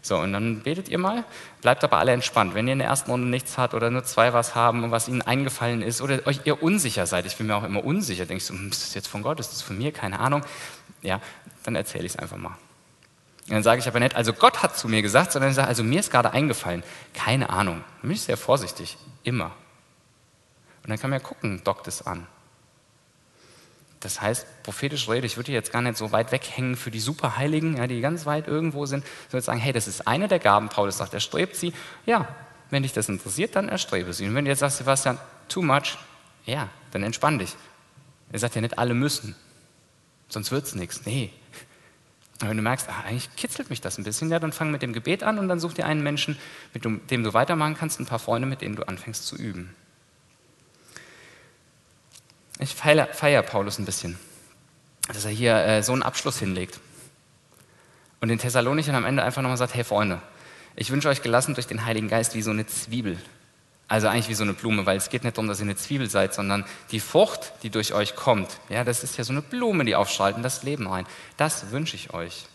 So, 0.01 0.17
und 0.17 0.31
dann 0.31 0.61
betet 0.61 0.87
ihr 0.87 0.97
mal, 0.97 1.25
bleibt 1.61 1.83
aber 1.83 1.97
alle 1.97 2.13
entspannt. 2.13 2.55
Wenn 2.55 2.67
ihr 2.67 2.71
in 2.71 2.79
der 2.79 2.87
ersten 2.87 3.11
Runde 3.11 3.27
nichts 3.27 3.57
habt 3.57 3.73
oder 3.73 3.91
nur 3.91 4.05
zwei 4.05 4.31
was 4.31 4.55
haben 4.55 4.85
und 4.85 4.91
was 4.91 5.09
ihnen 5.09 5.23
eingefallen 5.23 5.81
ist 5.81 5.99
oder 6.01 6.25
euch 6.25 6.39
ihr 6.45 6.63
unsicher 6.63 7.05
seid, 7.05 7.25
ich 7.25 7.35
bin 7.35 7.47
mir 7.47 7.57
auch 7.57 7.65
immer 7.65 7.83
unsicher, 7.83 8.25
denkst 8.25 8.47
du, 8.47 8.53
hm, 8.53 8.69
ist 8.69 8.81
das 8.81 8.93
jetzt 8.93 9.09
von 9.09 9.23
Gott, 9.23 9.41
ist 9.41 9.51
das 9.51 9.61
von 9.61 9.77
mir, 9.77 9.91
keine 9.91 10.19
Ahnung, 10.19 10.45
ja, 11.01 11.19
dann 11.65 11.75
erzähle 11.75 12.05
ich 12.05 12.13
es 12.13 12.17
einfach 12.17 12.37
mal. 12.37 12.55
Und 13.47 13.55
dann 13.55 13.63
sage 13.63 13.81
ich 13.81 13.89
aber 13.89 13.99
nicht, 13.99 14.15
also 14.15 14.31
Gott 14.31 14.63
hat 14.63 14.77
zu 14.77 14.87
mir 14.87 15.01
gesagt, 15.01 15.33
sondern 15.33 15.49
ich 15.49 15.57
sage, 15.57 15.67
also 15.67 15.83
mir 15.83 15.99
ist 15.99 16.11
gerade 16.11 16.31
eingefallen. 16.31 16.81
Keine 17.13 17.49
Ahnung. 17.49 17.83
Dann 18.01 18.07
bin 18.07 18.11
ich 18.11 18.21
sehr 18.21 18.37
vorsichtig. 18.37 18.97
Immer. 19.23 19.51
Und 20.83 20.91
dann 20.91 20.97
kann 20.97 21.09
man 21.09 21.19
ja 21.19 21.25
gucken, 21.25 21.61
dockt 21.65 21.89
es 21.89 22.07
an. 22.07 22.25
Das 23.99 24.21
heißt, 24.21 24.45
prophetisch 24.63 25.09
Rede, 25.09 25.25
ich 25.25 25.37
würde 25.37 25.51
jetzt 25.51 25.71
gar 25.71 25.81
nicht 25.81 25.97
so 25.97 26.11
weit 26.11 26.31
weghängen 26.31 26.75
für 26.75 26.91
die 26.91 26.99
Superheiligen, 26.99 27.77
ja, 27.77 27.87
die 27.87 27.99
ganz 27.99 28.25
weit 28.25 28.47
irgendwo 28.47 28.85
sind, 28.85 29.03
sondern 29.29 29.43
sagen, 29.43 29.59
hey, 29.59 29.73
das 29.73 29.87
ist 29.87 30.07
eine 30.07 30.27
der 30.27 30.39
Gaben. 30.39 30.69
Paulus 30.69 30.97
sagt, 30.97 31.13
er 31.13 31.19
strebt 31.19 31.55
sie. 31.55 31.73
Ja, 32.05 32.27
wenn 32.69 32.83
dich 32.83 32.93
das 32.93 33.09
interessiert, 33.09 33.55
dann 33.55 33.69
erstrebe 33.69 34.13
sie. 34.13 34.27
Und 34.27 34.35
wenn 34.35 34.45
du 34.45 34.51
jetzt 34.51 34.59
sagst, 34.59 34.77
Sebastian, 34.77 35.17
too 35.49 35.61
much, 35.61 35.97
ja, 36.45 36.69
dann 36.91 37.03
entspann 37.03 37.39
dich. 37.39 37.55
Er 38.31 38.39
sagt 38.39 38.55
ja 38.55 38.61
nicht, 38.61 38.77
alle 38.77 38.93
müssen. 38.93 39.35
Sonst 40.29 40.51
wird 40.51 40.65
es 40.65 40.75
nichts. 40.75 41.05
Nee, 41.05 41.31
und 42.41 42.49
wenn 42.49 42.57
du 42.57 42.63
merkst, 42.63 42.87
ach, 42.89 43.05
eigentlich 43.05 43.35
kitzelt 43.35 43.69
mich 43.69 43.81
das 43.81 43.97
ein 43.97 44.03
bisschen, 44.03 44.29
ja, 44.29 44.39
dann 44.39 44.51
fang 44.51 44.69
mit 44.69 44.83
dem 44.83 44.93
Gebet 44.93 45.23
an 45.23 45.39
und 45.39 45.47
dann 45.47 45.59
such 45.59 45.73
dir 45.73 45.85
einen 45.85 46.03
Menschen, 46.03 46.37
mit 46.73 46.85
dem 46.85 47.23
du 47.23 47.33
weitermachen 47.33 47.75
kannst, 47.75 47.99
ein 47.99 48.05
paar 48.05 48.19
Freunde, 48.19 48.47
mit 48.47 48.61
denen 48.61 48.75
du 48.75 48.87
anfängst 48.87 49.25
zu 49.25 49.35
üben. 49.35 49.73
Ich 52.59 52.73
feiere, 52.73 53.07
feier 53.13 53.43
Paulus 53.43 53.77
ein 53.77 53.85
bisschen, 53.85 54.17
dass 55.07 55.25
er 55.25 55.31
hier 55.31 55.55
äh, 55.55 55.83
so 55.83 55.93
einen 55.93 56.03
Abschluss 56.03 56.39
hinlegt. 56.39 56.79
Und 58.19 58.29
den 58.29 58.39
Thessalonichern 58.39 58.95
am 58.95 59.05
Ende 59.05 59.23
einfach 59.23 59.41
nochmal 59.41 59.57
sagt, 59.57 59.75
hey 59.75 59.83
Freunde, 59.83 60.21
ich 60.75 60.89
wünsche 60.91 61.09
euch 61.09 61.21
gelassen 61.21 61.53
durch 61.53 61.67
den 61.67 61.85
Heiligen 61.85 62.07
Geist 62.07 62.33
wie 62.33 62.41
so 62.41 62.51
eine 62.51 62.65
Zwiebel. 62.65 63.17
Also 63.87 64.07
eigentlich 64.07 64.27
wie 64.27 64.33
so 64.33 64.43
eine 64.43 64.53
Blume, 64.53 64.85
weil 64.85 64.97
es 64.97 65.09
geht 65.09 65.23
nicht 65.23 65.37
darum, 65.37 65.47
dass 65.47 65.59
ihr 65.59 65.63
eine 65.63 65.75
Zwiebel 65.75 66.09
seid, 66.09 66.33
sondern 66.33 66.65
die 66.91 66.99
Frucht, 66.99 67.53
die 67.63 67.69
durch 67.69 67.93
euch 67.93 68.15
kommt, 68.15 68.59
ja, 68.69 68.83
das 68.83 69.03
ist 69.03 69.17
ja 69.17 69.23
so 69.23 69.31
eine 69.31 69.41
Blume, 69.41 69.85
die 69.85 69.95
aufstrahlt 69.95 70.35
in 70.35 70.43
das 70.43 70.63
Leben 70.63 70.87
rein. 70.87 71.05
Das 71.37 71.71
wünsche 71.71 71.95
ich 71.95 72.13
euch. 72.13 72.47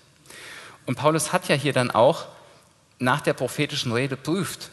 Und 0.85 0.97
Paulus 0.97 1.33
hat 1.33 1.49
ja 1.49 1.55
hier 1.55 1.73
dann 1.73 1.91
auch 1.91 2.27
nach 2.99 3.21
der 3.21 3.33
prophetischen 3.33 3.93
Rede 3.93 4.17
prüft. 4.17 4.71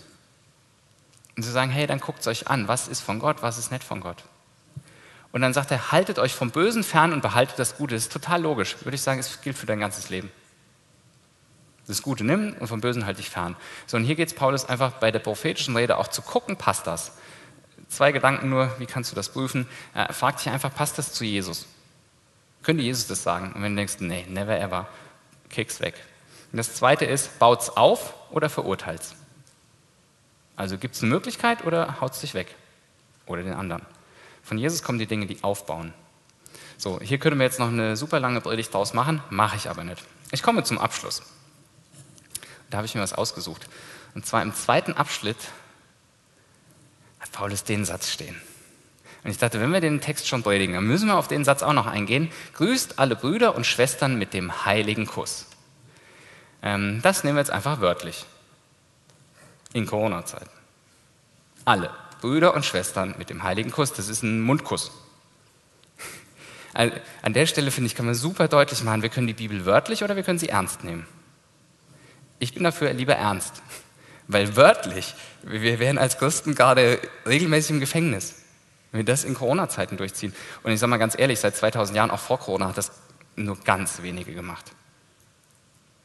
Und 1.37 1.43
sie 1.43 1.51
sagen, 1.51 1.71
hey, 1.71 1.87
dann 1.87 1.99
guckt 1.99 2.19
es 2.19 2.27
euch 2.27 2.47
an, 2.47 2.67
was 2.67 2.87
ist 2.87 3.01
von 3.01 3.19
Gott, 3.19 3.41
was 3.41 3.57
ist 3.57 3.71
nicht 3.71 3.83
von 3.83 4.01
Gott. 4.01 4.23
Und 5.31 5.41
dann 5.41 5.53
sagt 5.53 5.71
er, 5.71 5.91
haltet 5.91 6.17
euch 6.19 6.33
vom 6.33 6.51
Bösen 6.51 6.83
fern 6.83 7.13
und 7.13 7.21
behaltet 7.21 7.59
das 7.59 7.77
Gute. 7.77 7.95
Das 7.95 8.03
ist 8.03 8.11
total 8.11 8.41
logisch. 8.41 8.77
Würde 8.83 8.95
ich 8.95 9.01
sagen, 9.01 9.19
es 9.19 9.41
gilt 9.41 9.57
für 9.57 9.67
dein 9.67 9.79
ganzes 9.79 10.09
Leben 10.09 10.31
das 11.89 12.03
Gute 12.03 12.23
nimm 12.23 12.55
und 12.59 12.67
vom 12.67 12.81
Bösen 12.81 13.05
halte 13.05 13.19
dich 13.19 13.31
fern. 13.31 13.55
So, 13.87 13.97
und 13.97 14.03
hier 14.03 14.15
geht 14.15 14.27
es 14.27 14.35
Paulus 14.35 14.65
einfach 14.65 14.93
bei 14.93 15.11
der 15.11 15.19
prophetischen 15.19 15.75
Rede 15.75 15.97
auch 15.97 16.07
zu 16.07 16.21
gucken, 16.21 16.55
passt 16.55 16.85
das? 16.85 17.13
Zwei 17.89 18.11
Gedanken 18.11 18.49
nur, 18.49 18.79
wie 18.79 18.85
kannst 18.85 19.11
du 19.11 19.15
das 19.15 19.29
prüfen? 19.29 19.67
Er 19.95 20.13
fragt 20.13 20.39
dich 20.39 20.49
einfach, 20.49 20.73
passt 20.73 20.99
das 20.99 21.13
zu 21.13 21.25
Jesus? 21.25 21.65
Könnte 22.61 22.83
Jesus 22.83 23.07
das 23.07 23.23
sagen? 23.23 23.53
Und 23.53 23.63
wenn 23.63 23.71
du 23.71 23.77
denkst, 23.77 23.95
nee, 23.99 24.25
never 24.29 24.59
ever, 24.59 24.87
kick's 25.49 25.81
weg. 25.81 25.95
Und 26.51 26.57
das 26.57 26.75
zweite 26.75 27.05
ist, 27.05 27.39
baut's 27.39 27.71
auf 27.71 28.13
oder 28.29 28.49
verurteilt's? 28.49 29.15
Also 30.55 30.77
gibt 30.77 30.93
es 30.93 31.01
eine 31.01 31.09
Möglichkeit 31.09 31.65
oder 31.65 31.99
haut's 32.01 32.21
dich 32.21 32.35
weg? 32.35 32.53
Oder 33.25 33.41
den 33.41 33.53
anderen. 33.53 33.81
Von 34.49 34.57
Jesus 34.57 34.81
kommen 34.81 34.97
die 34.97 35.05
Dinge, 35.05 35.27
die 35.27 35.43
aufbauen. 35.43 35.93
So, 36.75 36.99
hier 36.99 37.19
können 37.19 37.37
wir 37.37 37.45
jetzt 37.45 37.59
noch 37.59 37.67
eine 37.67 37.95
super 37.95 38.19
lange 38.19 38.41
Predigt 38.41 38.73
draus 38.73 38.95
machen, 38.95 39.21
mache 39.29 39.55
ich 39.55 39.69
aber 39.69 39.83
nicht. 39.83 40.03
Ich 40.31 40.41
komme 40.41 40.63
zum 40.63 40.79
Abschluss. 40.79 41.21
Da 42.71 42.77
habe 42.77 42.87
ich 42.87 42.95
mir 42.95 43.01
was 43.01 43.13
ausgesucht. 43.13 43.69
Und 44.15 44.25
zwar 44.25 44.41
im 44.41 44.55
zweiten 44.55 44.93
Abschnitt 44.93 45.37
hat 47.19 47.31
Paulus 47.31 47.63
den 47.63 47.85
Satz 47.85 48.09
stehen. 48.09 48.41
Und 49.23 49.29
ich 49.29 49.37
dachte, 49.37 49.61
wenn 49.61 49.71
wir 49.71 49.81
den 49.81 50.01
Text 50.01 50.27
schon 50.27 50.41
predigen, 50.41 50.73
dann 50.73 50.85
müssen 50.85 51.09
wir 51.09 51.17
auf 51.17 51.27
den 51.27 51.45
Satz 51.45 51.61
auch 51.61 51.73
noch 51.73 51.85
eingehen. 51.85 52.31
Grüßt 52.55 52.97
alle 52.97 53.15
Brüder 53.15 53.53
und 53.53 53.67
Schwestern 53.67 54.17
mit 54.17 54.33
dem 54.33 54.65
heiligen 54.65 55.05
Kuss. 55.05 55.45
Ähm, 56.63 57.03
das 57.03 57.23
nehmen 57.23 57.35
wir 57.35 57.41
jetzt 57.41 57.51
einfach 57.51 57.81
wörtlich. 57.81 58.25
In 59.73 59.85
Corona-Zeiten. 59.85 60.49
Alle 61.65 61.91
Brüder 62.21 62.53
und 62.53 62.65
Schwestern 62.65 63.15
mit 63.17 63.29
dem 63.29 63.43
heiligen 63.43 63.71
Kuss. 63.71 63.93
Das 63.93 64.09
ist 64.09 64.23
ein 64.23 64.41
Mundkuss. 64.41 64.91
An 66.73 67.33
der 67.33 67.45
Stelle, 67.45 67.71
finde 67.71 67.87
ich, 67.87 67.95
kann 67.95 68.05
man 68.05 68.15
super 68.15 68.47
deutlich 68.47 68.83
machen, 68.83 69.01
wir 69.01 69.09
können 69.09 69.27
die 69.27 69.33
Bibel 69.33 69.65
wörtlich 69.65 70.03
oder 70.03 70.15
wir 70.15 70.23
können 70.23 70.39
sie 70.39 70.49
ernst 70.49 70.83
nehmen. 70.83 71.05
Ich 72.37 72.53
bin 72.53 72.63
dafür 72.63 72.93
lieber 72.93 73.15
ernst, 73.15 73.61
weil 74.27 74.55
wörtlich, 74.55 75.15
wir 75.43 75.79
wären 75.79 75.97
als 75.97 76.17
Christen 76.17 76.55
gerade 76.55 76.99
regelmäßig 77.25 77.71
im 77.71 77.79
Gefängnis, 77.79 78.35
wenn 78.91 78.99
wir 78.99 79.05
das 79.05 79.23
in 79.23 79.33
Corona-Zeiten 79.33 79.97
durchziehen. 79.97 80.33
Und 80.63 80.71
ich 80.71 80.79
sage 80.79 80.89
mal 80.89 80.97
ganz 80.97 81.17
ehrlich, 81.17 81.39
seit 81.39 81.55
2000 81.55 81.97
Jahren, 81.97 82.11
auch 82.11 82.19
vor 82.19 82.39
Corona, 82.39 82.69
hat 82.69 82.77
das 82.77 82.91
nur 83.35 83.57
ganz 83.59 84.01
wenige 84.01 84.33
gemacht. 84.33 84.71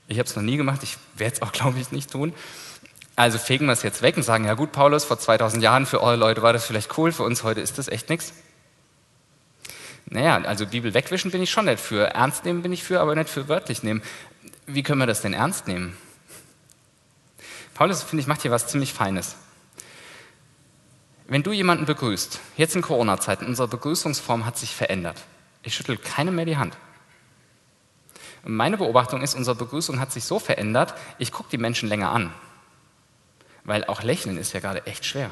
Ich 0.09 0.18
habe 0.18 0.29
es 0.29 0.35
noch 0.35 0.42
nie 0.42 0.57
gemacht, 0.57 0.83
ich 0.83 0.96
werde 1.16 1.37
es 1.37 1.42
auch, 1.42 1.53
glaube 1.53 1.79
ich, 1.79 1.92
nicht 1.92 2.11
tun. 2.11 2.33
Also 3.16 3.38
fegen 3.38 3.66
wir 3.66 3.72
es 3.72 3.83
jetzt 3.83 4.03
weg 4.03 4.16
und 4.16 4.24
sagen, 4.24 4.44
ja 4.44 4.55
gut, 4.55 4.72
Paulus, 4.72 5.05
vor 5.05 5.18
2000 5.18 5.62
Jahren 5.62 5.87
für 5.87 6.03
eure 6.03 6.16
Leute 6.16 6.42
war 6.42 6.53
das 6.53 6.66
vielleicht 6.66 6.98
cool, 6.98 7.12
für 7.12 7.22
uns 7.22 7.44
heute 7.44 7.61
ist 7.61 7.79
das 7.79 7.88
echt 7.88 8.09
nichts. 8.11 8.33
Naja, 10.07 10.42
also 10.42 10.66
Bibel 10.66 10.94
wegwischen 10.94 11.31
bin 11.31 11.42
ich 11.42 11.50
schon 11.50 11.64
nicht 11.64 11.81
für, 11.81 12.07
ernst 12.14 12.44
nehmen 12.44 12.62
bin 12.62 12.72
ich 12.72 12.83
für, 12.83 13.00
aber 13.00 13.14
nicht 13.14 13.31
für 13.31 13.48
wörtlich 13.48 13.83
nehmen. 13.83 14.03
Wie 14.66 14.83
können 14.83 15.00
wir 15.00 15.07
das 15.07 15.22
denn 15.22 15.33
ernst 15.33 15.68
nehmen? 15.68 15.96
Paulus, 17.74 18.03
finde 18.03 18.20
ich, 18.20 18.27
macht 18.27 18.42
hier 18.42 18.50
was 18.50 18.66
ziemlich 18.66 18.92
Feines. 18.92 19.37
Wenn 21.27 21.42
du 21.42 21.53
jemanden 21.53 21.87
begrüßt, 21.87 22.38
jetzt 22.57 22.77
in 22.77 22.83
Corona-Zeiten, 22.83 23.46
unsere 23.46 23.66
Begrüßungsform 23.66 24.44
hat 24.44 24.59
sich 24.59 24.74
verändert. 24.74 25.22
Ich 25.62 25.74
schüttel 25.74 25.96
keinem 25.96 26.35
mehr 26.35 26.44
die 26.44 26.59
Hand. 26.59 26.77
Und 28.45 28.55
meine 28.55 28.76
Beobachtung 28.76 29.22
ist, 29.22 29.34
unsere 29.34 29.57
Begrüßung 29.57 30.01
hat 30.01 30.12
sich 30.12 30.24
so 30.24 30.38
verändert, 30.38 30.95
ich 31.18 31.32
gucke 31.32 31.49
die 31.51 31.59
Menschen 31.59 31.88
länger 31.88 32.11
an. 32.11 32.32
Weil 33.64 33.84
auch 33.84 34.02
lächeln 34.02 34.36
ist 34.36 34.52
ja 34.52 34.60
gerade 34.60 34.86
echt 34.86 35.04
schwer. 35.04 35.30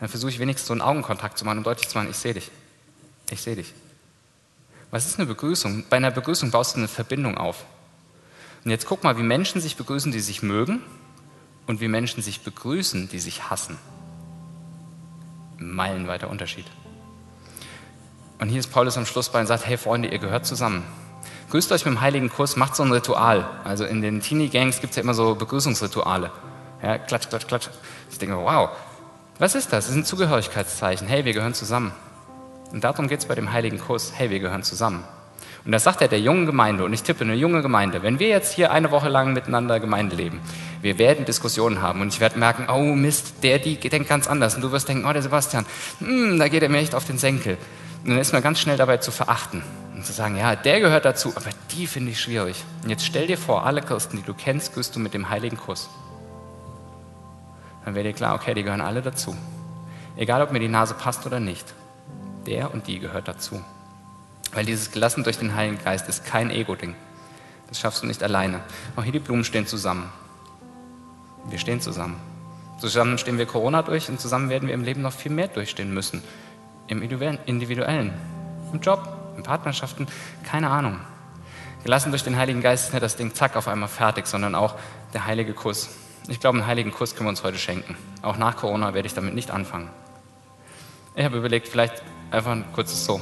Dann 0.00 0.08
versuche 0.08 0.30
ich 0.30 0.38
wenigstens 0.38 0.66
so 0.66 0.74
einen 0.74 0.82
Augenkontakt 0.82 1.38
zu 1.38 1.44
machen, 1.44 1.58
um 1.58 1.64
deutlich 1.64 1.88
zu 1.88 1.96
machen, 1.96 2.10
ich 2.10 2.16
sehe 2.16 2.34
dich. 2.34 2.50
Ich 3.30 3.40
sehe 3.40 3.56
dich. 3.56 3.72
Was 4.90 5.06
ist 5.06 5.18
eine 5.18 5.26
Begrüßung? 5.26 5.84
Bei 5.88 5.96
einer 5.96 6.10
Begrüßung 6.10 6.50
baust 6.50 6.74
du 6.74 6.78
eine 6.78 6.88
Verbindung 6.88 7.38
auf. 7.38 7.64
Und 8.64 8.70
jetzt 8.70 8.86
guck 8.86 9.02
mal, 9.04 9.18
wie 9.18 9.22
Menschen 9.22 9.60
sich 9.60 9.76
begrüßen, 9.76 10.12
die 10.12 10.20
sich 10.20 10.42
mögen 10.42 10.82
und 11.66 11.80
wie 11.80 11.88
Menschen 11.88 12.22
sich 12.22 12.42
begrüßen, 12.42 13.08
die 13.08 13.18
sich 13.18 13.50
hassen. 13.50 13.78
Meilenweiter 15.58 16.28
Unterschied. 16.30 16.66
Und 18.38 18.48
hier 18.48 18.60
ist 18.60 18.72
Paulus 18.72 18.96
am 18.96 19.06
Schluss 19.06 19.30
bei 19.30 19.40
und 19.40 19.46
sagt, 19.46 19.66
hey 19.66 19.78
Freunde, 19.78 20.08
ihr 20.08 20.18
gehört 20.18 20.46
zusammen. 20.46 20.82
Grüßt 21.50 21.72
euch 21.72 21.84
mit 21.84 21.94
dem 21.94 22.00
heiligen 22.00 22.30
Kuss, 22.30 22.56
macht 22.56 22.74
so 22.74 22.82
ein 22.82 22.92
Ritual. 22.92 23.48
Also 23.64 23.84
in 23.84 24.02
den 24.02 24.20
Teenie-Gangs 24.20 24.80
gibt 24.80 24.90
es 24.90 24.96
ja 24.96 25.02
immer 25.02 25.14
so 25.14 25.34
Begrüßungsrituale. 25.34 26.32
Ja, 26.84 26.98
klatsch, 26.98 27.28
klatsch, 27.28 27.46
klatsch. 27.46 27.68
Ich 28.10 28.18
denke, 28.18 28.36
wow, 28.36 28.68
was 29.38 29.54
ist 29.54 29.72
das? 29.72 29.86
Das 29.86 29.88
ist 29.88 29.96
ein 29.96 30.04
Zugehörigkeitszeichen. 30.04 31.08
Hey, 31.08 31.24
wir 31.24 31.32
gehören 31.32 31.54
zusammen. 31.54 31.92
Und 32.72 32.84
darum 32.84 33.08
geht 33.08 33.20
es 33.20 33.26
bei 33.26 33.34
dem 33.34 33.52
heiligen 33.52 33.78
Kuss. 33.78 34.12
Hey, 34.14 34.28
wir 34.28 34.38
gehören 34.38 34.62
zusammen. 34.62 35.02
Und 35.64 35.72
das 35.72 35.84
sagt 35.84 36.02
er 36.02 36.08
der 36.08 36.20
jungen 36.20 36.44
Gemeinde, 36.44 36.84
und 36.84 36.92
ich 36.92 37.02
tippe 37.02 37.24
eine 37.24 37.34
junge 37.34 37.62
Gemeinde, 37.62 38.02
wenn 38.02 38.18
wir 38.18 38.28
jetzt 38.28 38.52
hier 38.52 38.70
eine 38.70 38.90
Woche 38.90 39.08
lang 39.08 39.32
miteinander 39.32 39.80
Gemeinde 39.80 40.14
leben, 40.14 40.40
wir 40.82 40.98
werden 40.98 41.24
Diskussionen 41.24 41.80
haben 41.80 42.02
und 42.02 42.08
ich 42.08 42.20
werde 42.20 42.38
merken, 42.38 42.66
oh 42.70 42.94
Mist, 42.94 43.42
der, 43.42 43.58
die 43.58 43.76
denkt 43.76 44.08
ganz 44.10 44.28
anders. 44.28 44.56
Und 44.56 44.60
du 44.60 44.72
wirst 44.72 44.90
denken, 44.90 45.06
oh 45.08 45.12
der 45.14 45.22
Sebastian, 45.22 45.64
hm, 46.00 46.38
da 46.38 46.48
geht 46.48 46.62
er 46.62 46.68
mir 46.68 46.78
echt 46.78 46.94
auf 46.94 47.06
den 47.06 47.16
Senkel. 47.16 47.56
Und 48.04 48.10
dann 48.10 48.18
ist 48.18 48.34
man 48.34 48.42
ganz 48.42 48.60
schnell 48.60 48.76
dabei 48.76 48.98
zu 48.98 49.10
verachten 49.10 49.62
und 49.96 50.04
zu 50.04 50.12
sagen, 50.12 50.36
ja, 50.36 50.54
der 50.54 50.80
gehört 50.80 51.06
dazu, 51.06 51.32
aber 51.34 51.48
die 51.70 51.86
finde 51.86 52.10
ich 52.10 52.20
schwierig. 52.20 52.62
Und 52.82 52.90
jetzt 52.90 53.06
stell 53.06 53.26
dir 53.26 53.38
vor, 53.38 53.64
alle 53.64 53.80
Christen, 53.80 54.18
die 54.18 54.22
du 54.22 54.34
kennst, 54.34 54.74
küsst 54.74 54.94
du 54.94 55.00
mit 55.00 55.14
dem 55.14 55.30
heiligen 55.30 55.56
Kuss. 55.56 55.88
Dann 57.84 57.94
wäre 57.94 58.04
dir 58.04 58.12
klar, 58.12 58.34
okay, 58.34 58.54
die 58.54 58.62
gehören 58.62 58.80
alle 58.80 59.02
dazu. 59.02 59.36
Egal, 60.16 60.42
ob 60.42 60.52
mir 60.52 60.60
die 60.60 60.68
Nase 60.68 60.94
passt 60.94 61.26
oder 61.26 61.40
nicht. 61.40 61.74
Der 62.46 62.72
und 62.72 62.86
die 62.86 62.98
gehört 62.98 63.28
dazu. 63.28 63.62
Weil 64.52 64.64
dieses 64.64 64.92
Gelassen 64.92 65.24
durch 65.24 65.38
den 65.38 65.54
Heiligen 65.54 65.82
Geist 65.82 66.08
ist 66.08 66.24
kein 66.24 66.50
Ego-Ding. 66.50 66.94
Das 67.68 67.80
schaffst 67.80 68.02
du 68.02 68.06
nicht 68.06 68.22
alleine. 68.22 68.60
Auch 68.96 69.02
hier 69.02 69.12
die 69.12 69.18
Blumen 69.18 69.44
stehen 69.44 69.66
zusammen. 69.66 70.10
Wir 71.48 71.58
stehen 71.58 71.80
zusammen. 71.80 72.16
Zusammen 72.78 73.18
stehen 73.18 73.38
wir 73.38 73.46
Corona 73.46 73.82
durch 73.82 74.08
und 74.08 74.20
zusammen 74.20 74.48
werden 74.48 74.68
wir 74.68 74.74
im 74.74 74.84
Leben 74.84 75.02
noch 75.02 75.12
viel 75.12 75.32
mehr 75.32 75.48
durchstehen 75.48 75.92
müssen. 75.92 76.22
Im 76.86 77.02
Individuellen, 77.02 78.12
im 78.72 78.80
Job, 78.80 79.08
in 79.36 79.42
Partnerschaften, 79.42 80.06
keine 80.44 80.70
Ahnung. 80.70 81.00
Gelassen 81.82 82.10
durch 82.10 82.24
den 82.24 82.36
Heiligen 82.36 82.60
Geist 82.60 82.86
ist 82.86 82.92
nicht 82.92 83.02
das 83.02 83.16
Ding 83.16 83.34
zack 83.34 83.56
auf 83.56 83.68
einmal 83.68 83.88
fertig, 83.88 84.26
sondern 84.26 84.54
auch 84.54 84.74
der 85.12 85.26
heilige 85.26 85.52
Kuss. 85.52 85.90
Ich 86.28 86.40
glaube, 86.40 86.58
einen 86.58 86.66
heiligen 86.66 86.90
Kuss 86.90 87.14
können 87.14 87.26
wir 87.26 87.30
uns 87.30 87.42
heute 87.42 87.58
schenken. 87.58 87.96
Auch 88.22 88.36
nach 88.36 88.56
Corona 88.56 88.94
werde 88.94 89.06
ich 89.06 89.14
damit 89.14 89.34
nicht 89.34 89.50
anfangen. 89.50 89.90
Ich 91.14 91.24
habe 91.24 91.36
überlegt, 91.36 91.68
vielleicht 91.68 92.02
einfach 92.30 92.52
ein 92.52 92.64
kurzes 92.72 93.04
So 93.04 93.20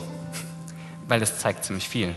weil 1.12 1.20
das 1.20 1.38
zeigt 1.38 1.62
ziemlich 1.64 1.88
viel. 1.90 2.14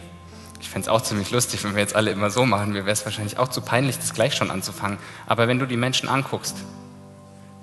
Ich 0.62 0.70
fände 0.70 0.86
es 0.86 0.88
auch 0.88 1.02
ziemlich 1.02 1.30
lustig, 1.32 1.64
wenn 1.66 1.76
wir 1.76 1.82
jetzt 1.82 1.98
alle 1.98 2.12
immer 2.12 2.30
so 2.30 2.46
machen. 2.46 2.72
Mir 2.72 2.86
wäre 2.86 2.92
es 2.92 3.04
wahrscheinlich 3.04 3.38
auch 3.38 3.50
zu 3.50 3.60
peinlich, 3.60 3.98
das 3.98 4.14
gleich 4.14 4.36
schon 4.36 4.52
anzufangen. 4.52 4.98
Aber 5.28 5.50
wenn 5.50 5.60
du 5.60 5.68
die 5.68 5.76
Menschen 5.76 6.08
anguckst, 6.08 6.56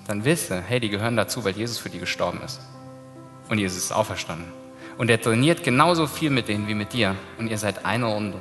dann 0.07 0.27
wisse, 0.27 0.61
hey, 0.61 0.79
die 0.79 0.91
gehören 0.91 1.17
dazu, 1.17 1.43
weil 1.45 1.57
Jesus 1.57 1.79
für 1.79 1.89
die 1.89 1.99
gestorben 1.99 2.41
ist. 2.45 2.61
Und 3.49 3.59
Jesus 3.59 3.79
ist 3.79 3.93
auferstanden. 3.93 4.47
Und 4.99 5.11
er 5.11 5.21
trainiert 5.21 5.65
genauso 5.65 6.07
viel 6.07 6.29
mit 6.29 6.49
denen 6.49 6.69
wie 6.69 6.75
mit 6.75 6.93
dir. 6.93 7.17
Und 7.39 7.49
ihr 7.49 7.57
seid 7.57 7.87
eine 7.87 8.05
Runde. 8.05 8.39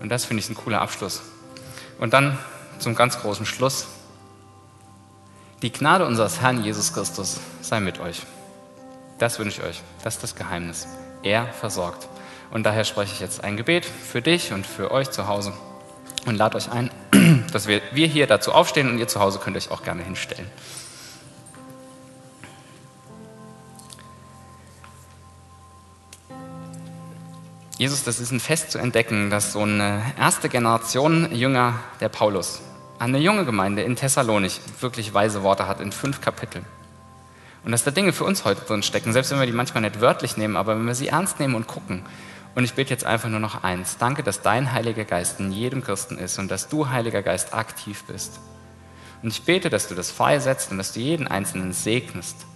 Und 0.00 0.10
das 0.10 0.26
finde 0.26 0.44
ich 0.44 0.48
ein 0.48 0.54
cooler 0.54 0.80
Abschluss. 0.80 1.22
Und 1.98 2.12
dann 2.12 2.38
zum 2.78 2.94
ganz 2.94 3.18
großen 3.20 3.46
Schluss. 3.46 3.86
Die 5.62 5.72
Gnade 5.72 6.06
unseres 6.06 6.40
Herrn 6.40 6.62
Jesus 6.62 6.92
Christus 6.92 7.40
sei 7.60 7.80
mit 7.80 8.00
euch. 8.00 8.22
Das 9.18 9.38
wünsche 9.38 9.60
ich 9.60 9.66
euch. 9.66 9.82
Das 10.04 10.14
ist 10.14 10.22
das 10.22 10.36
Geheimnis. 10.36 10.86
Er 11.22 11.46
versorgt. 11.46 12.08
Und 12.50 12.64
daher 12.64 12.84
spreche 12.84 13.12
ich 13.12 13.20
jetzt 13.20 13.44
ein 13.44 13.56
Gebet 13.56 13.84
für 13.84 14.22
dich 14.22 14.52
und 14.52 14.66
für 14.66 14.90
euch 14.90 15.10
zu 15.10 15.26
Hause 15.26 15.52
und 16.26 16.36
lade 16.36 16.56
euch 16.56 16.70
ein, 16.70 16.90
dass 17.52 17.66
wir, 17.66 17.80
wir 17.92 18.06
hier 18.06 18.26
dazu 18.26 18.52
aufstehen 18.52 18.88
und 18.88 18.98
ihr 18.98 19.08
zu 19.08 19.20
Hause 19.20 19.38
könnt 19.38 19.56
euch 19.56 19.70
auch 19.70 19.82
gerne 19.82 20.02
hinstellen. 20.02 20.50
Jesus, 27.78 28.02
das 28.02 28.18
ist 28.18 28.32
ein 28.32 28.40
Fest 28.40 28.72
zu 28.72 28.78
entdecken, 28.78 29.30
dass 29.30 29.52
so 29.52 29.60
eine 29.60 30.02
erste 30.18 30.48
Generation 30.48 31.32
Jünger 31.32 31.74
der 32.00 32.08
Paulus, 32.08 32.60
eine 32.98 33.18
junge 33.18 33.44
Gemeinde 33.44 33.82
in 33.82 33.96
Thessalonich, 33.96 34.60
wirklich 34.80 35.14
weise 35.14 35.42
Worte 35.42 35.68
hat 35.68 35.80
in 35.80 35.92
fünf 35.92 36.20
Kapiteln. 36.20 36.64
Und 37.64 37.72
dass 37.72 37.84
da 37.84 37.90
Dinge 37.90 38.12
für 38.12 38.24
uns 38.24 38.44
heute 38.44 38.64
drin 38.64 38.82
stecken, 38.82 39.12
selbst 39.12 39.30
wenn 39.30 39.38
wir 39.38 39.46
die 39.46 39.52
manchmal 39.52 39.82
nicht 39.82 40.00
wörtlich 40.00 40.36
nehmen, 40.36 40.56
aber 40.56 40.76
wenn 40.76 40.86
wir 40.86 40.94
sie 40.94 41.08
ernst 41.08 41.38
nehmen 41.40 41.54
und 41.54 41.66
gucken. 41.66 42.02
Und 42.54 42.64
ich 42.64 42.74
bete 42.74 42.90
jetzt 42.90 43.04
einfach 43.04 43.28
nur 43.28 43.40
noch 43.40 43.62
eins. 43.62 43.98
Danke, 43.98 44.22
dass 44.22 44.42
dein 44.42 44.72
Heiliger 44.72 45.04
Geist 45.04 45.38
in 45.38 45.52
jedem 45.52 45.82
Christen 45.82 46.18
ist 46.18 46.38
und 46.38 46.50
dass 46.50 46.68
du, 46.68 46.88
Heiliger 46.88 47.22
Geist, 47.22 47.54
aktiv 47.54 48.04
bist. 48.04 48.40
Und 49.22 49.30
ich 49.30 49.42
bete, 49.42 49.70
dass 49.70 49.88
du 49.88 49.94
das 49.94 50.10
freisetzt 50.10 50.70
und 50.70 50.78
dass 50.78 50.92
du 50.92 51.00
jeden 51.00 51.28
Einzelnen 51.28 51.72
segnest, 51.72 52.46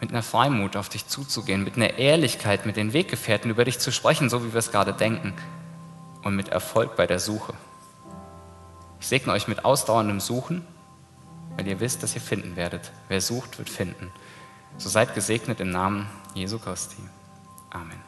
mit 0.00 0.10
einer 0.10 0.22
Freimut 0.22 0.76
auf 0.76 0.88
dich 0.88 1.06
zuzugehen, 1.06 1.64
mit 1.64 1.76
einer 1.76 1.98
Ehrlichkeit, 1.98 2.66
mit 2.66 2.76
den 2.76 2.92
Weggefährten 2.92 3.50
über 3.50 3.64
dich 3.64 3.78
zu 3.78 3.92
sprechen, 3.92 4.28
so 4.28 4.44
wie 4.44 4.52
wir 4.52 4.58
es 4.58 4.72
gerade 4.72 4.92
denken, 4.92 5.34
und 6.22 6.36
mit 6.36 6.48
Erfolg 6.48 6.96
bei 6.96 7.06
der 7.06 7.18
Suche. 7.18 7.54
Ich 9.04 9.08
segne 9.08 9.34
euch 9.34 9.48
mit 9.48 9.66
ausdauerndem 9.66 10.18
Suchen, 10.18 10.66
weil 11.58 11.66
ihr 11.66 11.78
wisst, 11.78 12.02
dass 12.02 12.14
ihr 12.14 12.22
finden 12.22 12.56
werdet. 12.56 12.90
Wer 13.08 13.20
sucht, 13.20 13.58
wird 13.58 13.68
finden. 13.68 14.10
So 14.78 14.88
seid 14.88 15.14
gesegnet 15.14 15.60
im 15.60 15.68
Namen 15.68 16.08
Jesu 16.32 16.58
Christi. 16.58 17.02
Amen. 17.68 18.00